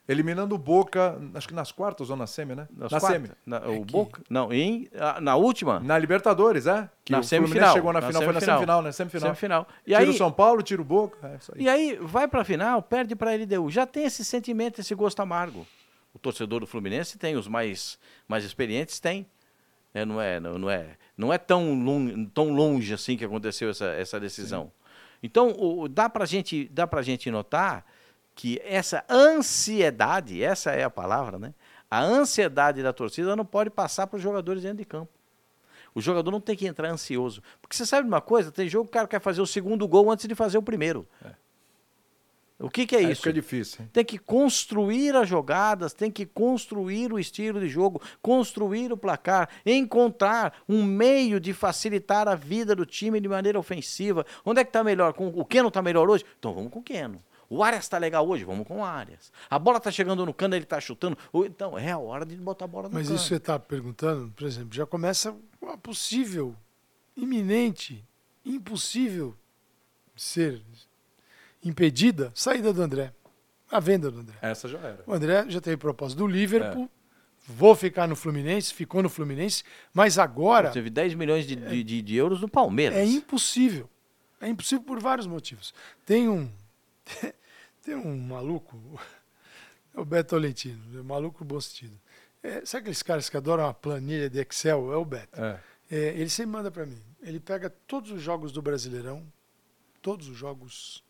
Eliminando 0.07 0.53
o 0.53 0.57
Boca, 0.59 1.19
acho 1.33 1.47
que 1.47 1.53
nas 1.55 1.71
quartas 1.71 2.11
ou 2.11 2.15
na 2.15 2.27
semi, 2.27 2.53
né? 2.53 2.67
Nas 2.71 2.91
na 2.91 2.99
quartas. 2.99 3.21
semi. 3.23 3.33
Na, 3.43 3.57
É 3.57 3.67
o 3.69 3.83
que- 3.83 3.91
Boca? 3.91 4.21
Não, 4.29 4.53
em, 4.53 4.87
na 5.19 5.35
última? 5.35 5.79
Na 5.79 5.97
Libertadores, 5.97 6.67
é? 6.67 6.87
Que 7.03 7.11
Na 7.11 7.21
o 7.21 7.23
Fluminense 7.23 7.29
semifinal. 7.29 7.73
chegou 7.73 7.91
na, 7.91 7.99
Na 8.01 8.07
final, 8.07 8.21
foi 8.21 8.33
na 8.33 8.39
semifinal. 8.39 8.57
semifinal, 8.59 8.81
né? 8.83 8.91
Semifinal. 8.91 9.21
Semifinal. 9.29 9.67
E 9.81 9.89
tira 9.89 9.99
aí, 9.99 10.09
o 10.09 10.13
São 10.13 10.31
Paulo, 10.31 10.61
tira 10.61 10.79
o 10.81 10.85
Boca. 10.85 11.17
É 11.27 11.33
aí. 11.55 11.63
e 11.63 11.67
aí 11.67 11.97
vai 11.99 12.27
para 12.27 12.41
a 12.41 12.45
final, 12.45 12.83
perde 12.83 13.15
para 13.15 13.31
a 13.31 13.33
LDU. 13.35 13.71
Já 13.71 13.87
tem 13.87 14.05
esse 14.05 14.23
sentimento, 14.23 14.79
esse 14.79 14.93
gosto 14.93 15.19
amargo. 15.21 15.65
O 16.13 16.19
torcedor 16.19 16.59
do 16.61 16.67
Fluminense 16.67 17.17
tem, 17.17 17.35
os 17.35 17.47
mais, 17.47 17.97
mais 18.27 18.43
experientes 18.45 18.99
têm. 18.99 19.25
É, 19.93 20.05
não, 20.05 20.21
é, 20.21 20.39
não, 20.39 20.57
não 20.59 20.69
é, 20.69 20.97
não 21.17 21.33
é 21.33 21.37
tão, 21.37 21.73
lon- 21.73 22.25
tão 22.25 22.53
longe 22.53 22.93
assim 22.93 23.17
que 23.17 23.25
aconteceu 23.25 23.69
essa, 23.69 23.85
essa 23.93 24.19
decisão. 24.19 24.71
Então, 25.23 25.49
o, 25.57 25.87
dá 25.87 26.07
para 26.09 26.25
gente, 26.25 26.69
dá 26.71 26.87
a 26.91 27.01
gente 27.01 27.31
notar 27.31 27.85
que 28.35 28.61
essa 28.63 29.03
ansiedade, 29.09 30.43
essa 30.43 30.71
é 30.71 30.83
a 30.83 30.89
palavra, 30.89 31.39
né? 31.39 31.53
A 31.89 32.01
ansiedade 32.03 32.83
da 32.83 32.93
torcida 32.93 33.35
não 33.35 33.45
pode 33.45 33.69
passar 33.69 34.05
para 34.07 34.17
os 34.17 34.21
jogadores 34.21 34.61
dentro 34.61 34.77
de 34.77 34.85
campo. 34.85 35.11
O 35.95 36.01
jogador 36.01 36.29
não 36.29 36.39
tem 36.41 36.55
que 36.55 36.67
entrar 36.67 36.89
ansioso. 36.89 37.41
Porque 37.59 37.75
você 37.75 37.85
sabe 37.85 38.03
de 38.03 38.07
uma 38.09 38.21
coisa? 38.21 38.51
Tem 38.51 38.69
jogo 38.69 38.85
que 38.85 38.91
o 38.91 38.93
cara 38.93 39.07
quer 39.07 39.19
fazer 39.21 39.41
o 39.41 39.47
segundo 39.47 39.87
gol 39.87 40.11
antes 40.11 40.27
de 40.27 40.35
fazer 40.35 40.57
o 40.57 40.61
primeiro. 40.61 41.07
O 42.59 42.71
que, 42.71 42.87
que 42.87 42.95
é 42.95 42.99
Aí 42.99 43.11
isso? 43.11 43.21
fica 43.21 43.31
difícil. 43.33 43.87
Tem 43.93 44.03
que 44.03 44.17
construir 44.17 45.15
as 45.15 45.29
jogadas, 45.29 45.93
tem 45.93 46.09
que 46.09 46.25
construir 46.25 47.13
o 47.13 47.19
estilo 47.19 47.59
de 47.59 47.69
jogo, 47.69 48.01
construir 48.19 48.91
o 48.91 48.97
placar, 48.97 49.47
encontrar 49.63 50.53
um 50.67 50.83
meio 50.83 51.39
de 51.39 51.53
facilitar 51.53 52.27
a 52.27 52.33
vida 52.33 52.75
do 52.75 52.83
time 52.83 53.19
de 53.21 53.27
maneira 53.27 53.59
ofensiva. 53.59 54.25
Onde 54.43 54.61
é 54.61 54.63
que 54.63 54.69
está 54.69 54.83
melhor? 54.83 55.13
Com, 55.13 55.27
o 55.27 55.45
Keno 55.45 55.67
está 55.67 55.83
melhor 55.83 56.09
hoje? 56.09 56.25
Então 56.39 56.51
vamos 56.51 56.71
com 56.71 56.79
o 56.79 56.83
Keno. 56.83 57.23
O 57.49 57.63
Arias 57.63 57.85
está 57.85 57.97
legal 57.99 58.27
hoje? 58.27 58.43
Vamos 58.43 58.67
com 58.67 58.79
o 58.79 58.83
Arias. 58.83 59.31
A 59.49 59.59
bola 59.59 59.77
está 59.77 59.91
chegando 59.91 60.25
no 60.25 60.33
cano, 60.33 60.55
ele 60.55 60.63
está 60.63 60.81
chutando. 60.81 61.15
Ou- 61.31 61.45
Então 61.45 61.77
é 61.77 61.91
a 61.91 61.97
hora 61.99 62.25
de 62.25 62.35
botar 62.37 62.65
a 62.65 62.67
bola 62.67 62.89
no 62.89 62.93
Mas 62.95 63.03
cano. 63.07 63.15
isso 63.15 63.25
que 63.25 63.29
você 63.29 63.35
está 63.35 63.59
perguntando, 63.59 64.31
por 64.35 64.45
exemplo, 64.47 64.73
já 64.73 64.85
começa 64.85 65.33
com 65.59 65.69
a 65.69 65.77
possível, 65.77 66.55
iminente, 67.15 68.03
impossível 68.43 69.35
ser 70.15 70.61
impedida 71.67 72.31
saída 72.35 72.71
do 72.73 72.81
André. 72.81 73.13
A 73.69 73.79
venda 73.79 74.09
do 74.09 74.19
André. 74.21 74.35
Essa 74.41 74.67
já 74.67 74.77
era. 74.79 75.03
O 75.05 75.13
André 75.13 75.45
já 75.49 75.59
teve 75.59 75.75
proposta 75.77 76.17
do 76.17 76.25
Liverpool, 76.25 76.89
vou 77.47 77.75
ficar 77.75 78.07
no 78.07 78.15
Fluminense, 78.15 78.73
ficou 78.73 79.03
no 79.03 79.09
Fluminense, 79.09 79.63
mas 79.93 80.17
agora 80.17 80.71
Teve 80.71 80.89
10 80.89 81.15
milhões 81.15 81.45
de, 81.45 81.55
de- 81.55 81.83
de- 81.83 82.01
de 82.01 82.15
euros 82.15 82.39
no 82.41 82.47
Palmeiras. 82.49 82.97
é 82.97 83.03
impossível. 83.05 83.89
É 84.39 84.47
impossível 84.47 84.83
por 84.85 84.99
vários 85.01 85.27
motivos. 85.27 85.73
Tem 86.05 86.29
um 86.29 86.49
tem 87.83 87.95
um 87.95 88.17
maluco, 88.17 88.77
é 89.95 89.99
o 89.99 90.05
Beto 90.05 90.29
Tolentino, 90.31 90.81
é 90.97 91.01
um 91.01 91.03
maluco 91.03 91.39
no 91.43 91.45
bom 91.47 91.59
sentido. 91.59 91.97
É, 92.43 92.63
sabe 92.65 92.81
aqueles 92.81 93.01
caras 93.03 93.29
que 93.29 93.35
adoram 93.35 93.63
uma 93.65 93.73
planilha 93.73 94.29
de 94.29 94.39
Excel? 94.39 94.93
É 94.93 94.95
o 94.95 95.03
Beto. 95.03 95.41
É. 95.41 95.59
É, 95.89 95.97
ele 96.19 96.29
sempre 96.29 96.51
manda 96.51 96.69
para 96.69 96.85
mim. 96.85 97.01
Ele 97.21 97.39
pega 97.39 97.69
todos 97.69 98.11
os 98.11 98.21
jogos 98.21 98.51
do 98.51 98.61
Brasileirão, 98.61 99.25
todos 100.01 100.27
os 100.29 100.37
jogos, 100.37 101.03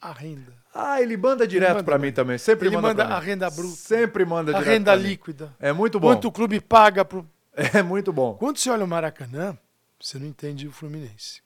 a 0.00 0.12
renda. 0.12 0.52
Ah, 0.74 1.00
ele 1.00 1.16
manda 1.16 1.46
direto 1.46 1.82
pra 1.84 1.98
mim 1.98 2.12
também. 2.12 2.36
Sempre 2.38 2.68
Ele 2.68 2.76
manda, 2.76 2.88
manda 2.88 3.04
a 3.14 3.18
renda 3.18 3.50
bruta, 3.50 3.76
Sempre 3.76 4.24
manda 4.24 4.50
a 4.52 4.54
direto 4.60 4.72
renda 4.72 4.92
pra 4.92 5.00
mim. 5.00 5.08
líquida. 5.08 5.56
É 5.58 5.72
muito 5.72 5.98
bom. 5.98 6.08
Quanto 6.08 6.28
o 6.28 6.32
clube 6.32 6.60
paga 6.60 7.04
pro. 7.04 7.26
É 7.74 7.82
muito 7.82 8.12
bom. 8.12 8.34
Quando 8.34 8.58
você 8.58 8.68
olha 8.68 8.84
o 8.84 8.88
Maracanã, 8.88 9.56
você 9.98 10.18
não 10.18 10.26
entende 10.26 10.68
o 10.68 10.72
Fluminense. 10.72 11.40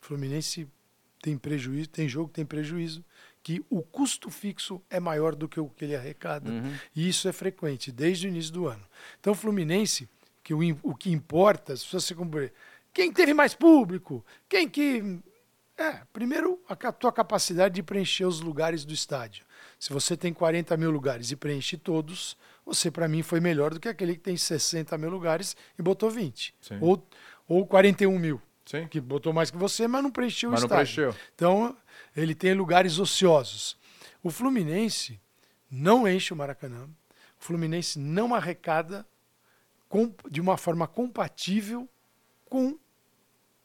O 0.00 0.06
Fluminense 0.06 0.68
tem 1.20 1.36
prejuízo, 1.36 1.88
tem 1.88 2.08
jogo 2.08 2.30
tem 2.32 2.46
prejuízo, 2.46 3.04
que 3.42 3.64
o 3.68 3.82
custo 3.82 4.30
fixo 4.30 4.80
é 4.88 5.00
maior 5.00 5.34
do 5.34 5.48
que 5.48 5.58
o 5.58 5.68
que 5.68 5.84
ele 5.84 5.96
arrecada. 5.96 6.50
E 6.94 7.08
isso 7.08 7.28
é 7.28 7.32
frequente 7.32 7.90
desde 7.90 8.26
o 8.26 8.30
início 8.30 8.52
do 8.52 8.68
ano. 8.68 8.84
Então, 9.18 9.32
o 9.32 9.36
Fluminense, 9.36 10.08
que 10.44 10.54
o, 10.54 10.60
o 10.82 10.94
que 10.94 11.10
importa, 11.10 11.76
se 11.76 11.86
você 11.90 12.14
comprar, 12.14 12.50
quem 12.92 13.12
teve 13.12 13.34
mais 13.34 13.54
público, 13.54 14.24
quem 14.48 14.68
que 14.68 15.18
É, 15.78 16.02
primeiro, 16.12 16.60
a 16.68 16.90
tua 16.92 17.12
capacidade 17.12 17.76
de 17.76 17.82
preencher 17.84 18.24
os 18.24 18.40
lugares 18.40 18.84
do 18.84 18.92
estádio. 18.92 19.44
Se 19.78 19.92
você 19.92 20.16
tem 20.16 20.32
40 20.34 20.76
mil 20.76 20.90
lugares 20.90 21.30
e 21.30 21.36
preenche 21.36 21.76
todos, 21.76 22.36
você, 22.66 22.90
para 22.90 23.06
mim, 23.06 23.22
foi 23.22 23.38
melhor 23.38 23.72
do 23.72 23.78
que 23.78 23.88
aquele 23.88 24.14
que 24.14 24.20
tem 24.20 24.36
60 24.36 24.98
mil 24.98 25.08
lugares 25.08 25.56
e 25.78 25.82
botou 25.82 26.10
20. 26.10 26.52
Sim. 26.60 26.78
Ou, 26.80 27.06
ou 27.46 27.64
41 27.64 28.18
mil, 28.18 28.42
Sim. 28.66 28.88
que 28.88 29.00
botou 29.00 29.32
mais 29.32 29.52
que 29.52 29.56
você, 29.56 29.86
mas 29.86 30.02
não 30.02 30.10
preencheu 30.10 30.50
Mas 30.50 30.62
o 30.62 30.66
estádio. 30.66 30.94
preencheu. 30.94 31.20
Então, 31.36 31.76
ele 32.16 32.34
tem 32.34 32.54
lugares 32.54 32.98
ociosos. 32.98 33.76
O 34.20 34.30
Fluminense 34.30 35.20
não 35.70 36.08
enche 36.08 36.32
o 36.32 36.36
Maracanã. 36.36 36.86
O 37.40 37.44
Fluminense 37.44 38.00
não 38.00 38.34
arrecada 38.34 39.06
com- 39.88 40.12
de 40.28 40.40
uma 40.40 40.56
forma 40.56 40.88
compatível 40.88 41.88
com 42.46 42.76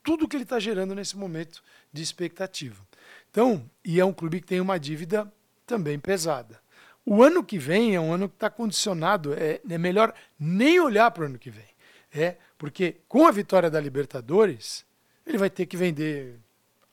tudo 0.03 0.27
que 0.27 0.35
ele 0.35 0.43
está 0.43 0.59
gerando 0.59 0.93
nesse 0.93 1.17
momento 1.17 1.63
de 1.91 2.03
expectativa. 2.03 2.85
Então, 3.31 3.69
e 3.83 3.99
é 3.99 4.05
um 4.05 4.13
clube 4.13 4.41
que 4.41 4.47
tem 4.47 4.59
uma 4.59 4.79
dívida 4.79 5.31
também 5.65 5.97
pesada. 5.97 6.61
O 7.05 7.23
ano 7.23 7.43
que 7.43 7.57
vem 7.57 7.95
é 7.95 7.99
um 7.99 8.13
ano 8.13 8.29
que 8.29 8.35
está 8.35 8.49
condicionado, 8.49 9.33
é, 9.33 9.59
é 9.67 9.77
melhor 9.77 10.13
nem 10.39 10.79
olhar 10.79 11.09
para 11.11 11.23
o 11.23 11.25
ano 11.25 11.39
que 11.39 11.49
vem. 11.49 11.67
É, 12.13 12.37
porque 12.57 12.97
com 13.07 13.25
a 13.25 13.31
vitória 13.31 13.69
da 13.69 13.79
Libertadores, 13.79 14.85
ele 15.25 15.37
vai 15.37 15.49
ter 15.49 15.65
que 15.65 15.75
vender 15.75 16.39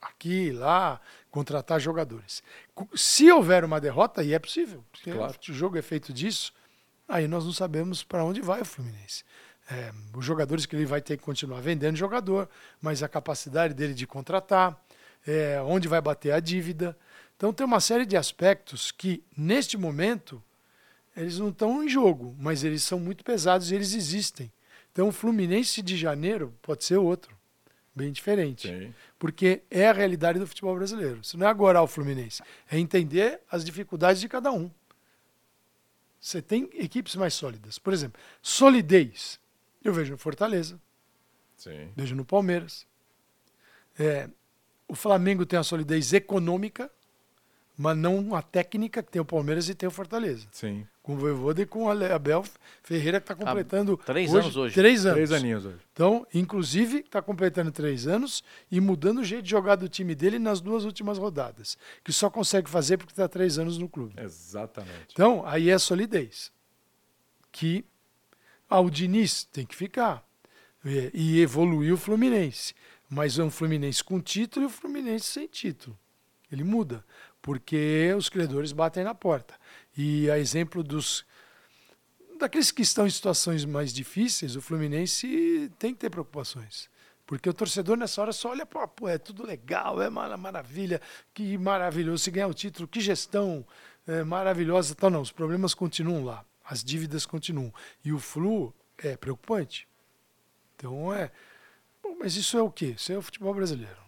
aqui, 0.01 0.51
lá, 0.51 0.99
contratar 1.29 1.79
jogadores. 1.79 2.41
Se 2.95 3.31
houver 3.31 3.63
uma 3.63 3.79
derrota, 3.79 4.23
e 4.23 4.33
é 4.33 4.39
possível, 4.39 4.83
porque 4.91 5.11
Claro. 5.11 5.37
o 5.49 5.53
jogo 5.53 5.77
é 5.77 5.81
feito 5.81 6.11
disso, 6.11 6.51
aí 7.07 7.27
nós 7.27 7.45
não 7.45 7.53
sabemos 7.53 8.03
para 8.03 8.23
onde 8.23 8.41
vai 8.41 8.61
o 8.61 8.65
Fluminense. 8.65 9.23
É, 9.71 9.93
os 10.13 10.25
jogadores 10.25 10.65
que 10.65 10.75
ele 10.75 10.85
vai 10.85 11.01
ter 11.01 11.15
que 11.15 11.23
continuar 11.23 11.61
vendendo 11.61 11.95
jogador, 11.95 12.49
mas 12.81 13.01
a 13.01 13.07
capacidade 13.07 13.73
dele 13.73 13.93
de 13.93 14.05
contratar, 14.05 14.77
é, 15.25 15.61
onde 15.61 15.87
vai 15.87 16.01
bater 16.01 16.33
a 16.33 16.41
dívida. 16.41 16.97
Então 17.37 17.53
tem 17.53 17.65
uma 17.65 17.79
série 17.79 18.05
de 18.05 18.17
aspectos 18.17 18.91
que, 18.91 19.23
neste 19.35 19.77
momento, 19.77 20.43
eles 21.15 21.39
não 21.39 21.49
estão 21.49 21.83
em 21.83 21.89
jogo, 21.89 22.35
mas 22.37 22.63
eles 22.63 22.83
são 22.83 22.99
muito 22.99 23.23
pesados 23.23 23.71
e 23.71 23.75
eles 23.75 23.93
existem. 23.93 24.51
Então 24.91 25.07
o 25.07 25.11
Fluminense 25.11 25.81
de 25.81 25.95
janeiro 25.95 26.53
pode 26.61 26.83
ser 26.83 26.97
outro, 26.97 27.35
bem 27.95 28.11
diferente. 28.11 28.67
Sim. 28.67 28.93
Porque 29.17 29.63
é 29.71 29.87
a 29.87 29.93
realidade 29.93 30.37
do 30.37 30.47
futebol 30.47 30.75
brasileiro. 30.75 31.21
Isso 31.21 31.37
não 31.37 31.47
é 31.47 31.49
agora 31.49 31.81
o 31.81 31.87
Fluminense, 31.87 32.43
é 32.69 32.77
entender 32.77 33.39
as 33.49 33.63
dificuldades 33.63 34.19
de 34.19 34.27
cada 34.27 34.51
um. 34.51 34.69
Você 36.19 36.41
tem 36.41 36.69
equipes 36.73 37.15
mais 37.15 37.33
sólidas. 37.33 37.79
Por 37.79 37.93
exemplo, 37.93 38.21
solidez. 38.41 39.39
Eu 39.83 39.93
vejo 39.93 40.11
no 40.11 40.17
Fortaleza, 40.17 40.79
Sim. 41.57 41.89
vejo 41.95 42.15
no 42.15 42.25
Palmeiras. 42.25 42.85
É, 43.99 44.29
o 44.87 44.95
Flamengo 44.95 45.45
tem 45.45 45.57
a 45.59 45.63
solidez 45.63 46.13
econômica, 46.13 46.89
mas 47.77 47.97
não 47.97 48.35
a 48.35 48.41
técnica 48.41 49.01
que 49.01 49.09
tem 49.11 49.21
o 49.21 49.25
Palmeiras 49.25 49.67
e 49.69 49.73
tem 49.75 49.87
o 49.87 49.91
Fortaleza. 49.91 50.47
Sim. 50.51 50.85
Com 51.01 51.13
o 51.15 51.17
Voivoda 51.17 51.61
e 51.63 51.65
com 51.65 51.85
o 51.85 51.89
Ale- 51.89 52.11
Abel 52.11 52.43
Ferreira, 52.83 53.19
que 53.19 53.23
está 53.31 53.33
completando. 53.33 53.97
três 53.97 54.31
anos 54.35 54.55
hoje. 54.55 54.75
Três 54.75 55.03
anos. 55.03 55.15
Três 55.15 55.31
aninhos 55.31 55.65
hoje. 55.65 55.79
Então, 55.91 56.27
inclusive, 56.31 56.99
está 56.99 57.23
completando 57.23 57.71
três 57.71 58.05
anos 58.05 58.43
e 58.69 58.79
mudando 58.79 59.19
o 59.19 59.23
jeito 59.23 59.43
de 59.43 59.49
jogar 59.49 59.77
do 59.77 59.89
time 59.89 60.13
dele 60.13 60.37
nas 60.37 60.61
duas 60.61 60.83
últimas 60.85 61.17
rodadas. 61.17 61.75
Que 62.03 62.13
só 62.13 62.29
consegue 62.29 62.69
fazer 62.69 62.97
porque 62.97 63.13
está 63.13 63.27
três 63.27 63.57
anos 63.57 63.79
no 63.79 63.89
clube. 63.89 64.13
Exatamente. 64.21 65.07
Então, 65.11 65.43
aí 65.47 65.71
é 65.71 65.77
solidez. 65.79 66.51
Que 67.51 67.83
ah, 68.71 68.79
o 68.79 68.89
Diniz 68.89 69.43
tem 69.43 69.65
que 69.65 69.75
ficar. 69.75 70.25
E, 70.83 71.11
e 71.13 71.41
evoluir 71.41 71.93
o 71.93 71.97
Fluminense. 71.97 72.73
Mas 73.09 73.37
é 73.37 73.43
um 73.43 73.51
Fluminense 73.51 74.03
com 74.03 74.19
título 74.19 74.65
e 74.65 74.67
o 74.67 74.69
Fluminense 74.69 75.25
sem 75.25 75.45
título. 75.47 75.97
Ele 76.51 76.63
muda. 76.63 77.05
Porque 77.41 78.13
os 78.17 78.29
credores 78.29 78.71
batem 78.71 79.03
na 79.03 79.13
porta. 79.13 79.53
E 79.97 80.29
a 80.31 80.39
exemplo 80.39 80.81
dos. 80.81 81.25
Daqueles 82.39 82.71
que 82.71 82.81
estão 82.81 83.05
em 83.05 83.09
situações 83.09 83.65
mais 83.65 83.93
difíceis, 83.93 84.55
o 84.55 84.61
Fluminense 84.61 85.71
tem 85.77 85.93
que 85.93 85.99
ter 85.99 86.09
preocupações. 86.09 86.89
Porque 87.25 87.49
o 87.49 87.53
torcedor 87.53 87.95
nessa 87.97 88.21
hora 88.21 88.33
só 88.33 88.49
olha, 88.49 88.65
pô, 88.65 89.07
é 89.07 89.17
tudo 89.17 89.45
legal, 89.45 90.01
é 90.01 90.09
mara- 90.09 90.37
maravilha, 90.37 90.99
que 91.33 91.57
maravilhoso. 91.57 92.23
Se 92.23 92.31
ganhar 92.31 92.47
o 92.47 92.53
título, 92.53 92.87
que 92.87 92.99
gestão 92.99 93.65
é, 94.07 94.23
maravilhosa. 94.23 94.95
Tal, 94.95 95.09
não, 95.09 95.21
os 95.21 95.31
problemas 95.31 95.73
continuam 95.73 96.25
lá, 96.25 96.43
as 96.71 96.83
dívidas 96.83 97.25
continuam. 97.25 97.73
E 98.05 98.13
o 98.13 98.19
Flu 98.19 98.73
é 98.97 99.17
preocupante. 99.17 99.87
Então 100.75 101.13
é. 101.13 101.29
Bom, 102.01 102.15
mas 102.19 102.35
isso 102.35 102.57
é 102.57 102.61
o 102.61 102.71
quê? 102.71 102.93
Isso 102.97 103.11
é 103.11 103.17
o 103.17 103.21
futebol 103.21 103.53
brasileiro. 103.53 103.99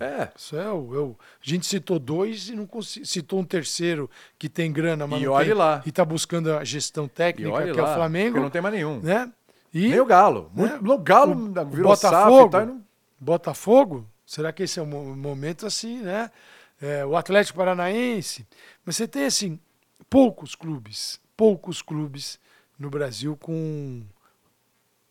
É. 0.00 0.28
Isso 0.36 0.56
é 0.56 0.72
o. 0.72 0.94
é 0.94 0.98
o- 0.98 1.16
a 1.20 1.48
gente 1.48 1.64
citou 1.66 1.98
dois 2.00 2.48
e 2.48 2.56
não 2.56 2.68
citou 2.82 3.38
um 3.38 3.44
terceiro 3.44 4.10
que 4.36 4.48
tem 4.48 4.72
grana, 4.72 5.06
mas 5.06 5.22
E 5.22 5.28
olhe 5.28 5.54
lá. 5.54 5.82
e 5.86 5.90
está 5.90 6.04
buscando 6.04 6.52
a 6.52 6.64
gestão 6.64 7.06
técnica, 7.06 7.62
que 7.72 7.78
é 7.78 7.82
lá, 7.82 7.92
o 7.92 7.94
Flamengo. 7.94 8.40
não 8.40 8.50
tem 8.50 8.60
mais 8.60 8.74
nenhum. 8.74 9.00
né? 9.00 9.30
E 9.72 9.88
Nem 9.90 10.00
o 10.00 10.06
Galo. 10.06 10.50
Né? 10.54 10.80
O 10.82 10.98
Galo 10.98 11.32
O 11.34 11.66
virou 11.66 11.92
Botafogo, 11.92 12.50
tal, 12.50 12.66
não- 12.66 12.84
Botafogo, 13.20 14.06
será 14.26 14.50
que 14.52 14.62
esse 14.64 14.80
é 14.80 14.82
um 14.82 14.86
mo- 14.86 15.14
momento 15.14 15.64
assim, 15.66 16.00
né? 16.00 16.30
É, 16.80 17.04
o 17.06 17.16
Atlético 17.16 17.58
Paranaense. 17.58 18.46
Mas 18.84 18.96
você 18.96 19.06
tem, 19.06 19.26
assim, 19.26 19.60
poucos 20.10 20.54
clubes, 20.56 21.20
poucos 21.38 21.80
clubes 21.80 22.38
no 22.76 22.90
Brasil 22.90 23.36
com. 23.36 24.02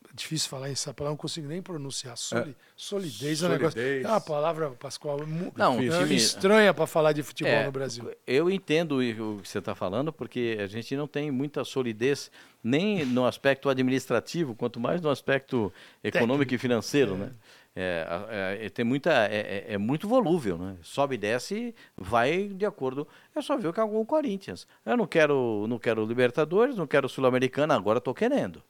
é 0.10 0.14
Difícil 0.14 0.50
falar 0.50 0.70
essa 0.70 0.94
palavra, 0.94 1.12
não 1.12 1.18
consigo 1.18 1.48
nem 1.48 1.62
pronunciar. 1.62 2.18
Soli- 2.18 2.56
Solidez, 2.76 3.42
é 3.42 3.46
um 3.48 3.50
negócio. 3.50 3.80
Solidez. 3.80 4.06
É 4.06 4.08
uma 4.10 4.22
palavra, 4.22 4.70
Pascoal, 4.72 5.20
Não, 5.56 5.80
é 5.80 6.14
estranha 6.14 6.74
para 6.74 6.86
falar 6.86 7.14
de 7.14 7.24
futebol 7.24 7.54
É, 7.54 7.66
no 7.66 7.72
Brasil. 7.72 8.12
Eu 8.26 8.50
entendo 8.50 8.98
o 8.98 9.40
que 9.42 9.48
você 9.48 9.60
está 9.60 9.74
falando, 9.74 10.12
porque 10.12 10.58
a 10.60 10.68
gente 10.68 10.96
não 10.98 11.08
tem 11.08 11.32
muita 11.32 11.64
solidez 11.64 12.30
nem 12.64 13.06
no 13.06 13.26
aspecto 13.26 13.70
administrativo, 13.70 14.54
quanto 14.54 14.80
mais 14.80 15.00
no 15.00 15.10
aspecto 15.10 15.72
econômico 16.04 16.54
e 16.54 16.58
financeiro, 16.58 17.16
né? 17.16 17.32
É, 17.80 18.66
é, 18.66 18.70
tem 18.70 18.84
muita, 18.84 19.12
é, 19.28 19.66
é- 19.70 19.74
é 19.74 19.78
muito 19.78 20.08
volúvel, 20.08 20.58
né? 20.58 20.78
Sobe 20.82 21.14
e 21.16 21.18
desce, 21.18 21.76
vai 21.96 22.48
de 22.48 22.66
acordo. 22.66 23.08
É 23.36 23.42
só 23.42 23.56
ver 23.58 23.68
o 23.68 23.74
que 23.74 23.80
é 23.80 23.84
o 23.84 24.06
Corinthians. 24.06 24.68
Eu 24.86 24.98
não 24.98 25.06
quero, 25.06 25.66
não 25.68 25.78
quero 25.78 26.04
Libertadores, 26.06 26.76
não 26.76 26.88
quero 26.88 27.08
Sul-Americana, 27.08 27.76
agora 27.76 28.00
estou 28.00 28.14
querendo. 28.14 28.64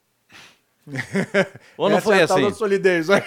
Ou 1.76 1.88
não 1.88 1.96
Essa 1.98 2.04
foi 2.04 2.18
é 2.18 2.22
assim? 2.22 2.42
da 2.42 2.50
solidez. 2.52 3.08
Olha 3.08 3.24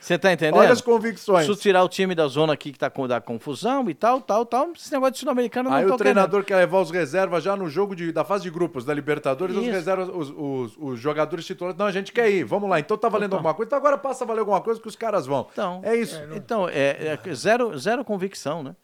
Você 0.00 0.14
está 0.14 0.32
entendendo? 0.32 0.60
as 0.60 0.80
convicções. 0.80 1.46
Se 1.46 1.56
tirar 1.56 1.82
o 1.84 1.88
time 1.88 2.14
da 2.14 2.26
zona 2.26 2.54
aqui 2.54 2.72
que 2.72 2.78
tá 2.78 2.88
com 2.88 3.06
da 3.06 3.20
confusão 3.20 3.88
e 3.90 3.94
tal, 3.94 4.20
tal, 4.20 4.46
tal, 4.46 4.72
esse 4.72 4.90
negócio 4.92 5.12
de 5.12 5.18
sul-americano 5.20 5.68
eu 5.68 5.74
Aí 5.74 5.84
não 5.84 5.94
o 5.94 5.98
treinador 5.98 6.42
quer 6.42 6.56
levar 6.56 6.80
os 6.80 6.90
reservas 6.90 7.44
já 7.44 7.54
no 7.56 7.68
jogo 7.68 7.94
de- 7.94 8.10
da 8.10 8.24
fase 8.24 8.42
de 8.44 8.50
grupos 8.50 8.84
da 8.84 8.94
Libertadores, 8.94 9.54
os 9.56 9.66
reservas, 9.66 10.08
os, 10.08 10.30
os- 10.30 10.76
os 10.78 10.98
jogadores 11.00 11.44
titulares. 11.44 11.78
Não, 11.78 11.86
a 11.86 11.92
gente 11.92 12.12
quer 12.12 12.30
ir, 12.30 12.44
vamos 12.44 12.68
lá. 12.70 12.80
Então 12.80 12.96
tá 12.96 13.08
valendo 13.08 13.34
alguma 13.34 13.52
coisa, 13.52 13.68
então 13.68 13.78
agora 13.78 13.98
passa 13.98 14.24
a 14.24 14.26
valer 14.26 14.40
alguma 14.40 14.60
coisa 14.60 14.80
que 14.80 14.88
os 14.88 14.96
caras 14.96 15.26
vão. 15.26 15.46
Então, 15.52 15.80
é 15.84 15.94
isso. 15.94 16.18
Então, 16.34 16.66
é, 16.68 17.18
é 17.26 17.34
zero, 17.34 17.76
zero 17.78 18.04
convicção, 18.04 18.62
né? 18.62 18.74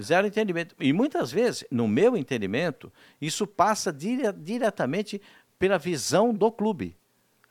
Zero 0.00 0.28
entendimento. 0.28 0.76
E 0.78 0.92
muitas 0.92 1.32
vezes, 1.32 1.64
no 1.68 1.88
meu 1.88 2.16
entendimento, 2.16 2.92
isso 3.20 3.48
passa 3.48 3.92
dire- 3.92 4.32
diretamente 4.32 5.20
pela 5.58 5.76
visão 5.76 6.32
do 6.32 6.52
clube. 6.52 6.96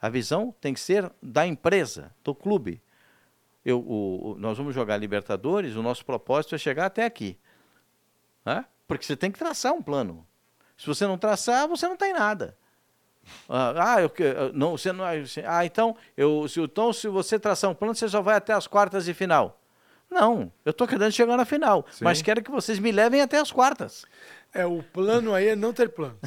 A 0.01 0.09
visão 0.09 0.53
tem 0.59 0.73
que 0.73 0.79
ser 0.79 1.11
da 1.21 1.45
empresa, 1.45 2.11
do 2.23 2.33
clube. 2.33 2.81
Eu, 3.63 3.79
o- 3.79 4.31
o- 4.31 4.35
nós 4.39 4.57
vamos 4.57 4.73
jogar 4.73 4.97
Libertadores, 4.97 5.75
o 5.75 5.83
nosso 5.83 6.03
propósito 6.03 6.55
é 6.55 6.57
chegar 6.57 6.87
até 6.87 7.05
aqui. 7.05 7.37
né? 8.43 8.65
Porque 8.87 9.05
você 9.05 9.15
tem 9.15 9.31
que 9.31 9.37
traçar 9.37 9.71
um 9.71 9.81
plano. 9.83 10.25
Se 10.75 10.87
você 10.87 11.05
não 11.05 11.15
traçar, 11.17 11.67
você 11.67 11.87
não 11.87 11.95
tem 11.95 12.11
nada. 12.11 12.57
Ah, 13.47 13.93
ah, 13.95 14.01
eu, 14.01 14.11
eu- 14.17 14.51
não, 14.53 14.71
você 14.75 14.91
não, 14.91 15.05
você- 15.23 15.43
ah, 15.45 15.63
então, 15.63 15.95
eu, 16.17 16.47
se, 16.47 16.59
então, 16.59 16.91
se 16.91 17.07
você 17.07 17.37
traçar 17.39 17.69
um 17.69 17.75
plano, 17.75 17.93
você 17.93 18.09
só 18.09 18.19
vai 18.19 18.35
até 18.35 18.51
as 18.51 18.65
quartas 18.65 19.05
de 19.05 19.13
final. 19.13 19.61
Não, 20.09 20.51
eu 20.65 20.71
estou 20.71 20.87
querendo 20.87 21.11
chegar 21.11 21.37
na 21.37 21.45
final, 21.45 21.85
mas 22.03 22.21
quero 22.23 22.41
que 22.43 22.49
vocês 22.51 22.79
me 22.79 22.91
levem 22.91 23.21
até 23.21 23.37
as 23.37 23.51
quartas. 23.51 24.05
É, 24.53 24.65
o 24.65 24.83
plano 24.83 25.33
aí 25.33 25.47
é 25.49 25.55
não 25.55 25.71
ter 25.71 25.89
plano. 25.89 26.17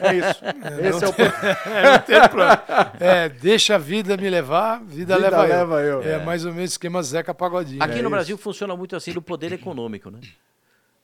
É 0.00 0.14
isso. 0.14 0.40
Esse 0.80 1.04
é 1.04 1.08
o 1.08 1.12
É 1.70 1.82
não 1.92 1.98
ter 1.98 2.28
plano. 2.30 2.60
É, 2.98 3.28
deixa 3.28 3.74
a 3.74 3.78
vida 3.78 4.16
me 4.16 4.30
levar, 4.30 4.78
vida, 4.82 5.16
Vida 5.16 5.18
leva, 5.18 5.42
leva 5.42 5.80
eu. 5.82 6.02
eu. 6.02 6.20
É, 6.20 6.24
mais 6.24 6.44
ou 6.46 6.52
menos 6.54 6.70
esquema 6.72 7.02
Zeca 7.02 7.34
Pagodinho. 7.34 7.82
Aqui 7.82 7.92
É 7.92 7.96
no 7.96 8.02
isso. 8.02 8.10
Brasil 8.10 8.38
funciona 8.38 8.74
muito 8.74 8.96
assim 8.96 9.12
do 9.12 9.20
poder 9.20 9.52
econômico, 9.52 10.10
né? 10.10 10.18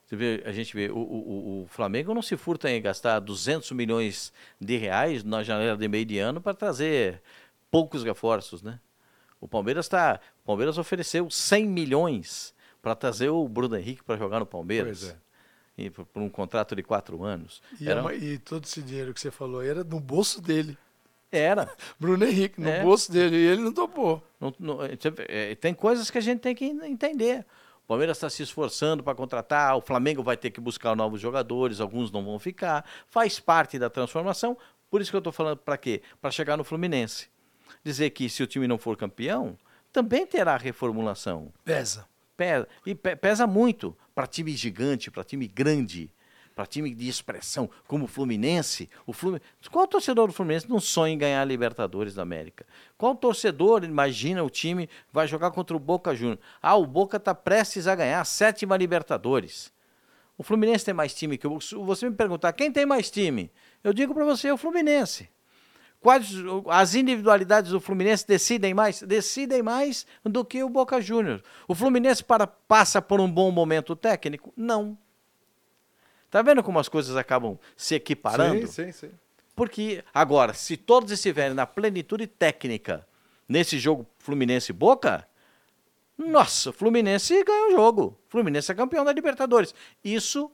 Você 0.05 0.15
vê, 0.15 0.43
a 0.45 0.51
gente 0.51 0.73
vê, 0.75 0.89
o, 0.89 0.95
o- 0.97 0.99
o- 0.99 1.63
o 1.63 1.67
Flamengo 1.67 2.13
não 2.13 2.21
se 2.21 2.35
furta 2.35 2.69
em 2.69 2.81
gastar 2.81 3.19
200 3.19 3.71
milhões 3.71 4.33
de 4.59 4.75
reais 4.75 5.23
na 5.23 5.41
janela 5.43 5.77
de 5.77 5.87
meio 5.87 6.03
de 6.05 6.17
ano 6.19 6.41
para 6.41 6.53
trazer 6.53 7.21
poucos 7.69 8.03
reforços, 8.03 8.61
né? 8.61 8.79
O 9.39 9.47
Palmeiras 9.47 9.87
tá, 9.87 10.19
o 10.43 10.45
Palmeiras 10.47 10.77
ofereceu 10.77 11.29
100 11.29 11.65
milhões 11.67 12.53
para 12.81 12.93
trazer 12.95 13.29
o 13.29 13.47
Bruno 13.47 13.77
Henrique 13.77 14.03
para 14.03 14.17
jogar 14.17 14.39
no 14.39 14.45
Palmeiras. 14.45 14.99
Pois 14.99 15.11
é. 15.11 15.15
E 15.85 15.89
por, 15.89 16.05
por 16.05 16.21
um 16.21 16.29
contrato 16.29 16.75
de 16.75 16.83
quatro 16.83 17.23
anos. 17.23 17.61
E, 17.79 17.89
Era, 17.89 18.01
ma- 18.03 18.13
e 18.13 18.37
todo 18.37 18.63
esse 18.65 18.81
dinheiro 18.81 19.13
que 19.13 19.19
você 19.21 19.31
falou 19.31 19.63
era 19.63 19.83
no 19.83 19.99
bolso 19.99 20.41
dele. 20.41 20.77
era. 21.31 21.69
Bruno 21.99 22.23
Henrique, 22.25 22.59
no 22.59 22.69
É. 22.69 22.81
bolso 22.83 23.11
dele. 23.11 23.35
E 23.35 23.45
ele 23.47 23.61
não 23.61 23.71
topou. 23.73 24.21
Não- 24.39 24.53
não- 24.59 24.83
é, 24.83 24.91
é, 25.27 25.55
tem 25.55 25.73
coisas 25.73 26.09
que 26.11 26.17
a 26.17 26.21
gente 26.21 26.39
tem 26.39 26.53
que 26.55 26.65
entender. 26.65 27.45
O 27.83 27.87
Palmeiras 27.87 28.17
está 28.17 28.29
se 28.29 28.41
esforçando 28.43 29.03
para 29.03 29.15
contratar, 29.15 29.75
o 29.75 29.81
Flamengo 29.81 30.23
vai 30.23 30.37
ter 30.37 30.49
que 30.51 30.61
buscar 30.61 30.95
novos 30.95 31.19
jogadores, 31.19 31.79
alguns 31.81 32.09
não 32.11 32.23
vão 32.23 32.39
ficar. 32.39 32.85
Faz 33.09 33.39
parte 33.39 33.77
da 33.77 33.89
transformação. 33.89 34.57
Por 34.89 35.01
isso 35.01 35.09
que 35.11 35.15
eu 35.15 35.19
estou 35.19 35.33
falando 35.33 35.57
para 35.57 35.77
quê? 35.77 36.01
Para 36.21 36.31
chegar 36.31 36.55
no 36.57 36.63
Fluminense. 36.63 37.27
Dizer 37.83 38.09
que 38.11 38.29
se 38.29 38.43
o 38.43 38.47
time 38.47 38.67
não 38.67 38.77
for 38.77 38.95
campeão, 38.95 39.57
também 39.91 40.25
terá 40.25 40.55
reformulação. 40.57 41.51
Pesa. 41.65 42.05
Pesa, 42.41 42.67
e 42.87 42.95
pe- 42.95 43.15
pesa 43.15 43.45
muito 43.45 43.95
para 44.15 44.25
time 44.25 44.51
gigante, 44.53 45.11
para 45.11 45.23
time 45.23 45.47
grande, 45.47 46.11
para 46.55 46.65
time 46.65 46.91
de 46.91 47.07
expressão, 47.07 47.69
como 47.87 48.05
o 48.05 48.07
Fluminense. 48.07 48.89
O 49.05 49.13
Fluminense. 49.13 49.45
Qual 49.71 49.85
torcedor 49.85 50.25
do 50.25 50.33
Fluminense 50.33 50.67
não 50.67 50.79
sonha 50.79 51.13
em 51.13 51.19
ganhar 51.19 51.39
a 51.39 51.45
Libertadores 51.45 52.15
da 52.15 52.23
América? 52.23 52.65
Qual 52.97 53.13
torcedor 53.13 53.83
imagina 53.83 54.43
o 54.43 54.49
time 54.49 54.89
vai 55.13 55.27
jogar 55.27 55.51
contra 55.51 55.77
o 55.77 55.79
Boca 55.79 56.15
Juniors? 56.15 56.39
Ah, 56.59 56.75
o 56.75 56.87
Boca 56.87 57.17
está 57.17 57.35
prestes 57.35 57.85
a 57.85 57.93
ganhar 57.93 58.19
a 58.19 58.25
sétima 58.25 58.75
Libertadores. 58.75 59.71
O 60.35 60.41
Fluminense 60.41 60.83
tem 60.85 60.95
mais 60.95 61.13
time 61.13 61.37
que 61.37 61.45
o 61.45 61.59
você 61.85 62.09
me 62.09 62.15
perguntar 62.15 62.53
quem 62.53 62.71
tem 62.71 62.87
mais 62.87 63.11
time, 63.11 63.51
eu 63.83 63.93
digo 63.93 64.15
para 64.15 64.25
você 64.25 64.51
o 64.51 64.57
Fluminense. 64.57 65.29
Quais 66.01 66.33
as 66.67 66.95
individualidades 66.95 67.69
do 67.69 67.79
Fluminense 67.79 68.27
decidem 68.27 68.73
mais? 68.73 69.03
Decidem 69.03 69.61
mais 69.61 70.07
do 70.25 70.43
que 70.43 70.63
o 70.63 70.67
Boca 70.67 70.99
Juniors. 70.99 71.43
O 71.67 71.75
Fluminense 71.75 72.23
para, 72.23 72.47
passa 72.47 72.99
por 72.99 73.21
um 73.21 73.31
bom 73.31 73.51
momento 73.51 73.95
técnico? 73.95 74.51
Não. 74.57 74.97
Tá 76.31 76.41
vendo 76.41 76.63
como 76.63 76.79
as 76.79 76.89
coisas 76.89 77.15
acabam 77.15 77.59
se 77.77 77.93
equiparando? 77.93 78.65
Sim, 78.65 78.91
sim, 78.91 78.91
sim. 78.91 79.11
Porque, 79.55 80.03
agora, 80.11 80.55
se 80.55 80.75
todos 80.75 81.11
estiverem 81.11 81.53
na 81.53 81.67
plenitude 81.67 82.25
técnica 82.25 83.07
nesse 83.47 83.77
jogo 83.77 84.07
Fluminense 84.17 84.73
Boca, 84.73 85.27
nossa, 86.17 86.73
Fluminense 86.73 87.43
ganha 87.43 87.67
o 87.67 87.71
jogo. 87.71 88.17
Fluminense 88.27 88.71
é 88.71 88.75
campeão 88.75 89.05
da 89.05 89.13
Libertadores. 89.13 89.75
Isso 90.03 90.51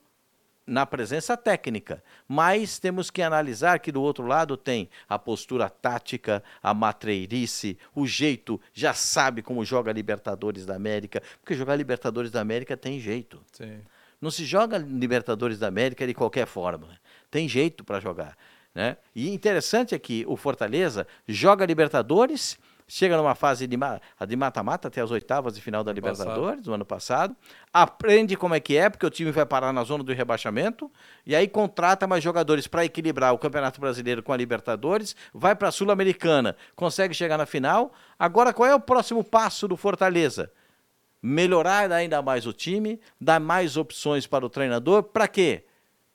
na 0.67 0.85
presença 0.85 1.37
técnica. 1.37 2.03
Mas 2.27 2.77
temos 2.77 3.09
que 3.09 3.21
analisar 3.21 3.79
que 3.79 3.91
do 3.91 4.01
outro 4.01 4.27
lado 4.27 4.57
tem 4.57 4.89
a 5.07 5.17
postura 5.17 5.69
tática, 5.69 6.43
a 6.61 6.73
matreirice, 6.73 7.77
o 7.95 8.05
jeito, 8.05 8.59
já 8.73 8.93
sabe 8.93 9.41
como 9.41 9.63
joga 9.63 9.93
Libertadores 9.93 10.65
da 10.65 10.75
América, 10.75 11.23
porque 11.39 11.55
jogar 11.55 11.77
Libertadores 11.77 12.29
da 12.29 12.41
América 12.41 12.75
tem 12.75 12.99
jeito. 12.99 13.41
sim. 13.53 13.79
Não 14.19 14.31
se 14.31 14.45
joga 14.45 14.79
Libertadores 14.79 15.59
da 15.59 15.67
América 15.67 16.05
de 16.07 16.13
qualquer 16.13 16.47
forma. 16.47 16.87
Tem 17.29 17.47
jeito 17.47 17.83
para 17.83 17.99
jogar. 17.99 18.35
Né? 18.73 18.97
E 19.15 19.29
interessante 19.29 19.93
é 19.95 19.99
que 19.99 20.25
o 20.27 20.35
Fortaleza 20.35 21.07
joga 21.27 21.65
Libertadores, 21.65 22.57
chega 22.87 23.17
numa 23.17 23.35
fase 23.35 23.67
de 23.67 24.35
mata-mata 24.37 24.87
até 24.87 25.01
as 25.01 25.11
oitavas 25.11 25.55
de 25.55 25.61
final 25.61 25.83
da 25.83 25.91
Ano 25.91 26.01
passado. 26.01 26.27
Libertadores, 26.27 26.63
do 26.63 26.73
ano 26.73 26.85
passado, 26.85 27.35
aprende 27.73 28.37
como 28.37 28.55
é 28.55 28.59
que 28.59 28.77
é, 28.77 28.89
porque 28.89 29.05
o 29.05 29.09
time 29.09 29.31
vai 29.31 29.45
parar 29.45 29.73
na 29.73 29.83
zona 29.83 30.03
do 30.03 30.13
rebaixamento, 30.13 30.89
e 31.25 31.35
aí 31.35 31.47
contrata 31.47 32.07
mais 32.07 32.23
jogadores 32.23 32.65
para 32.65 32.85
equilibrar 32.85 33.33
o 33.33 33.37
Campeonato 33.37 33.81
Brasileiro 33.81 34.23
com 34.23 34.31
a 34.31 34.37
Libertadores, 34.37 35.15
vai 35.33 35.55
para 35.55 35.67
a 35.67 35.71
Sul-Americana, 35.71 36.55
consegue 36.75 37.13
chegar 37.13 37.37
na 37.37 37.45
final. 37.45 37.93
Agora, 38.17 38.53
qual 38.53 38.69
é 38.69 38.73
o 38.73 38.79
próximo 38.79 39.23
passo 39.23 39.67
do 39.67 39.75
Fortaleza? 39.75 40.51
melhorar 41.19 41.91
ainda 41.91 42.21
mais 42.21 42.45
o 42.45 42.53
time, 42.53 42.99
dar 43.19 43.39
mais 43.39 43.75
opções 43.75 44.27
para 44.27 44.45
o 44.45 44.49
treinador, 44.49 45.03
para 45.03 45.27
quê? 45.27 45.65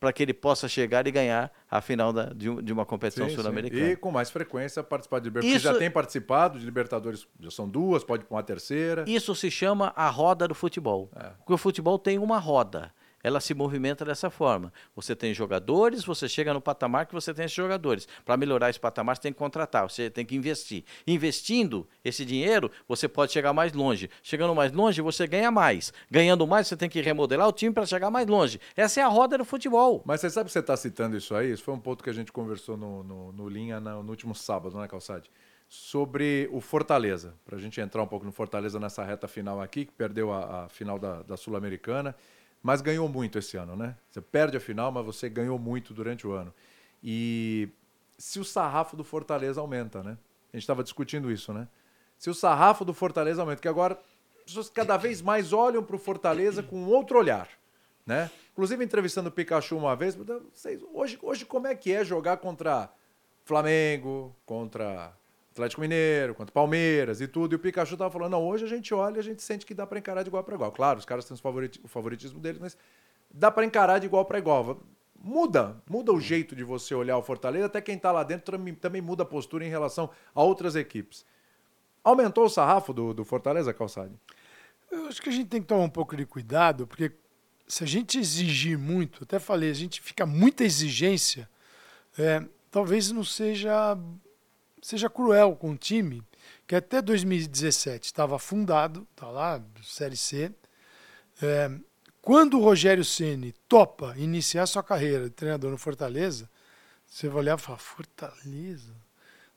Para 0.02 0.12
que 0.12 0.20
ele 0.20 0.34
possa 0.34 0.66
chegar 0.66 1.06
e 1.06 1.12
ganhar 1.12 1.48
a 1.70 1.80
final 1.80 2.12
da- 2.12 2.24
de, 2.34 2.52
de 2.60 2.72
uma 2.72 2.84
competição 2.84 3.24
sul-americana. 3.30 3.92
E 3.92 3.94
com 3.94 4.10
mais 4.10 4.30
frequência 4.32 4.82
participar 4.82 5.20
de 5.20 5.26
Libertadores. 5.26 5.62
Isso- 5.62 5.72
já 5.72 5.78
tem 5.78 5.88
participado 5.88 6.58
de 6.58 6.64
Libertadores, 6.64 7.24
já 7.38 7.52
são 7.52 7.68
duas, 7.68 8.02
pode 8.02 8.24
ir 8.24 8.26
para 8.26 8.34
uma 8.36 8.42
terceira. 8.42 9.04
Isso 9.06 9.32
se 9.36 9.48
chama 9.48 9.92
a 9.94 10.10
roda 10.10 10.48
do 10.48 10.56
futebol. 10.56 11.08
É. 11.14 11.28
Porque 11.38 11.52
o 11.52 11.56
futebol 11.56 12.00
tem 12.00 12.18
uma 12.18 12.40
roda. 12.40 12.92
Ela 13.22 13.40
se 13.40 13.54
movimenta 13.54 14.04
dessa 14.04 14.28
forma. 14.30 14.72
Você 14.96 15.14
tem 15.14 15.32
jogadores, 15.32 16.04
você 16.04 16.28
chega 16.28 16.52
no 16.52 16.60
patamar 16.60 17.06
que 17.06 17.14
você 17.14 17.32
tem 17.32 17.44
esses 17.44 17.54
jogadores. 17.56 18.08
Para 18.24 18.36
melhorar 18.36 18.70
esse 18.70 18.80
patamar, 18.80 19.16
você 19.16 19.22
tem 19.22 19.32
que 19.32 19.38
contratar, 19.38 19.88
você 19.88 20.10
tem 20.10 20.24
que 20.26 20.34
investir. 20.34 20.84
Investindo 21.06 21.86
esse 22.04 22.24
dinheiro, 22.24 22.70
você 22.88 23.06
pode 23.08 23.32
chegar 23.32 23.52
mais 23.52 23.72
longe. 23.72 24.10
Chegando 24.22 24.54
mais 24.54 24.72
longe, 24.72 25.00
você 25.00 25.26
ganha 25.26 25.50
mais. 25.50 25.92
Ganhando 26.10 26.46
mais, 26.46 26.66
você 26.66 26.76
tem 26.76 26.88
que 26.88 27.00
remodelar 27.00 27.46
o 27.48 27.52
time 27.52 27.72
para 27.72 27.86
chegar 27.86 28.10
mais 28.10 28.26
longe. 28.26 28.60
Essa 28.76 29.00
é 29.00 29.02
a 29.04 29.08
roda 29.08 29.38
do 29.38 29.44
futebol. 29.44 30.02
Mas 30.04 30.20
você 30.20 30.28
sabe 30.30 30.46
que 30.46 30.52
você 30.52 30.58
está 30.58 30.76
citando 30.76 31.16
isso 31.16 31.34
aí? 31.34 31.52
Isso 31.52 31.62
foi 31.62 31.74
um 31.74 31.80
ponto 31.80 32.02
que 32.02 32.10
a 32.10 32.12
gente 32.14 32.32
conversou 32.32 32.76
no, 32.76 33.04
no, 33.04 33.32
no 33.32 33.48
Linha 33.48 33.78
na- 33.80 34.02
no 34.02 34.10
último 34.10 34.34
sábado, 34.34 34.76
né, 34.78 34.88
Calçade? 34.88 35.30
Sobre 35.68 36.48
o 36.52 36.60
Fortaleza. 36.60 37.34
Para 37.44 37.56
a 37.56 37.60
gente 37.60 37.80
entrar 37.80 38.02
um 38.02 38.06
pouco 38.06 38.26
no 38.26 38.32
Fortaleza 38.32 38.78
nessa 38.78 39.02
reta 39.04 39.26
final 39.26 39.60
aqui, 39.60 39.86
que 39.86 39.92
perdeu 39.92 40.32
a, 40.32 40.64
a 40.64 40.68
final 40.68 40.98
da, 40.98 41.22
da 41.22 41.36
Sul-Americana, 41.36 42.14
mas 42.62 42.80
ganhou 42.80 43.08
muito 43.08 43.38
esse 43.38 43.56
ano, 43.56 43.74
né? 43.76 43.96
Você 44.10 44.20
perde 44.20 44.56
a 44.56 44.60
final, 44.60 44.92
mas 44.92 45.04
você 45.04 45.28
ganhou 45.28 45.58
muito 45.58 45.92
durante 45.92 46.26
o 46.26 46.32
ano. 46.32 46.52
E 47.02 47.68
se 48.16 48.38
o 48.38 48.44
sarrafo 48.44 48.96
do 48.96 49.02
Fortaleza 49.04 49.60
aumenta, 49.60 50.02
né? 50.02 50.16
A 50.52 50.56
gente 50.56 50.62
estava 50.62 50.82
discutindo 50.82 51.30
isso, 51.30 51.52
né? 51.52 51.66
Se 52.18 52.30
o 52.30 52.34
sarrafo 52.34 52.84
do 52.84 52.94
Fortaleza 52.94 53.42
aumenta, 53.42 53.60
que 53.60 53.68
agora 53.68 53.98
as 54.38 54.44
pessoas 54.44 54.70
cada 54.70 54.96
vez 54.96 55.20
mais 55.20 55.52
olham 55.52 55.82
para 55.82 55.96
o 55.96 55.98
Fortaleza 55.98 56.62
com 56.62 56.84
outro 56.84 57.18
olhar, 57.18 57.48
né? 58.06 58.30
Inclusive 58.52 58.84
entrevistando 58.84 59.28
o 59.28 59.32
Pikachu 59.32 59.76
uma 59.76 59.96
vez, 59.96 60.14
perguntando, 60.14 60.48
"Vocês- 60.52 60.80
hoje, 60.92 61.18
hoje 61.22 61.44
como 61.44 61.66
é 61.66 61.74
que 61.74 61.90
é 61.92 62.04
jogar 62.04 62.36
contra 62.36 62.92
Flamengo, 63.44 64.34
contra 64.46 65.12
Atlético 65.52 65.82
Mineiro, 65.82 66.34
contra 66.34 66.52
Palmeiras 66.52 67.20
e 67.20 67.28
tudo. 67.28 67.52
E 67.52 67.56
o 67.56 67.58
Pikachu 67.58 67.96
tava 67.96 68.10
falando, 68.10 68.32
não, 68.32 68.42
hoje 68.42 68.64
a 68.64 68.68
gente 68.68 68.92
olha 68.92 69.16
e 69.16 69.20
a 69.20 69.22
gente 69.22 69.42
sente 69.42 69.64
que 69.64 69.74
dá 69.74 69.86
para 69.86 69.98
encarar 69.98 70.22
de 70.22 70.28
igual 70.28 70.42
para 70.42 70.54
igual. 70.54 70.72
Claro, 70.72 70.98
os 70.98 71.04
caras 71.04 71.24
têm 71.26 71.36
o 71.36 71.88
favoritismo 71.88 72.40
deles, 72.40 72.58
mas 72.58 72.76
dá 73.30 73.50
para 73.50 73.64
encarar 73.64 73.98
de 73.98 74.06
igual 74.06 74.24
para 74.24 74.38
igual. 74.38 74.80
Muda, 75.22 75.76
muda 75.88 76.12
o 76.12 76.20
jeito 76.20 76.56
de 76.56 76.64
você 76.64 76.94
olhar 76.94 77.16
o 77.16 77.22
Fortaleza, 77.22 77.66
até 77.66 77.80
quem 77.80 77.96
tá 77.96 78.10
lá 78.10 78.24
dentro 78.24 78.56
também, 78.56 78.74
também 78.74 79.00
muda 79.00 79.22
a 79.22 79.26
postura 79.26 79.64
em 79.64 79.68
relação 79.68 80.10
a 80.34 80.42
outras 80.42 80.74
equipes. 80.74 81.24
Aumentou 82.02 82.44
o 82.44 82.48
sarrafo 82.48 82.92
do, 82.92 83.14
do 83.14 83.24
Fortaleza, 83.24 83.72
Calçade? 83.72 84.12
Eu 84.90 85.06
acho 85.06 85.22
que 85.22 85.28
a 85.28 85.32
gente 85.32 85.48
tem 85.48 85.60
que 85.60 85.68
tomar 85.68 85.84
um 85.84 85.88
pouco 85.88 86.16
de 86.16 86.26
cuidado, 86.26 86.86
porque 86.86 87.12
se 87.68 87.84
a 87.84 87.86
gente 87.86 88.18
exigir 88.18 88.76
muito, 88.76 89.22
até 89.22 89.38
falei, 89.38 89.70
a 89.70 89.74
gente 89.74 90.00
fica 90.00 90.26
muita 90.26 90.64
exigência, 90.64 91.48
é, 92.18 92.42
talvez 92.70 93.12
não 93.12 93.22
seja 93.22 93.96
seja 94.82 95.08
cruel 95.08 95.56
com 95.56 95.70
o 95.70 95.76
time 95.76 96.22
que 96.66 96.74
até 96.74 97.00
2017 97.00 98.06
estava 98.06 98.36
afundado, 98.36 99.06
tá 99.14 99.28
lá, 99.28 99.62
Série 99.82 100.16
C. 100.16 100.52
É, 101.40 101.70
quando 102.20 102.58
o 102.58 102.62
Rogério 102.62 103.04
Ceni 103.04 103.52
topa 103.68 104.14
iniciar 104.16 104.66
sua 104.66 104.82
carreira 104.82 105.24
de 105.24 105.30
treinador 105.30 105.70
no 105.70 105.78
Fortaleza, 105.78 106.50
você 107.06 107.28
vai 107.28 107.38
olhar 107.38 107.58
e 107.58 107.60
falar, 107.60 107.78
Fortaleza? 107.78 108.92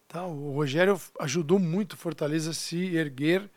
Tá, 0.08 0.26
o 0.26 0.52
Rogério 0.54 1.00
ajudou 1.20 1.58
muito 1.58 1.94
o 1.94 1.98
Fortaleza 1.98 2.52
a 2.52 2.54
se 2.54 2.96
erguer, 2.96 3.50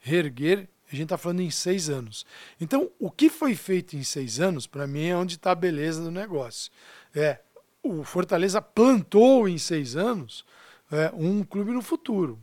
reerguer. 0.00 0.68
A 0.88 0.94
gente 0.94 1.04
está 1.04 1.16
falando 1.16 1.40
em 1.40 1.50
seis 1.50 1.88
anos. 1.88 2.26
Então, 2.60 2.90
o 2.98 3.10
que 3.10 3.30
foi 3.30 3.54
feito 3.54 3.96
em 3.96 4.02
seis 4.02 4.40
anos, 4.40 4.66
para 4.66 4.86
mim, 4.86 5.06
é 5.06 5.16
onde 5.16 5.36
está 5.36 5.52
a 5.52 5.54
beleza 5.54 6.02
do 6.02 6.10
negócio. 6.10 6.70
É, 7.14 7.38
o 7.82 8.04
Fortaleza 8.04 8.60
plantou 8.60 9.48
em 9.48 9.58
seis 9.58 9.96
anos 9.96 10.44
é, 10.92 11.10
um 11.14 11.42
clube 11.42 11.72
no 11.72 11.82
futuro. 11.82 12.38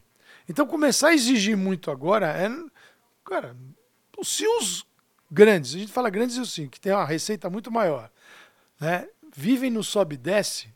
Então, 0.47 0.65
começar 0.65 1.09
a 1.09 1.13
exigir 1.13 1.55
muito 1.55 1.91
agora 1.91 2.27
é. 2.27 2.49
Cara, 3.23 3.55
se 4.23 4.45
os 4.45 4.85
grandes, 5.31 5.75
a 5.75 5.77
gente 5.77 5.91
fala 5.91 6.09
grandes 6.09 6.37
assim, 6.37 6.67
que 6.67 6.79
tem 6.79 6.91
uma 6.91 7.05
receita 7.05 7.49
muito 7.49 7.71
maior, 7.71 8.09
né, 8.79 9.07
vivem 9.35 9.69
no 9.69 9.83
sobe 9.83 10.15
e 10.15 10.17
desce, 10.17 10.67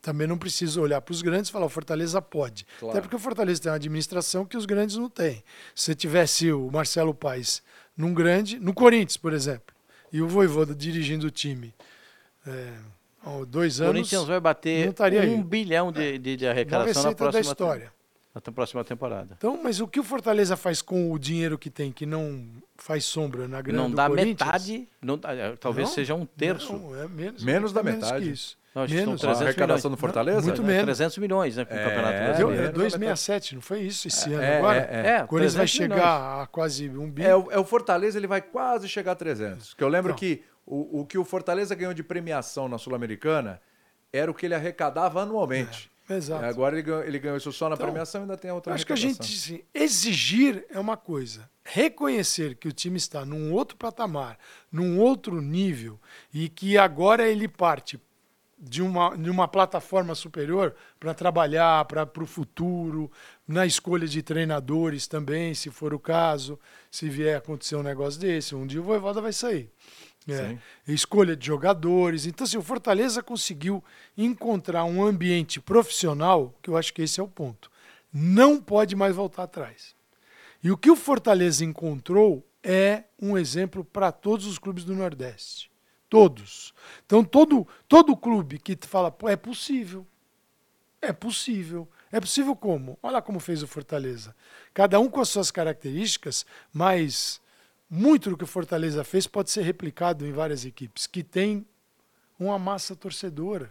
também 0.00 0.26
não 0.26 0.38
precisa 0.38 0.80
olhar 0.80 1.00
para 1.00 1.12
os 1.12 1.22
grandes 1.22 1.48
e 1.48 1.52
falar 1.52 1.66
o 1.66 1.68
Fortaleza 1.70 2.22
pode. 2.22 2.66
Claro. 2.78 2.92
Até 2.92 3.00
porque 3.00 3.16
o 3.16 3.18
Fortaleza 3.18 3.60
tem 3.62 3.70
uma 3.70 3.76
administração 3.76 4.44
que 4.44 4.56
os 4.56 4.66
grandes 4.66 4.96
não 4.96 5.10
têm. 5.10 5.42
Se 5.74 5.94
tivesse 5.94 6.52
o 6.52 6.70
Marcelo 6.70 7.14
Paes 7.14 7.62
num 7.96 8.14
grande, 8.14 8.58
no 8.58 8.72
Corinthians, 8.72 9.16
por 9.16 9.32
exemplo, 9.32 9.74
e 10.12 10.22
o 10.22 10.28
Voivoda 10.28 10.74
dirigindo 10.74 11.26
o 11.26 11.30
time 11.30 11.74
é, 12.46 12.72
há 13.24 13.44
dois 13.44 13.80
O 13.80 13.84
anos, 13.84 13.94
Corinthians 13.94 14.24
vai 14.26 14.40
bater 14.40 14.92
não 14.98 15.06
um 15.34 15.36
aí. 15.38 15.42
bilhão 15.44 15.90
de, 15.92 16.18
de, 16.18 16.36
de 16.36 16.44
uma 16.44 16.50
arrecadação 16.52 17.02
na 17.02 17.08
receita 17.10 17.24
da 17.24 17.30
próxima, 17.30 17.52
história. 17.52 17.92
na 18.34 18.40
próxima 18.52 18.84
temporada. 18.84 19.34
Então, 19.38 19.60
mas 19.62 19.80
o 19.80 19.86
que 19.88 20.00
o 20.00 20.04
Fortaleza 20.04 20.56
faz 20.56 20.82
com 20.82 21.12
o 21.12 21.18
dinheiro 21.18 21.56
que 21.58 21.70
tem, 21.70 21.90
que 21.92 22.04
não 22.06 22.44
faz 22.76 23.04
sombra 23.04 23.46
na 23.48 23.60
grana 23.62 23.82
Não 23.82 23.90
do 23.90 23.96
dá 23.96 24.08
metade, 24.08 24.88
não 25.00 25.16
dá- 25.16 25.32
é, 25.32 25.56
talvez 25.56 25.88
Não, 25.88 25.94
seja 25.94 26.14
um 26.14 26.26
terço. 26.26 26.72
Não, 26.72 27.00
é 27.02 27.06
menos, 27.08 27.42
Menos 27.44 27.72
da 27.72 27.82
menos 27.82 28.00
metade. 28.04 28.24
que 28.26 28.30
isso. 28.32 28.56
Não, 28.74 28.82
menos. 28.88 29.20
300 29.20 29.24
a 29.24 29.44
arrecadação 29.44 29.88
milhões. 29.88 29.96
do 29.96 30.00
Fortaleza? 30.00 30.40
Muito 30.42 30.62
É, 30.62 30.64
menos. 30.64 30.82
300 30.84 31.18
milhões 31.18 31.56
né, 31.56 31.64
com 31.64 31.74
o 31.74 31.78
É, 31.78 31.84
Campeonato 31.84 32.12
Deu, 32.12 32.18
Brasileiro. 32.24 32.50
é 32.50 32.56
menos 32.56 32.72
da 32.72 32.78
267, 32.98 33.54
não 33.54 33.62
foi 33.62 33.80
isso 33.82 34.08
esse 34.08 34.32
ano 34.32 34.42
É, 34.42 34.58
agora? 34.58 34.78
é, 34.78 34.80
é. 35.06 35.10
É, 35.20 35.22
O 35.22 35.28
Corinthians 35.28 35.54
vai 35.54 35.66
300 35.66 35.78
milhões. 35.80 36.00
chegar 36.02 36.42
a 36.42 36.46
quase 36.48 36.88
um 36.90 37.08
bi. 37.08 37.22
É, 37.22 37.36
o, 37.36 37.52
é 37.52 37.58
o 37.60 37.64
Fortaleza, 37.64 38.18
ele 38.18 38.26
vai 38.26 38.42
quase 38.42 38.88
chegar 38.88 39.12
a 39.12 39.14
300. 39.14 39.74
Que 39.74 39.84
eu 39.84 39.86
lembro 39.88 40.10
Não. 40.10 40.16
que 40.18 40.42
o, 40.66 41.00
o 41.00 41.06
que 41.06 41.18
o 41.18 41.24
Fortaleza 41.24 41.74
ganhou 41.74 41.94
de 41.94 42.02
premiação 42.02 42.68
na 42.68 42.78
Sul-Americana 42.78 43.60
era 44.12 44.30
o 44.30 44.34
que 44.34 44.46
ele 44.46 44.54
arrecadava 44.54 45.22
anualmente. 45.22 45.90
Exato. 46.08 46.44
É, 46.44 46.48
Agora 46.48 46.74
ele 46.74 46.82
ganhou, 46.82 47.02
ele 47.02 47.18
ganhou 47.18 47.36
isso 47.36 47.52
só 47.52 47.68
na 47.68 47.74
Então, 47.74 47.86
premiação 47.86 48.20
e 48.20 48.22
ainda 48.22 48.36
tem 48.36 48.50
a 48.50 48.54
outra 48.54 48.74
acho 48.74 48.86
que 48.86 48.92
a 48.92 48.96
gente 48.96 49.20
assim, 49.20 49.62
exigir 49.72 50.66
é 50.68 50.78
uma 50.78 50.96
coisa, 50.96 51.48
reconhecer 51.64 52.56
que 52.56 52.68
o 52.68 52.72
time 52.72 52.98
está 52.98 53.24
num 53.24 53.52
outro 53.52 53.76
patamar, 53.76 54.38
num 54.70 54.98
outro 54.98 55.40
nível 55.40 55.98
e 56.32 56.48
que 56.48 56.76
agora 56.76 57.26
ele 57.26 57.48
parte 57.48 57.98
de 58.58 58.82
uma, 58.82 59.16
de 59.16 59.28
uma 59.30 59.48
plataforma 59.48 60.14
superior 60.14 60.74
para 60.98 61.12
trabalhar 61.12 61.84
para 61.86 62.22
o 62.22 62.26
futuro, 62.26 63.10
na 63.46 63.66
escolha 63.66 64.06
de 64.06 64.22
treinadores 64.22 65.06
também, 65.06 65.54
se 65.54 65.70
for 65.70 65.92
o 65.92 65.98
caso, 65.98 66.58
se 66.90 67.08
vier 67.08 67.36
acontecer 67.36 67.76
um 67.76 67.82
negócio 67.82 68.20
desse, 68.20 68.54
um 68.54 68.66
dia 68.66 68.80
o 68.80 68.84
Voivoda 68.84 69.20
vai 69.20 69.32
sair. 69.32 69.70
É, 70.26 70.56
escolha 70.86 71.36
de 71.36 71.46
jogadores. 71.46 72.24
Então, 72.26 72.44
assim, 72.44 72.56
o 72.56 72.62
Fortaleza 72.62 73.22
conseguiu 73.22 73.84
encontrar 74.16 74.84
um 74.84 75.04
ambiente 75.04 75.60
profissional, 75.60 76.54
que 76.62 76.70
eu 76.70 76.76
acho 76.76 76.94
que 76.94 77.02
esse 77.02 77.20
é 77.20 77.22
o 77.22 77.28
ponto. 77.28 77.70
Não 78.12 78.60
pode 78.60 78.96
mais 78.96 79.14
voltar 79.14 79.42
atrás. 79.42 79.94
E 80.62 80.70
o 80.70 80.78
que 80.78 80.90
o 80.90 80.96
Fortaleza 80.96 81.64
encontrou 81.64 82.46
é 82.62 83.04
um 83.20 83.36
exemplo 83.36 83.84
para 83.84 84.10
todos 84.10 84.46
os 84.46 84.58
clubes 84.58 84.84
do 84.84 84.94
Nordeste. 84.94 85.70
Todos. 86.08 86.72
Então, 87.04 87.22
todo, 87.22 87.66
todo 87.86 88.16
clube 88.16 88.58
que 88.58 88.74
te 88.74 88.86
fala, 88.86 89.10
"Pô, 89.10 89.28
é 89.28 89.36
possível. 89.36 90.06
É 91.02 91.12
possível. 91.12 91.86
É 92.10 92.18
possível 92.18 92.56
como? 92.56 92.98
Olha 93.02 93.20
como 93.20 93.40
fez 93.40 93.62
o 93.62 93.66
Fortaleza. 93.66 94.34
Cada 94.72 94.98
um 94.98 95.10
com 95.10 95.20
as 95.20 95.28
suas 95.28 95.50
características, 95.50 96.46
mas 96.72 97.40
muito 97.94 98.28
do 98.28 98.36
que 98.36 98.42
o 98.42 98.46
Fortaleza 98.46 99.04
fez 99.04 99.24
pode 99.24 99.52
ser 99.52 99.62
replicado 99.62 100.26
em 100.26 100.32
várias 100.32 100.64
equipes 100.64 101.06
que 101.06 101.22
tem 101.22 101.64
uma 102.36 102.58
massa 102.58 102.96
torcedora, 102.96 103.70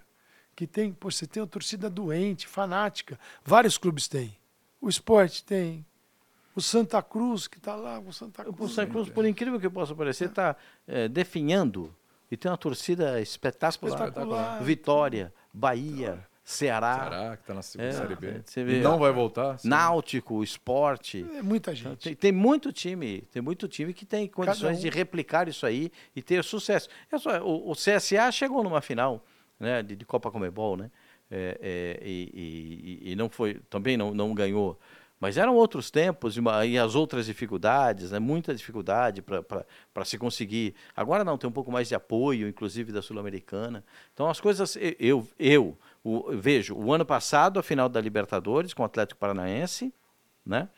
que 0.56 0.66
tem, 0.66 0.94
pô, 0.94 1.12
você 1.12 1.28
tem 1.28 1.44
uma 1.44 1.48
torcida 1.48 1.90
doente, 1.90 2.48
fanática. 2.48 3.20
Vários 3.44 3.78
clubes 3.78 4.08
têm. 4.08 4.38
O 4.80 4.88
esporte 4.88 5.44
tem. 5.44 5.86
O 6.56 6.62
Santa 6.62 7.02
Cruz, 7.02 7.48
que 7.48 7.58
está 7.58 7.76
lá, 7.76 8.00
o 8.00 8.14
Santa 8.14 8.46
Cruz. 8.46 8.60
O 8.60 8.74
Santa 8.74 8.90
Cruz, 8.90 9.10
por 9.10 9.26
incrível 9.26 9.60
que 9.60 9.70
possa 9.70 9.94
parecer, 9.94 10.30
está 10.30 10.56
definhando 11.12 11.94
e 12.32 12.38
tem 12.38 12.50
uma 12.50 12.58
torcida 12.58 13.20
espetacular. 13.20 13.94
Espetacular. 13.94 14.64
Vitória, 14.64 15.34
Bahia, 15.52 16.26
Ceará, 16.44 16.96
Ceará, 16.96 17.38
que 17.38 17.44
tá 17.48 17.54
na 17.54 17.62
segunda 17.62 17.90
É, 17.90 17.94
Série 17.94 18.16
B. 18.16 18.42
você 18.46 18.64
vê. 18.66 18.82
Não 18.82 19.00
vai 19.00 19.12
voltar? 19.14 19.58
sim. 19.60 19.68
Náutico, 19.70 20.44
Esporte. 20.44 21.26
É 21.38 21.42
muita 21.42 21.74
gente. 21.74 22.04
Tem, 22.04 22.16
tem 22.16 22.32
muito 22.34 22.72
time, 22.74 23.22
tem 23.32 23.42
muito 23.42 23.66
time 23.68 23.94
que 23.94 24.06
tem 24.06 24.28
condições 24.28 24.78
um. 24.78 24.82
de 24.82 24.90
replicar 24.90 25.48
isso 25.48 25.66
aí 25.66 25.90
e 26.14 26.22
ter 26.22 26.44
sucesso. 26.44 26.90
É 27.10 27.18
só, 27.18 27.40
o, 27.42 27.72
o 27.72 27.74
CSA 27.76 28.30
chegou 28.32 28.62
numa 28.62 28.82
final 28.82 29.24
né, 29.58 29.82
de, 29.82 29.96
de 29.96 30.06
Copa 30.06 30.30
Comebol, 30.30 30.76
né? 30.76 30.92
É, 31.32 31.58
é, 31.62 32.08
e, 32.08 33.00
e- 33.06 33.12
e 33.12 33.16
não 33.16 33.30
foi, 33.30 33.56
também 33.70 33.96
não, 33.96 34.14
não 34.14 34.34
ganhou. 34.34 34.78
Mas 35.20 35.38
eram 35.38 35.56
outros 35.56 35.90
tempos 35.90 36.36
e, 36.36 36.42
uma- 36.42 36.66
e 36.66 36.78
as 36.78 36.94
outras 36.96 37.26
dificuldades, 37.28 38.12
né, 38.12 38.20
muita 38.20 38.54
dificuldade 38.54 39.22
para 39.22 40.04
se 40.06 40.18
conseguir. 40.18 40.76
Agora 40.94 41.24
não, 41.24 41.38
tem 41.38 41.50
um 41.50 41.54
pouco 41.54 41.72
mais 41.72 41.88
de 41.88 41.96
apoio, 41.96 42.50
inclusive 42.50 42.92
da 42.92 43.02
Sul-Americana. 43.02 43.86
Então 44.14 44.30
as 44.30 44.42
coisas, 44.42 44.78
eu, 45.00 45.26
eu 45.40 45.78
o- 46.04 46.32
vejo 46.38 46.76
o 46.76 46.92
ano 46.94 47.06
passado 47.06 47.60
a 47.60 47.64
final 47.64 47.88
da 47.88 48.02
Libertadores 48.02 48.74
com 48.74 48.84
o 48.84 48.86
Atlético 48.86 49.20
Paranaense, 49.20 49.94
né? 50.46 50.70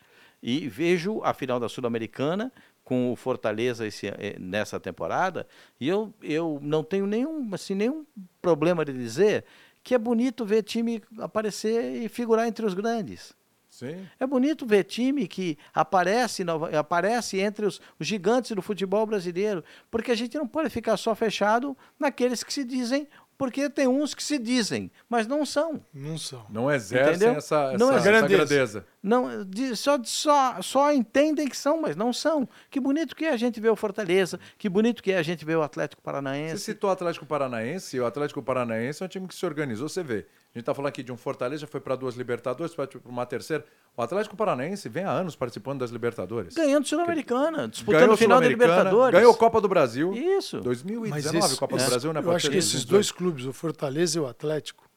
E 0.42 0.68
vejo 0.68 1.20
a 1.24 1.32
final 1.34 1.58
da 1.58 1.68
Sul-Americana 1.68 2.52
com 2.84 3.10
o 3.10 3.16
Fortaleza 3.16 3.84
esse, 3.86 4.06
eh, 4.06 4.36
nessa 4.38 4.78
temporada, 4.78 5.46
e 5.80 5.88
eu, 5.88 6.14
eu 6.22 6.60
não 6.62 6.84
tenho 6.84 7.04
nenhum, 7.06 7.48
assim, 7.52 7.74
nenhum 7.74 8.06
problema 8.40 8.84
de 8.84 8.92
dizer 8.92 9.44
que 9.82 9.94
é 9.94 9.98
bonito 9.98 10.44
ver 10.44 10.62
time 10.62 11.02
aparecer 11.18 12.02
e 12.02 12.08
figurar 12.08 12.46
entre 12.46 12.64
os 12.64 12.74
grandes. 12.74 13.34
Sim. 13.68 14.06
É 14.18 14.26
bonito 14.26 14.64
ver 14.64 14.84
time 14.84 15.26
que 15.26 15.58
aparece, 15.74 16.44
aparece 16.78 17.38
entre 17.40 17.66
os, 17.66 17.80
os 17.98 18.06
gigantes 18.06 18.52
do 18.52 18.62
futebol 18.62 19.04
brasileiro, 19.04 19.62
porque 19.90 20.10
a 20.12 20.14
gente 20.14 20.38
não 20.38 20.46
pode 20.46 20.70
ficar 20.70 20.96
só 20.96 21.14
fechado 21.14 21.76
naqueles 21.98 22.42
que 22.42 22.52
se 22.52 22.64
dizem, 22.64 23.06
porque 23.38 23.68
tem 23.70 23.86
uns 23.86 24.14
que 24.14 24.22
se 24.22 24.38
dizem, 24.38 24.90
mas 25.08 25.26
não 25.26 25.44
são. 25.44 25.84
Não 25.92 26.16
são. 26.18 26.46
Não 26.50 26.70
exercem 26.70 27.14
Entendeu? 27.16 27.32
essa, 27.36 27.72
essa, 27.72 27.78
Não 27.78 27.88
essa 27.94 28.08
exerce. 28.08 28.28
grandeza. 28.28 28.86
Não, 29.02 29.44
de- 29.44 29.76
só, 29.76 29.98
só, 30.04 30.60
só 30.62 30.92
entendem 30.92 31.48
que 31.48 31.56
são, 31.56 31.80
mas 31.80 31.94
não 31.96 32.12
são. 32.12 32.48
Que 32.70 32.80
bonito 32.80 33.14
que 33.14 33.24
é 33.24 33.30
a 33.30 33.36
gente 33.36 33.60
ver 33.60 33.70
o 33.70 33.76
Fortaleza, 33.76 34.40
que 34.58 34.68
bonito 34.68 35.02
que 35.02 35.12
é 35.12 35.18
a 35.18 35.22
gente 35.22 35.44
ver 35.44 35.56
o 35.56 35.62
Atlético 35.62 36.00
Você 36.00 36.04
Paranaense. 36.04 36.58
citou 36.64 36.90
o 36.90 36.92
Atlético 36.92 37.26
Paranaense, 37.26 37.96
e 37.96 38.00
o 38.00 38.06
Atlético 38.06 38.42
Paranaense 38.42 39.02
é 39.02 39.06
um 39.06 39.08
time 39.08 39.28
que 39.28 39.34
se 39.34 39.44
organizou, 39.46 39.88
você 39.88 40.02
vê. 40.02 40.26
A 40.56 40.58
gente 40.58 40.64
tá 40.64 40.72
falando 40.74 40.88
aqui 40.88 41.02
de 41.02 41.12
um 41.12 41.18
Fortaleza, 41.18 41.60
já 41.60 41.66
foi 41.66 41.80
para 41.82 41.94
duas 41.96 42.14
Libertadores, 42.14 42.74
para 42.74 42.88
uma 43.04 43.26
terceira. 43.26 43.62
O 43.94 44.00
Atlético 44.00 44.34
Paranaense 44.34 44.88
vem 44.88 45.04
há 45.04 45.10
anos 45.10 45.36
participando 45.36 45.80
das 45.80 45.90
Libertadores. 45.90 46.54
Ganhando 46.54 46.86
Sul-Americana, 46.86 47.68
disputando 47.68 48.00
Ganhou 48.00 48.14
o 48.14 48.16
final 48.16 48.40
da 48.40 48.48
Libertadores. 48.48 49.18
Ganhou 49.20 49.34
Copa 49.36 49.60
do 49.60 49.68
Brasil. 49.68 50.14
Isso. 50.14 50.58
2019, 50.62 51.38
esse- 51.46 51.58
Copa 51.58 51.76
do 51.76 51.80
esse- 51.82 51.90
Brasil, 51.90 52.10
né? 52.14 52.20
Eu 52.24 52.32
acho 52.32 52.48
que 52.50 52.56
esses 52.56 52.72
2018. 52.86 52.88
dois 52.90 53.12
clubes, 53.12 53.44
o 53.44 53.52
Fortaleza 53.52 54.16
e 54.16 54.20
o 54.22 54.26
Atlético, 54.26 54.88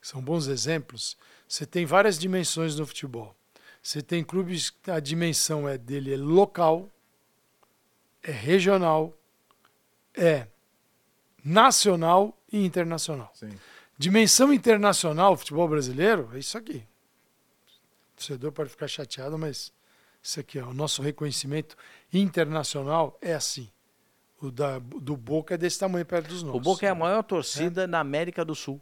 que 0.00 0.06
são 0.06 0.22
bons 0.22 0.46
exemplos. 0.46 1.16
Você 1.48 1.66
tem 1.66 1.84
várias 1.84 2.16
dimensões 2.16 2.76
no 2.78 2.86
futebol. 2.86 3.34
Você 3.82 4.00
tem 4.00 4.22
clubes 4.22 4.70
que 4.70 4.92
a 4.92 5.00
dimensão 5.00 5.68
é 5.68 5.76
dele 5.76 6.14
é 6.14 6.16
local, 6.16 6.88
é 8.22 8.30
regional, 8.30 9.12
é 10.16 10.46
nacional 11.44 12.38
e 12.52 12.64
internacional. 12.64 13.32
Sim. 13.34 13.50
Dimensão 14.04 14.50
internacional, 14.50 15.36
futebol 15.36 15.68
brasileiro, 15.68 16.30
é 16.32 16.38
isso 16.38 16.56
aqui. 16.56 16.78
O 18.14 18.16
torcedor 18.16 18.50
pode 18.50 18.70
ficar 18.70 18.88
chateado, 18.88 19.36
mas 19.36 19.70
isso 20.22 20.40
aqui, 20.40 20.58
ó, 20.58 20.68
o 20.68 20.72
nosso 20.72 21.02
reconhecimento 21.02 21.76
internacional 22.10 23.18
é 23.20 23.34
assim. 23.34 23.68
O 24.40 24.50
da, 24.50 24.78
do 24.78 25.14
Boca 25.18 25.52
é 25.52 25.58
desse 25.58 25.78
tamanho 25.78 26.06
perto 26.06 26.28
dos 26.28 26.42
nossos. 26.42 26.58
O 26.58 26.62
Boca 26.62 26.86
é 26.86 26.88
a 26.88 26.94
maior 26.94 27.22
torcida 27.22 27.86
na 27.86 28.00
América 28.00 28.42
do 28.42 28.54
Sul. 28.54 28.80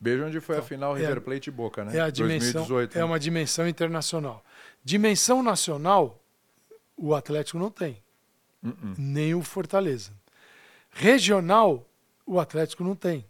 Veja 0.00 0.24
onde 0.24 0.40
foi 0.40 0.54
a 0.54 0.58
Então, 0.60 0.68
final 0.68 0.96
é 0.96 1.00
River 1.00 1.18
a- 1.18 1.20
Plate 1.20 1.48
e 1.48 1.52
Boca, 1.52 1.84
né? 1.84 1.98
É 1.98 2.00
a 2.00 2.08
dimensão, 2.08 2.52
2018. 2.66 2.94
é 2.96 2.98
né? 3.00 3.04
uma 3.04 3.20
dimensão 3.20 3.68
internacional. 3.68 4.42
Dimensão 4.82 5.42
nacional, 5.42 6.18
o 6.96 7.14
Atlético 7.14 7.58
não 7.58 7.70
tem, 7.70 8.02
Uh-uh. 8.62 8.94
nem 8.96 9.34
o 9.34 9.42
Fortaleza. 9.42 10.10
Regional, 10.90 11.86
o 12.24 12.40
Atlético 12.40 12.82
não 12.82 12.96
tem. 12.96 13.26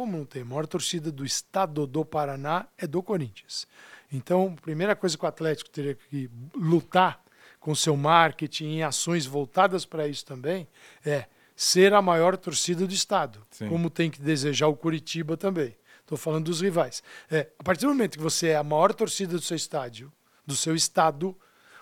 Como 0.00 0.16
não 0.16 0.24
tem? 0.24 0.40
A 0.40 0.46
maior 0.46 0.66
torcida 0.66 1.12
do 1.12 1.26
estado 1.26 1.86
do 1.86 2.06
Paraná 2.06 2.66
é 2.78 2.86
do 2.86 3.02
Corinthians. 3.02 3.66
Então, 4.10 4.54
a 4.56 4.62
primeira 4.62 4.96
coisa 4.96 5.18
que 5.18 5.22
o 5.22 5.28
Atlético 5.28 5.68
teria 5.68 5.94
que 5.94 6.30
lutar 6.54 7.22
com 7.60 7.74
seu 7.74 7.94
marketing 7.98 8.76
e 8.76 8.82
ações 8.82 9.26
voltadas 9.26 9.84
para 9.84 10.08
isso 10.08 10.24
também 10.24 10.66
é 11.04 11.26
ser 11.54 11.92
a 11.92 12.00
maior 12.00 12.38
torcida 12.38 12.86
do 12.86 12.94
estado, 12.94 13.46
Sim. 13.50 13.68
como 13.68 13.90
tem 13.90 14.10
que 14.10 14.22
desejar 14.22 14.68
o 14.68 14.74
Curitiba 14.74 15.36
também. 15.36 15.76
Estou 16.00 16.16
falando 16.16 16.46
dos 16.46 16.62
rivais. 16.62 17.02
É, 17.30 17.50
a 17.58 17.62
partir 17.62 17.82
do 17.82 17.88
momento 17.88 18.16
que 18.16 18.24
você 18.24 18.48
é 18.48 18.56
a 18.56 18.64
maior 18.64 18.94
torcida 18.94 19.34
do 19.34 19.42
seu 19.42 19.54
estádio, 19.54 20.10
do 20.46 20.56
seu 20.56 20.74
estado, 20.74 21.36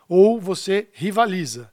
ou 0.08 0.40
você 0.40 0.88
rivaliza, 0.92 1.72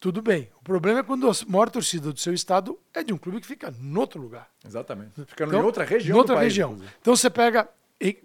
tudo 0.00 0.22
bem. 0.22 0.48
O 0.60 0.62
problema 0.62 1.00
é 1.00 1.02
quando 1.02 1.28
a 1.28 1.32
maior 1.48 1.68
torcida 1.70 2.12
do 2.12 2.18
seu 2.20 2.32
estado 2.32 2.78
é 2.94 3.02
de 3.02 3.12
um 3.12 3.18
clube 3.18 3.40
que 3.40 3.46
fica 3.46 3.72
em 3.80 3.96
outro 3.96 4.20
lugar. 4.20 4.48
Exatamente. 4.64 5.12
Ficando 5.26 5.50
Então, 5.50 5.60
em 5.62 5.64
outra 5.64 5.84
região 5.84 6.14
em 6.16 6.18
outra 6.18 6.34
país, 6.36 6.44
região. 6.52 6.70
inclusive. 6.70 6.96
Então 7.00 7.16
você 7.16 7.28
pega 7.30 7.68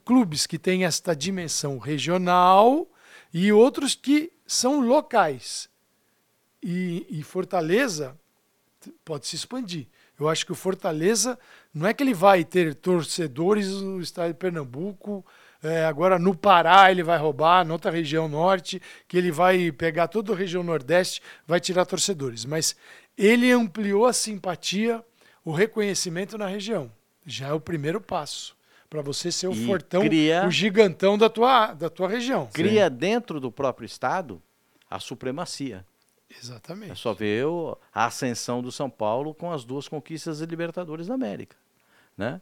clubes 0.05 0.45
que 0.45 0.59
têm 0.59 0.85
esta 0.85 1.15
dimensão 1.15 1.77
regional 1.79 2.87
e 3.33 3.51
outros 3.51 3.95
que 3.95 4.31
são 4.45 4.81
locais. 4.81 5.67
E, 6.61 7.05
e 7.09 7.23
Fortaleza 7.23 8.17
pode 9.03 9.27
se 9.27 9.35
expandir. 9.35 9.87
Eu 10.19 10.29
acho 10.29 10.45
que 10.45 10.51
o 10.51 10.55
Fortaleza 10.55 11.37
não 11.73 11.87
é 11.87 11.93
que 11.93 12.03
ele 12.03 12.13
vai 12.13 12.43
ter 12.45 12.75
torcedores 12.75 13.69
no 13.81 13.99
estado 13.99 14.27
de 14.27 14.37
Pernambuco, 14.37 15.25
eh, 15.63 15.85
agora 15.85 16.19
no 16.19 16.35
Pará 16.35 16.91
ele 16.91 17.01
vai 17.01 17.17
roubar, 17.17 17.65
na 17.65 17.73
outra 17.73 17.89
região 17.89 18.27
norte, 18.27 18.81
que 19.07 19.17
ele 19.17 19.31
vai 19.31 19.71
pegar 19.71 20.07
toda 20.09 20.33
a 20.33 20.35
região 20.35 20.61
nordeste, 20.61 21.21
vai 21.47 21.59
tirar 21.59 21.85
torcedores. 21.85 22.45
Mas 22.45 22.75
ele 23.17 23.51
ampliou 23.51 24.05
a 24.05 24.13
simpatia, 24.13 25.03
o 25.43 25.51
reconhecimento 25.51 26.37
na 26.37 26.47
região. 26.47 26.91
Já 27.25 27.47
é 27.47 27.53
o 27.53 27.59
primeiro 27.59 27.99
passo 28.01 28.55
para 28.89 29.01
você 29.01 29.31
ser 29.31 29.47
o 29.47 29.53
E 29.53 29.65
fortão, 29.65 30.01
cria- 30.01 30.45
o 30.45 30.51
gigantão 30.51 31.17
da 31.17 31.29
tua, 31.29 31.73
da 31.73 31.89
tua 31.89 32.07
região. 32.07 32.47
Cria 32.53 32.89
dentro 32.89 33.39
do 33.39 33.51
próprio 33.51 33.85
Estado 33.85 34.41
a 34.89 34.99
supremacia. 34.99 35.85
É 36.29 36.37
Exatamente. 36.37 36.99
só 36.99 37.13
ver 37.13 37.45
a 37.93 38.05
ascensão 38.05 38.61
do 38.61 38.71
São 38.71 38.89
Paulo 38.89 39.33
com 39.33 39.51
as 39.51 39.63
duas 39.63 39.87
conquistas 39.87 40.39
de 40.39 40.45
Libertadores 40.45 41.07
da 41.07 41.13
América. 41.13 41.55
Né? 42.17 42.39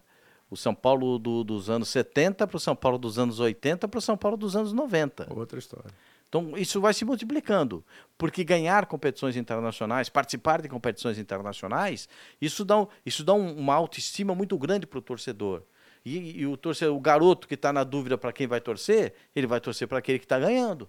O 0.52 0.58
São 0.58 0.76
Paulo 0.76 1.18
do- 1.18 1.44
dos 1.44 1.70
anos 1.70 1.88
70 1.90 2.46
para 2.46 2.58
o 2.58 2.60
São 2.60 2.76
Paulo 2.76 2.98
dos 3.00 3.18
anos 3.18 3.40
80 3.40 3.88
para 3.88 3.98
o 3.98 4.02
São 4.02 4.16
Paulo 4.18 4.36
dos 4.38 4.56
anos 4.56 4.74
90. 4.74 5.28
Outra 5.34 5.58
história. 5.58 5.90
Então, 6.28 6.58
isso 6.58 6.80
vai 6.80 6.94
se 6.94 7.04
multiplicando, 7.04 7.84
porque 8.18 8.44
ganhar 8.44 8.86
competições 8.86 9.36
internacionais, 9.36 10.08
participar 10.10 10.62
de 10.62 10.70
competições 10.70 11.18
internacionais, 11.18 12.08
isso 12.40 12.64
dá, 12.64 12.86
isso 13.06 13.24
dá 13.24 13.34
um- 13.34 13.54
uma 13.58 13.74
autoestima 13.74 14.36
muito 14.36 14.58
grande 14.58 14.86
para 14.86 15.00
o 15.00 15.02
torcedor. 15.02 15.64
E, 16.06 16.42
e 16.42 16.46
o 16.46 16.56
torcedor, 16.58 16.96
o 16.96 17.00
garoto 17.00 17.48
que 17.48 17.54
está 17.56 17.72
na 17.74 17.84
dúvida 17.84 18.18
para 18.18 18.32
quem 18.34 18.48
vai 18.48 18.60
torcer, 18.62 19.14
ele 19.36 19.48
vai 19.48 19.60
torcer 19.60 19.88
para 19.88 20.00
aquele 20.00 20.20
que 20.20 20.26
está 20.26 20.40
ganhando. 20.40 20.88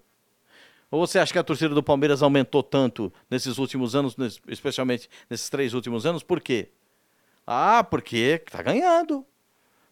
Ou 0.90 1.06
você 1.06 1.18
acha 1.18 1.32
que 1.32 1.38
a 1.38 1.42
torcida 1.44 1.74
do 1.74 1.82
Palmeiras 1.82 2.22
aumentou 2.22 2.62
tanto 2.62 3.12
nesses 3.30 3.58
últimos 3.58 3.94
anos, 3.96 4.16
especialmente 4.46 5.08
nesses 5.28 5.48
três 5.48 5.72
últimos 5.74 6.04
anos? 6.06 6.22
Por 6.22 6.40
quê? 6.40 6.68
Ah, 7.46 7.82
porque 7.82 8.42
está 8.46 8.62
ganhando. 8.62 9.24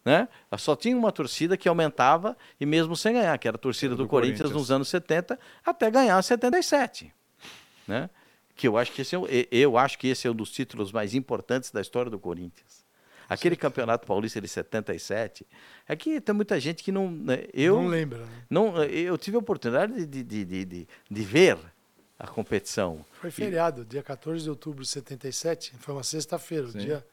Né? 0.03 0.27
Só 0.57 0.75
tinha 0.75 0.97
uma 0.97 1.11
torcida 1.11 1.55
que 1.55 1.69
aumentava 1.69 2.35
e 2.59 2.65
mesmo 2.65 2.95
sem 2.95 3.13
ganhar, 3.13 3.37
que 3.37 3.47
era 3.47 3.55
a 3.55 3.59
torcida 3.59 3.95
do, 3.95 4.03
do 4.03 4.09
Corinthians, 4.09 4.39
Corinthians. 4.41 4.59
nos 4.61 4.71
anos 4.71 4.87
70 4.89 5.39
até 5.65 5.91
ganhar 5.91 6.19
77. 6.21 7.13
Né? 7.87 8.09
Que 8.55 8.67
eu 8.67 8.77
acho 8.77 8.91
que 8.91 9.01
esse 9.03 9.13
é, 9.13 9.19
um- 9.19 9.27
e- 9.27 9.47
eu 9.51 9.77
acho 9.77 9.99
que 9.99 10.07
esse 10.07 10.27
é 10.27 10.31
um 10.31 10.35
dos 10.35 10.51
títulos 10.51 10.91
mais 10.91 11.13
importantes 11.13 11.69
da 11.71 11.81
história 11.81 12.09
do 12.09 12.17
Corinthians. 12.19 12.81
Aquele 13.29 13.55
campeonato 13.55 14.05
paulista 14.05 14.41
de 14.41 14.47
77, 14.47 15.47
é 15.87 15.95
que 15.95 16.19
tem 16.19 16.35
muita 16.35 16.59
gente 16.59 16.83
que 16.83 16.91
não. 16.91 17.09
né, 17.09 17.45
Eu, 17.53 17.81
Não 17.81 17.87
lembra, 17.87 18.25
né? 18.25 18.43
não, 18.49 18.83
eu 18.83 19.17
tive 19.17 19.37
a 19.37 19.39
oportunidade 19.39 20.05
de, 20.05 20.21
de, 20.23 20.43
de, 20.45 20.65
de, 20.65 20.87
de 21.09 21.21
ver 21.23 21.57
a 22.19 22.27
competição. 22.27 23.05
Foi 23.21 23.31
feriado, 23.31 23.85
dia 23.85 24.03
14 24.03 24.43
de 24.43 24.49
outubro 24.49 24.83
de 24.83 24.89
77, 24.89 25.73
foi 25.79 25.93
uma 25.93 26.03
sexta-feira, 26.03 26.67
o 26.67 26.71
dia 26.71 27.05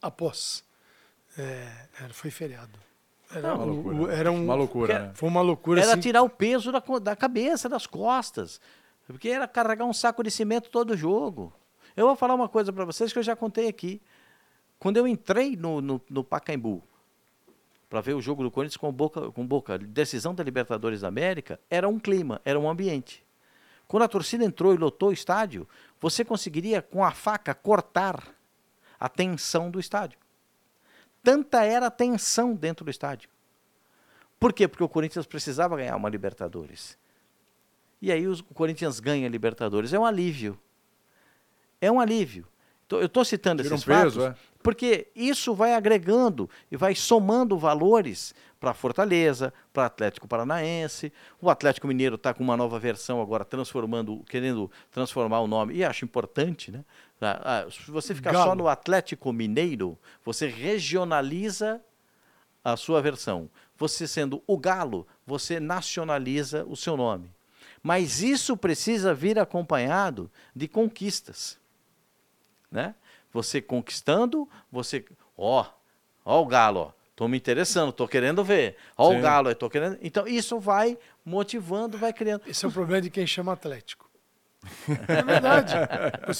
após. 0.00 0.62
É, 1.38 1.68
era- 2.00 2.12
foi 2.14 2.30
feriado. 2.30 2.78
Era, 3.34 3.54
Uma 3.54 3.64
o- 3.64 3.66
loucura. 3.82 4.12
era 4.14 4.30
um, 4.32 4.44
Uma 4.44 4.54
loucura, 4.54 4.98
né? 4.98 5.12
Foi 5.14 5.28
uma 5.28 5.40
loucura 5.40 5.80
Era 5.80 5.92
assim. 5.92 6.00
tirar 6.00 6.22
o 6.22 6.28
peso 6.28 6.70
da, 6.70 6.82
da 7.02 7.16
cabeça, 7.16 7.68
das 7.68 7.86
costas. 7.86 8.60
Porque 9.06 9.28
era 9.28 9.48
carregar 9.48 9.84
um 9.86 9.92
saco 9.92 10.22
de 10.22 10.30
cimento 10.30 10.70
todo 10.70 10.96
jogo. 10.96 11.52
Eu 11.96 12.06
vou 12.06 12.16
falar 12.16 12.34
uma 12.34 12.48
coisa 12.48 12.72
para 12.72 12.84
vocês 12.84 13.12
que 13.12 13.18
eu 13.18 13.22
já 13.22 13.34
contei 13.34 13.68
aqui. 13.68 14.00
Quando 14.78 14.96
eu 14.98 15.06
entrei 15.08 15.56
no, 15.56 15.80
no, 15.80 16.00
no 16.10 16.22
Pacaembu 16.24 16.82
para 17.88 18.00
ver 18.00 18.14
o 18.14 18.20
jogo 18.22 18.42
do 18.42 18.50
Corinthians 18.50 18.76
com 18.76 18.90
Boca, 18.92 19.30
com 19.32 19.46
Boca, 19.46 19.78
decisão 19.78 20.34
da 20.34 20.42
Libertadores 20.44 21.00
da 21.02 21.08
América, 21.08 21.58
era 21.70 21.88
um 21.88 21.98
clima, 21.98 22.40
era 22.44 22.58
um 22.58 22.68
ambiente. 22.68 23.24
Quando 23.86 24.02
a 24.04 24.08
torcida 24.08 24.44
entrou 24.44 24.72
e 24.74 24.78
lotou 24.78 25.10
o 25.10 25.12
estádio, 25.12 25.68
você 26.00 26.24
conseguiria 26.24 26.80
com 26.80 27.04
a 27.04 27.10
faca 27.12 27.54
cortar 27.54 28.22
a 28.98 29.08
tensão 29.08 29.70
do 29.70 29.78
estádio. 29.78 30.18
Tanta 31.22 31.64
era 31.64 31.86
a 31.86 31.90
tensão 31.90 32.54
dentro 32.54 32.84
do 32.84 32.90
estádio. 32.90 33.28
Por 34.40 34.52
quê? 34.52 34.66
Porque 34.66 34.82
o 34.82 34.88
Corinthians 34.88 35.26
precisava 35.26 35.76
ganhar 35.76 35.94
uma 35.96 36.08
Libertadores. 36.08 36.98
E 38.00 38.10
aí 38.10 38.26
os- 38.26 38.40
o 38.40 38.54
Corinthians 38.54 38.98
ganha 38.98 39.26
a 39.26 39.30
Libertadores. 39.30 39.92
É 39.92 39.98
um 39.98 40.04
alívio. 40.04 40.58
É 41.80 41.90
um 41.90 42.00
alívio. 42.00 42.46
Eu 43.00 43.06
estou 43.06 43.24
citando 43.24 43.62
Tira 43.62 43.74
um 43.74 43.76
esses 43.76 43.84
peso, 43.84 44.20
fatos 44.20 44.38
é. 44.38 44.42
porque 44.62 45.08
isso 45.14 45.54
vai 45.54 45.74
agregando 45.74 46.48
e 46.70 46.76
vai 46.76 46.94
somando 46.94 47.58
valores 47.58 48.34
para 48.62 48.72
Fortaleza, 48.72 49.52
para 49.72 49.86
Atlético 49.86 50.28
Paranaense. 50.28 51.12
O 51.40 51.50
Atlético 51.50 51.88
Mineiro 51.88 52.14
está 52.14 52.32
com 52.32 52.44
uma 52.44 52.56
nova 52.56 52.78
versão 52.78 53.20
agora, 53.20 53.44
transformando, 53.44 54.22
querendo 54.28 54.70
transformar 54.92 55.40
o 55.40 55.48
nome. 55.48 55.74
E 55.74 55.84
acho 55.84 56.04
importante, 56.04 56.70
né? 56.70 56.84
Ah, 57.20 57.64
ah, 57.66 57.70
Se 57.70 57.90
você 57.90 58.14
ficar 58.14 58.32
só 58.32 58.46
Galo. 58.46 58.54
no 58.54 58.68
Atlético 58.68 59.32
Mineiro, 59.32 59.98
você 60.24 60.46
regionaliza 60.46 61.80
a 62.64 62.76
sua 62.76 63.02
versão. 63.02 63.50
Você 63.76 64.06
sendo 64.06 64.40
o 64.46 64.56
Galo, 64.56 65.08
você 65.26 65.58
nacionaliza 65.58 66.64
o 66.64 66.76
seu 66.76 66.96
nome. 66.96 67.30
Mas 67.82 68.22
isso 68.22 68.56
precisa 68.56 69.12
vir 69.12 69.40
acompanhado 69.40 70.30
de 70.54 70.68
conquistas. 70.68 71.58
Né? 72.72 72.94
Você 73.32 73.60
conquistando, 73.60 74.48
você. 74.70 75.04
Ó, 75.36 75.64
ó 76.24 76.42
o 76.42 76.46
Galo, 76.46 76.80
ó. 76.80 77.02
Tô 77.14 77.28
me 77.28 77.36
interessando, 77.36 77.92
tô 77.92 78.08
querendo 78.08 78.42
ver. 78.42 78.76
Ó 78.96 79.10
Sim. 79.10 79.18
o 79.18 79.22
Galo, 79.22 79.50
eu 79.50 79.54
tô 79.54 79.68
querendo. 79.68 79.98
Então, 80.02 80.26
isso 80.26 80.58
vai 80.58 80.98
motivando, 81.24 81.98
vai 81.98 82.12
criando. 82.12 82.42
Esse 82.46 82.64
é 82.64 82.68
o 82.68 82.72
problema 82.72 83.02
de 83.02 83.10
quem 83.10 83.26
chama 83.26 83.52
Atlético. 83.52 84.10
É 85.08 85.22
verdade. 85.22 85.74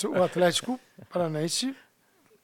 O 0.09 0.23
Atlético 0.23 0.81
Paranaense 1.11 1.77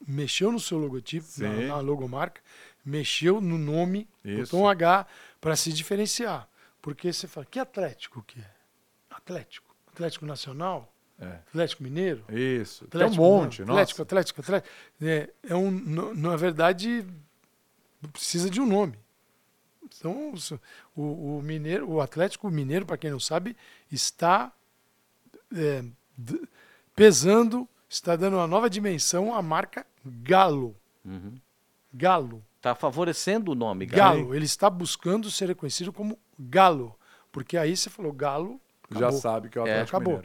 mexeu 0.06 0.52
no 0.52 0.60
seu 0.60 0.78
logotipo, 0.78 1.26
na, 1.38 1.48
na 1.48 1.80
logomarca, 1.80 2.40
mexeu 2.84 3.40
no 3.40 3.58
nome, 3.58 4.08
Isso. 4.24 4.42
botou 4.42 4.60
um 4.60 4.68
H 4.68 5.06
para 5.40 5.56
se 5.56 5.72
diferenciar. 5.72 6.48
Porque 6.80 7.12
você 7.12 7.26
fala, 7.26 7.46
que 7.46 7.58
Atlético 7.58 8.22
que 8.22 8.40
é? 8.40 8.50
Atlético. 9.10 9.74
Atlético 9.92 10.26
Nacional? 10.26 10.92
É. 11.20 11.26
Atlético 11.48 11.82
Mineiro? 11.82 12.24
Isso. 12.28 12.84
Atlético, 12.84 13.16
Tem 13.16 13.20
um 13.20 13.28
monte, 13.28 13.60
não, 13.60 13.66
nossa. 13.68 13.80
Atlético, 13.80 14.02
Atlético, 14.02 14.40
Atlético. 14.40 14.74
É, 15.02 15.30
é 15.48 15.54
um, 15.56 15.70
no- 15.70 16.14
na 16.14 16.36
verdade, 16.36 17.04
precisa 18.12 18.48
de 18.48 18.60
um 18.60 18.66
nome. 18.66 18.96
Então, 19.98 20.32
o, 20.94 21.38
o 21.38 21.42
Mineiro, 21.42 21.90
o 21.90 22.00
Atlético 22.00 22.48
Mineiro, 22.50 22.86
para 22.86 22.96
quem 22.98 23.10
não 23.10 23.18
sabe, 23.18 23.56
está 23.90 24.52
é, 25.56 25.82
pesando, 26.94 27.68
está 27.88 28.16
dando 28.16 28.36
uma 28.36 28.46
nova 28.46 28.68
dimensão 28.68 29.34
à 29.34 29.42
marca 29.42 29.86
Galo. 30.04 30.76
Galo. 31.92 32.44
Está 32.58 32.74
favorecendo 32.74 33.52
o 33.52 33.54
nome, 33.54 33.86
Galo. 33.86 34.18
Galo. 34.20 34.34
Ele 34.34 34.44
está 34.44 34.68
buscando 34.68 35.30
ser 35.30 35.46
reconhecido 35.48 35.92
como 35.92 36.18
Galo. 36.38 36.94
Porque 37.32 37.56
aí 37.56 37.76
você 37.76 37.88
falou 37.90 38.12
Galo, 38.12 38.60
Já 38.90 38.98
acabou. 38.98 39.20
sabe 39.20 39.48
que 39.48 39.58
é 39.58 39.62
o 39.62 39.66
É. 39.66 39.72
Atlético 39.72 39.96
Acabou. 39.96 40.22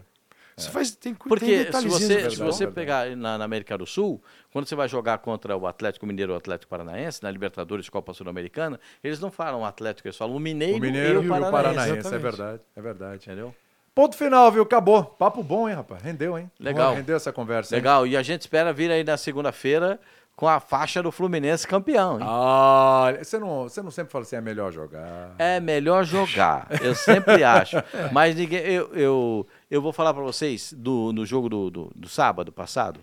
Você 0.55 0.69
faz, 0.69 0.91
tem, 0.95 1.13
tem 1.13 1.27
Porque 1.27 1.45
se 1.45 1.65
detalhezinhos 1.65 2.23
você, 2.23 2.29
se 2.31 2.37
você 2.37 2.67
pegar 2.67 3.15
na, 3.15 3.37
na 3.37 3.45
América 3.45 3.77
do 3.77 3.85
Sul, 3.85 4.21
quando 4.51 4.67
você 4.67 4.75
vai 4.75 4.87
jogar 4.87 5.17
contra 5.17 5.57
o 5.57 5.65
Atlético 5.65 6.05
Mineiro 6.05 6.31
ou 6.31 6.35
o 6.35 6.37
Atlético 6.37 6.69
Paranaense, 6.69 7.23
na 7.23 7.31
Libertadores 7.31 7.89
Copa 7.89 8.13
Sul-Americana, 8.13 8.79
eles 9.03 9.19
não 9.19 9.31
falam 9.31 9.65
Atlético, 9.65 10.07
eles 10.07 10.17
falam 10.17 10.35
o 10.35 10.39
Mineiro, 10.39 10.77
O 10.77 10.81
Mineiro 10.81 11.23
e 11.23 11.25
o 11.25 11.29
Paranaense. 11.29 11.51
Paranaense, 11.51 12.15
é 12.15 12.17
verdade, 12.17 12.61
é 12.75 12.81
verdade. 12.81 13.23
Entendeu? 13.25 13.55
Ponto 13.95 14.15
final, 14.17 14.51
viu? 14.51 14.63
Acabou. 14.63 15.03
Papo 15.03 15.43
bom, 15.43 15.69
hein, 15.69 15.75
rapaz? 15.75 16.01
Rendeu, 16.01 16.37
hein? 16.37 16.49
Legal. 16.59 16.95
Rendeu 16.95 17.15
essa 17.15 17.31
conversa. 17.31 17.75
hein? 17.75 17.79
Legal. 17.79 18.07
E 18.07 18.17
a 18.17 18.23
gente 18.23 18.41
espera 18.41 18.73
vir 18.73 18.89
aí 18.89 19.03
na 19.03 19.17
segunda-feira 19.17 19.99
com 20.35 20.47
a 20.47 20.59
faixa 20.59 21.01
do 21.03 21.11
Fluminense 21.11 21.67
campeão. 21.67 22.19
hein? 22.19 22.25
Ah, 22.27 23.13
você 23.21 23.37
não, 23.37 23.63
você 23.63 23.81
não 23.81 23.91
sempre 23.91 24.11
fala 24.11 24.23
assim, 24.23 24.35
é 24.35 24.41
melhor 24.41 24.71
jogar. 24.71 25.35
É 25.37 25.59
melhor 25.59 26.03
jogar, 26.03 26.67
eu 26.81 26.95
sempre 26.95 27.43
acho. 27.45 27.77
Mas 28.11 28.35
ninguém, 28.35 28.61
eu, 28.61 28.93
eu, 28.93 29.47
eu 29.69 29.81
vou 29.81 29.93
falar 29.93 30.13
para 30.13 30.23
vocês 30.23 30.73
do, 30.75 31.13
no 31.13 31.25
jogo 31.25 31.49
do, 31.49 31.69
do, 31.69 31.91
do 31.95 32.09
sábado 32.09 32.51
passado, 32.51 32.99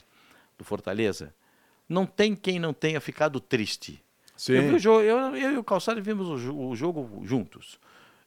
do 0.59 0.65
Fortaleza, 0.65 1.33
não 1.89 2.05
tem 2.05 2.35
quem 2.35 2.59
não 2.59 2.73
tenha 2.73 3.01
ficado 3.01 3.41
triste. 3.41 4.03
Sim. 4.37 4.55
Eu, 4.55 4.79
jogo, 4.79 5.01
eu, 5.03 5.37
eu 5.37 5.53
e 5.53 5.59
o 5.59 5.65
Calçado 5.65 6.03
vimos 6.03 6.47
o, 6.47 6.69
o 6.69 6.75
jogo 6.75 7.23
juntos. 7.25 7.79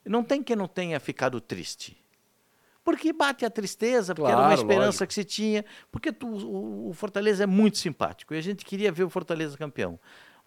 Não 0.05 0.23
tem 0.23 0.43
quem 0.43 0.55
não 0.55 0.67
tenha 0.67 0.99
ficado 0.99 1.41
triste. 1.41 1.97
Porque 2.83 3.13
bate 3.13 3.45
a 3.45 3.49
tristeza, 3.49 4.13
porque 4.13 4.29
era 4.29 4.39
uma 4.41 4.47
Claro, 4.47 4.61
esperança 4.61 4.85
lógico. 4.87 5.07
que 5.07 5.13
se 5.13 5.23
tinha. 5.23 5.63
Porque 5.91 6.11
tu- 6.11 6.27
o, 6.27 6.89
o 6.89 6.93
Fortaleza 6.93 7.43
é 7.43 7.47
muito 7.47 7.77
simpático 7.77 8.33
e 8.33 8.37
a 8.37 8.41
gente 8.41 8.65
queria 8.65 8.91
ver 8.91 9.03
o 9.03 9.09
Fortaleza 9.09 9.57
campeão. 9.57 9.99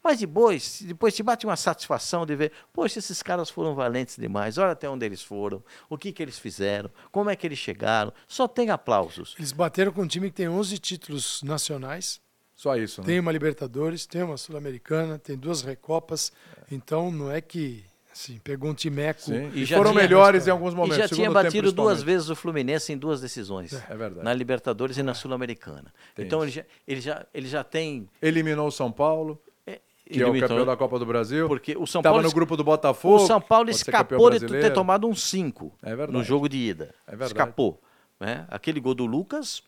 Mas 0.05 0.21
depois, 0.21 0.83
depois 0.83 1.17
te 1.17 1.23
bate 1.23 1.47
uma 1.47 1.57
satisfação 1.57 2.25
de 2.25 2.37
ver, 2.37 2.53
poxa, 2.73 3.01
esses 3.01 3.23
caras 3.25 3.51
foram 3.51 3.75
valentes 3.75 4.17
demais, 4.17 4.57
olha 4.57 4.71
até 4.71 4.89
onde 4.89 5.05
eles 5.05 5.21
foram, 5.21 5.65
o 5.89 5.99
que, 5.99 6.13
que 6.13 6.23
eles 6.23 6.39
fizeram, 6.39 6.89
como 7.11 7.29
é 7.29 7.35
que 7.35 7.45
eles 7.45 7.59
chegaram. 7.59 8.13
Só 8.29 8.47
tem 8.47 8.71
aplausos. 8.71 9.35
Eles 9.37 9.51
bateram 9.51 9.91
com 9.91 10.03
um 10.03 10.07
time 10.07 10.29
que 10.31 10.37
tem 10.37 10.49
11 10.49 10.79
títulos 10.79 11.43
nacionais, 11.43 12.21
Só 12.55 12.77
isso, 12.77 13.01
né? 13.01 13.07
tem 13.09 13.19
uma 13.19 13.33
Libertadores, 13.33 14.07
tem 14.07 14.23
uma 14.23 14.37
Sul-Americana, 14.37 15.19
tem 15.19 15.37
duas 15.37 15.63
Recopas. 15.63 16.31
Então 16.71 17.11
não 17.11 17.29
é 17.33 17.41
que 17.41 17.85
assim, 18.17 18.39
pegou 18.39 18.71
um 18.71 18.75
timeco. 18.75 19.21
Sim. 19.21 19.51
E 19.55 19.63
E, 19.63 19.67
foram 19.67 19.93
tinha- 19.93 20.03
melhores 20.03 20.47
em 20.47 20.51
alguns 20.51 20.73
E 20.73 20.77
momentos. 20.77 20.97
já 20.99 21.09
tinha 21.09 21.31
batido 21.31 21.71
duas 21.73 22.03
vezes 22.03 22.29
o 22.31 22.37
Fluminense 22.37 22.93
em 22.93 22.97
duas 22.99 23.21
decisões. 23.21 23.73
É 23.73 23.97
verdade. 23.97 24.25
Na 24.25 24.33
Libertadores 24.35 24.97
e 24.97 25.03
na 25.03 25.15
Sul-Americana. 25.15 25.93
Tem 26.15 26.25
Então 26.27 26.43
ele 26.43 26.51
já, 26.51 26.65
ele, 26.87 27.01
já, 27.01 27.27
ele 27.33 27.47
já 27.49 27.63
tem. 27.63 28.09
Eliminou 28.23 28.69
o 28.69 28.73
São 28.73 28.91
Paulo, 28.91 29.41
é, 29.67 29.81
que 30.11 30.23
é 30.23 30.27
o 30.27 30.39
campeão 30.41 30.65
da 30.67 30.77
Copa 30.77 30.99
do 30.99 31.07
Brasil. 31.07 31.47
Porque 31.49 31.77
o 31.77 31.87
São 31.87 32.03
Paulo. 32.03 32.23
no 32.23 32.33
grupo 32.33 32.57
do 32.57 32.65
Botafogo. 32.65 33.17
o 33.23 33.27
São 33.27 33.41
Paulo 33.41 33.71
escapou 33.71 34.31
de 34.31 34.41
ter 34.47 34.73
tomado 34.73 35.07
um 35.07 35.15
5 35.15 35.73
É 35.83 35.95
no 36.07 36.23
jogo 36.25 36.49
de 36.49 36.57
ida. 36.59 36.95
É 37.07 37.11
verdade. 37.11 37.33
Escapou. 37.33 37.81
Né? 38.19 38.47
Aquele 38.49 38.81
gol 38.81 38.95
do 38.95 39.05
Lucas. 39.07 39.63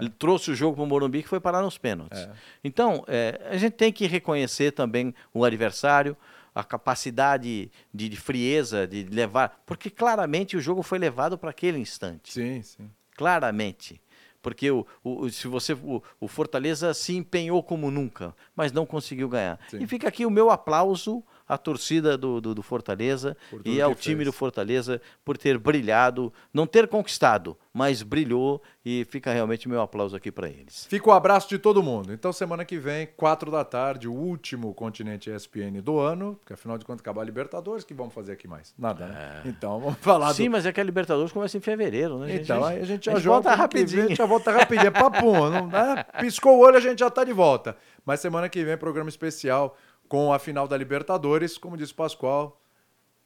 Ele 0.00 0.10
trouxe 0.10 0.50
o 0.50 0.54
jogo 0.54 0.76
para 0.76 0.84
o 0.84 0.86
Morumbi 0.86 1.22
que 1.22 1.28
foi 1.28 1.40
parar 1.40 1.62
nos 1.62 1.78
pênaltis. 1.78 2.18
É. 2.20 2.30
Então, 2.62 3.02
é, 3.08 3.40
a 3.50 3.56
gente 3.56 3.72
tem 3.72 3.90
que 3.90 4.06
reconhecer 4.06 4.70
também 4.72 5.14
o 5.32 5.44
adversário, 5.44 6.14
a 6.56 6.64
capacidade 6.64 7.70
de, 7.92 8.08
de 8.08 8.16
frieza, 8.16 8.86
de 8.86 9.04
levar. 9.04 9.62
Porque 9.66 9.90
claramente 9.90 10.56
o 10.56 10.60
jogo 10.60 10.82
foi 10.82 10.98
levado 10.98 11.36
para 11.36 11.50
aquele 11.50 11.78
instante. 11.78 12.32
Sim, 12.32 12.62
sim. 12.62 12.90
Claramente. 13.14 14.00
Porque 14.40 14.70
o, 14.70 14.86
o, 15.04 15.28
se 15.28 15.48
você, 15.48 15.74
o, 15.74 16.02
o 16.18 16.26
Fortaleza 16.26 16.94
se 16.94 17.14
empenhou 17.14 17.62
como 17.62 17.90
nunca, 17.90 18.34
mas 18.54 18.72
não 18.72 18.86
conseguiu 18.86 19.28
ganhar. 19.28 19.60
Sim. 19.68 19.82
E 19.82 19.86
fica 19.86 20.08
aqui 20.08 20.24
o 20.24 20.30
meu 20.30 20.50
aplauso 20.50 21.22
à 21.48 21.56
torcida 21.56 22.16
do, 22.16 22.40
do, 22.40 22.54
do 22.54 22.62
Fortaleza 22.62 23.36
e 23.64 23.80
ao 23.80 23.94
time 23.94 24.16
fez. 24.16 24.26
do 24.26 24.32
Fortaleza 24.32 25.00
por 25.24 25.38
ter 25.38 25.58
brilhado, 25.58 26.32
não 26.52 26.66
ter 26.66 26.88
conquistado, 26.88 27.56
mas 27.72 28.02
brilhou 28.02 28.62
e 28.84 29.04
fica 29.10 29.32
realmente 29.32 29.68
meu 29.68 29.80
aplauso 29.80 30.16
aqui 30.16 30.32
para 30.32 30.48
eles. 30.48 30.86
Fica 30.86 31.08
o 31.08 31.12
abraço 31.12 31.48
de 31.48 31.58
todo 31.58 31.82
mundo. 31.82 32.12
Então, 32.12 32.32
semana 32.32 32.64
que 32.64 32.78
vem, 32.78 33.06
4 33.16 33.50
da 33.50 33.64
tarde, 33.64 34.08
o 34.08 34.12
último 34.12 34.72
continente 34.72 35.30
ESPN 35.30 35.80
do 35.82 35.98
ano, 35.98 36.36
porque 36.36 36.52
afinal 36.52 36.78
de 36.78 36.84
contas 36.84 37.00
acabar 37.00 37.22
a 37.22 37.24
Libertadores, 37.24 37.84
que 37.84 37.94
vamos 37.94 38.14
fazer 38.14 38.32
aqui 38.32 38.48
mais? 38.48 38.74
Nada, 38.78 39.06
né? 39.06 39.42
Então, 39.44 39.78
vamos 39.80 39.98
falar 39.98 40.32
Sim, 40.34 40.46
do... 40.46 40.52
mas 40.52 40.66
é 40.66 40.72
que 40.72 40.80
a 40.80 40.84
Libertadores 40.84 41.32
começa 41.32 41.56
em 41.56 41.60
fevereiro, 41.60 42.18
né? 42.18 42.36
Então, 42.36 42.64
aí 42.64 42.80
a 42.80 42.84
gente 42.84 43.06
já 43.06 43.12
a 43.12 43.14
gente 43.16 43.24
joga 43.24 43.42
volta 43.42 43.54
rapidinho. 43.54 44.04
A 44.04 44.08
gente 44.08 44.18
já 44.18 44.26
volta 44.26 44.50
rapidinho. 44.52 44.86
É 44.88 44.90
papum, 44.90 45.50
não 45.50 45.68
dá? 45.68 46.04
Piscou 46.20 46.56
o 46.56 46.60
olho, 46.60 46.76
a 46.76 46.80
gente 46.80 47.00
já 47.00 47.10
tá 47.10 47.24
de 47.24 47.32
volta. 47.32 47.76
Mas 48.04 48.20
semana 48.20 48.48
que 48.48 48.64
vem, 48.64 48.76
programa 48.76 49.08
especial 49.08 49.76
com 50.08 50.32
a 50.32 50.38
final 50.38 50.66
da 50.66 50.76
Libertadores. 50.76 51.58
Como 51.58 51.76
disse 51.76 51.92
o 51.92 51.96
Pascoal, 51.96 52.60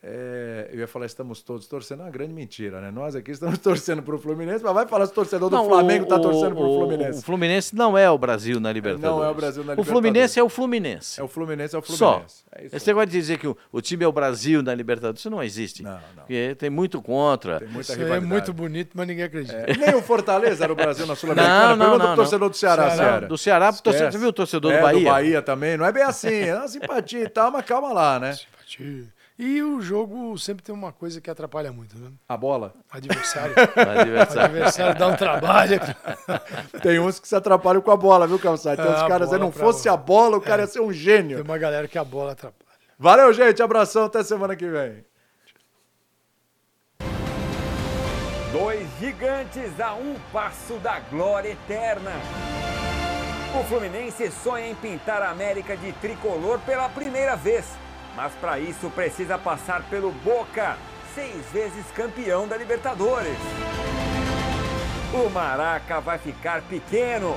é, 0.03 0.71
eu 0.73 0.79
ia 0.81 0.87
falar 0.89 1.05
estamos 1.05 1.43
todos 1.43 1.67
torcendo, 1.67 2.01
é 2.01 2.05
uma 2.05 2.11
grande 2.11 2.33
mentira, 2.33 2.81
né? 2.81 2.91
Nós 2.91 3.15
aqui 3.15 3.33
estamos 3.33 3.59
torcendo 3.61 4.03
pro 4.03 4.19
Fluminense, 4.19 4.65
mas 4.65 4.73
vai 4.73 4.87
falar 4.89 5.05
se 5.05 5.13
o 5.13 5.15
torcedor 5.15 5.51
do 5.51 5.57
Não, 5.57 5.67
Flamengo 5.67 6.07
o- 6.07 6.09
tá 6.09 6.19
torcendo 6.19 6.53
o- 6.53 6.57
pro 6.57 6.65
O 6.71 6.79
Fluminense. 6.79 7.23
Fluminense 7.23 7.77
não 7.77 7.99
é 7.99 8.11
o 8.11 8.17
Brasil 8.17 8.59
na 8.59 8.73
Libertadores. 8.73 9.15
Não 9.17 9.23
é 9.23 9.31
o 9.31 9.35
Brasil 9.35 9.63
na 9.63 9.75
O 9.75 9.85
Fluminense 9.85 10.39
é 10.41 10.43
o 10.43 10.49
Fluminense. 10.49 11.21
É 11.21 11.23
o 11.23 11.29
Fluminense, 11.29 11.77
é 11.77 11.79
o 11.79 11.83
Só. 11.83 12.13
Fluminense. 12.13 12.45
É 12.53 12.65
isso 12.65 12.77
Esse 12.77 12.87
negócio 12.87 13.07
de 13.09 13.13
dizer 13.19 13.39
que 13.39 13.47
o, 13.47 13.57
o 13.71 13.81
time 13.83 14.03
é 14.03 14.09
o 14.09 14.13
Brasil 14.13 14.63
na 14.63 14.75
Libertadores, 14.75 15.21
isso 15.21 15.29
não 15.31 15.43
existe. 15.43 15.83
Não, 15.83 15.93
não. 15.93 16.01
Porque 16.23 16.55
tem 16.59 16.71
muito 16.71 17.03
contra. 17.03 17.59
Tem 17.59 17.69
muita 17.69 17.83
Isso 17.83 17.93
é 17.93 17.97
rivalidade. 17.97 18.27
muito 18.27 18.53
bonito, 18.55 18.91
mas 18.95 19.07
ninguém 19.07 19.25
acredita. 19.25 19.57
É, 19.67 19.77
Nem 19.77 19.95
o 19.95 20.01
Fortaleza 20.03 20.65
era 20.65 20.73
o 20.73 20.77
Brasil 20.77 21.07
na 21.07 21.15
Sul-Americana. 21.15 21.69
Não, 21.69 21.77
não, 21.77 21.85
Pergunta 21.85 21.99
não, 22.05 22.15
pro 22.15 22.23
torcedor 22.25 22.49
do 22.49 22.57
Ceará, 22.57 22.91
Ceará. 22.91 23.27
Do 23.27 23.37
Ceará 23.39 23.73
pro 23.73 23.83
torcedor. 23.83 24.13
Você 24.13 24.19
viu 24.19 24.29
o 24.29 24.33
torcedor 24.33 24.73
É, 24.73 24.77
do 24.79 24.83
Bahia? 24.83 24.99
do 24.99 25.05
Bahia 25.05 25.43
também. 25.43 25.77
Não 25.77 25.85
é 25.85 25.93
bem 25.93 26.03
assim. 26.05 26.33
É 26.35 26.57
uma 26.57 26.69
simpatia 26.69 27.23
e 27.25 27.29
tal, 27.29 27.51
mas 27.53 27.65
calma 27.67 27.93
lá, 27.93 28.19
né? 28.19 28.33
Simpatia. 28.33 29.05
E 29.43 29.63
o 29.63 29.81
jogo 29.81 30.37
sempre 30.39 30.63
tem 30.63 30.75
uma 30.75 30.93
coisa 30.93 31.19
que 31.19 31.31
atrapalha 31.31 31.73
muito, 31.73 31.97
né? 31.99 32.11
A 32.29 32.37
bola. 32.37 32.75
Adversário. 32.91 33.55
o 33.55 33.59
Adversário. 34.01 34.43
adversário 34.45 34.99
dá 34.99 35.07
um 35.09 35.17
trabalho. 35.17 35.81
Tem 36.83 36.99
uns 36.99 37.19
que 37.19 37.27
se 37.27 37.35
atrapalham 37.35 37.81
com 37.81 37.91
a 37.91 37.97
bola, 37.97 38.27
viu, 38.27 38.39
Calçado? 38.39 38.77
Tem 38.83 38.85
É, 38.85 38.95
uns 38.95 39.01
a 39.03 39.09
caras, 39.09 39.31
se 39.31 39.39
não 39.39 39.51
fosse 39.51 39.89
a 39.89 39.97
bola, 39.97 40.37
o 40.37 40.43
cara 40.43 40.61
ia 40.61 40.69
ser 40.69 40.81
um 40.81 40.89
Tem 40.89 40.93
gênio. 40.93 41.43
uma 41.43 41.57
galera 41.57 41.89
que 41.89 41.97
a 41.97 42.05
bola 42.05 42.33
atrapalha. 42.33 42.69
Valeu, 42.99 43.33
gente. 43.33 43.63
Abração. 43.63 44.05
Até 44.05 44.23
semana 44.23 44.55
que 44.55 44.69
vem. 44.69 45.07
Dois 48.53 48.87
gigantes 48.99 49.81
a 49.81 49.95
um 49.95 50.17
passo 50.33 50.75
da 50.81 51.01
glória 51.01 51.49
eterna. 51.53 52.13
O 53.59 53.65
Fluminense 53.65 54.31
sonha 54.31 54.69
em 54.69 54.75
pintar 54.75 55.23
a 55.23 55.31
América 55.31 55.77
de 55.79 55.93
tricolor 55.95 56.59
pela 56.61 56.89
primeira 56.91 57.37
vez, 57.37 57.65
mas 58.17 58.33
para 58.35 58.59
isso 58.59 58.91
precisa 58.91 59.39
passar 59.39 59.83
pelo 59.89 60.13
Boca, 60.13 60.77
seis 61.15 61.45
vezes 61.53 61.85
campeão 61.95 62.47
da 62.47 62.57
Libertadores. 62.57 63.37
O 65.13 65.29
Maraca 65.31 66.01
vai 66.01 66.19
ficar 66.19 66.63
pequeno. 66.63 67.37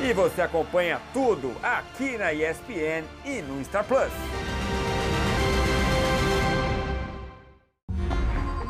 E 0.00 0.12
você 0.12 0.42
acompanha 0.42 1.00
tudo 1.12 1.54
aqui 1.62 2.16
na 2.16 2.32
ESPN 2.32 3.04
e 3.24 3.42
no 3.42 3.62
Star 3.64 3.84
Plus. 3.84 4.12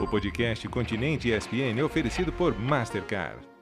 O 0.00 0.06
podcast 0.06 0.66
Continente 0.68 1.30
ESPN 1.30 1.78
é 1.78 1.84
oferecido 1.84 2.32
por 2.32 2.58
Mastercard. 2.58 3.57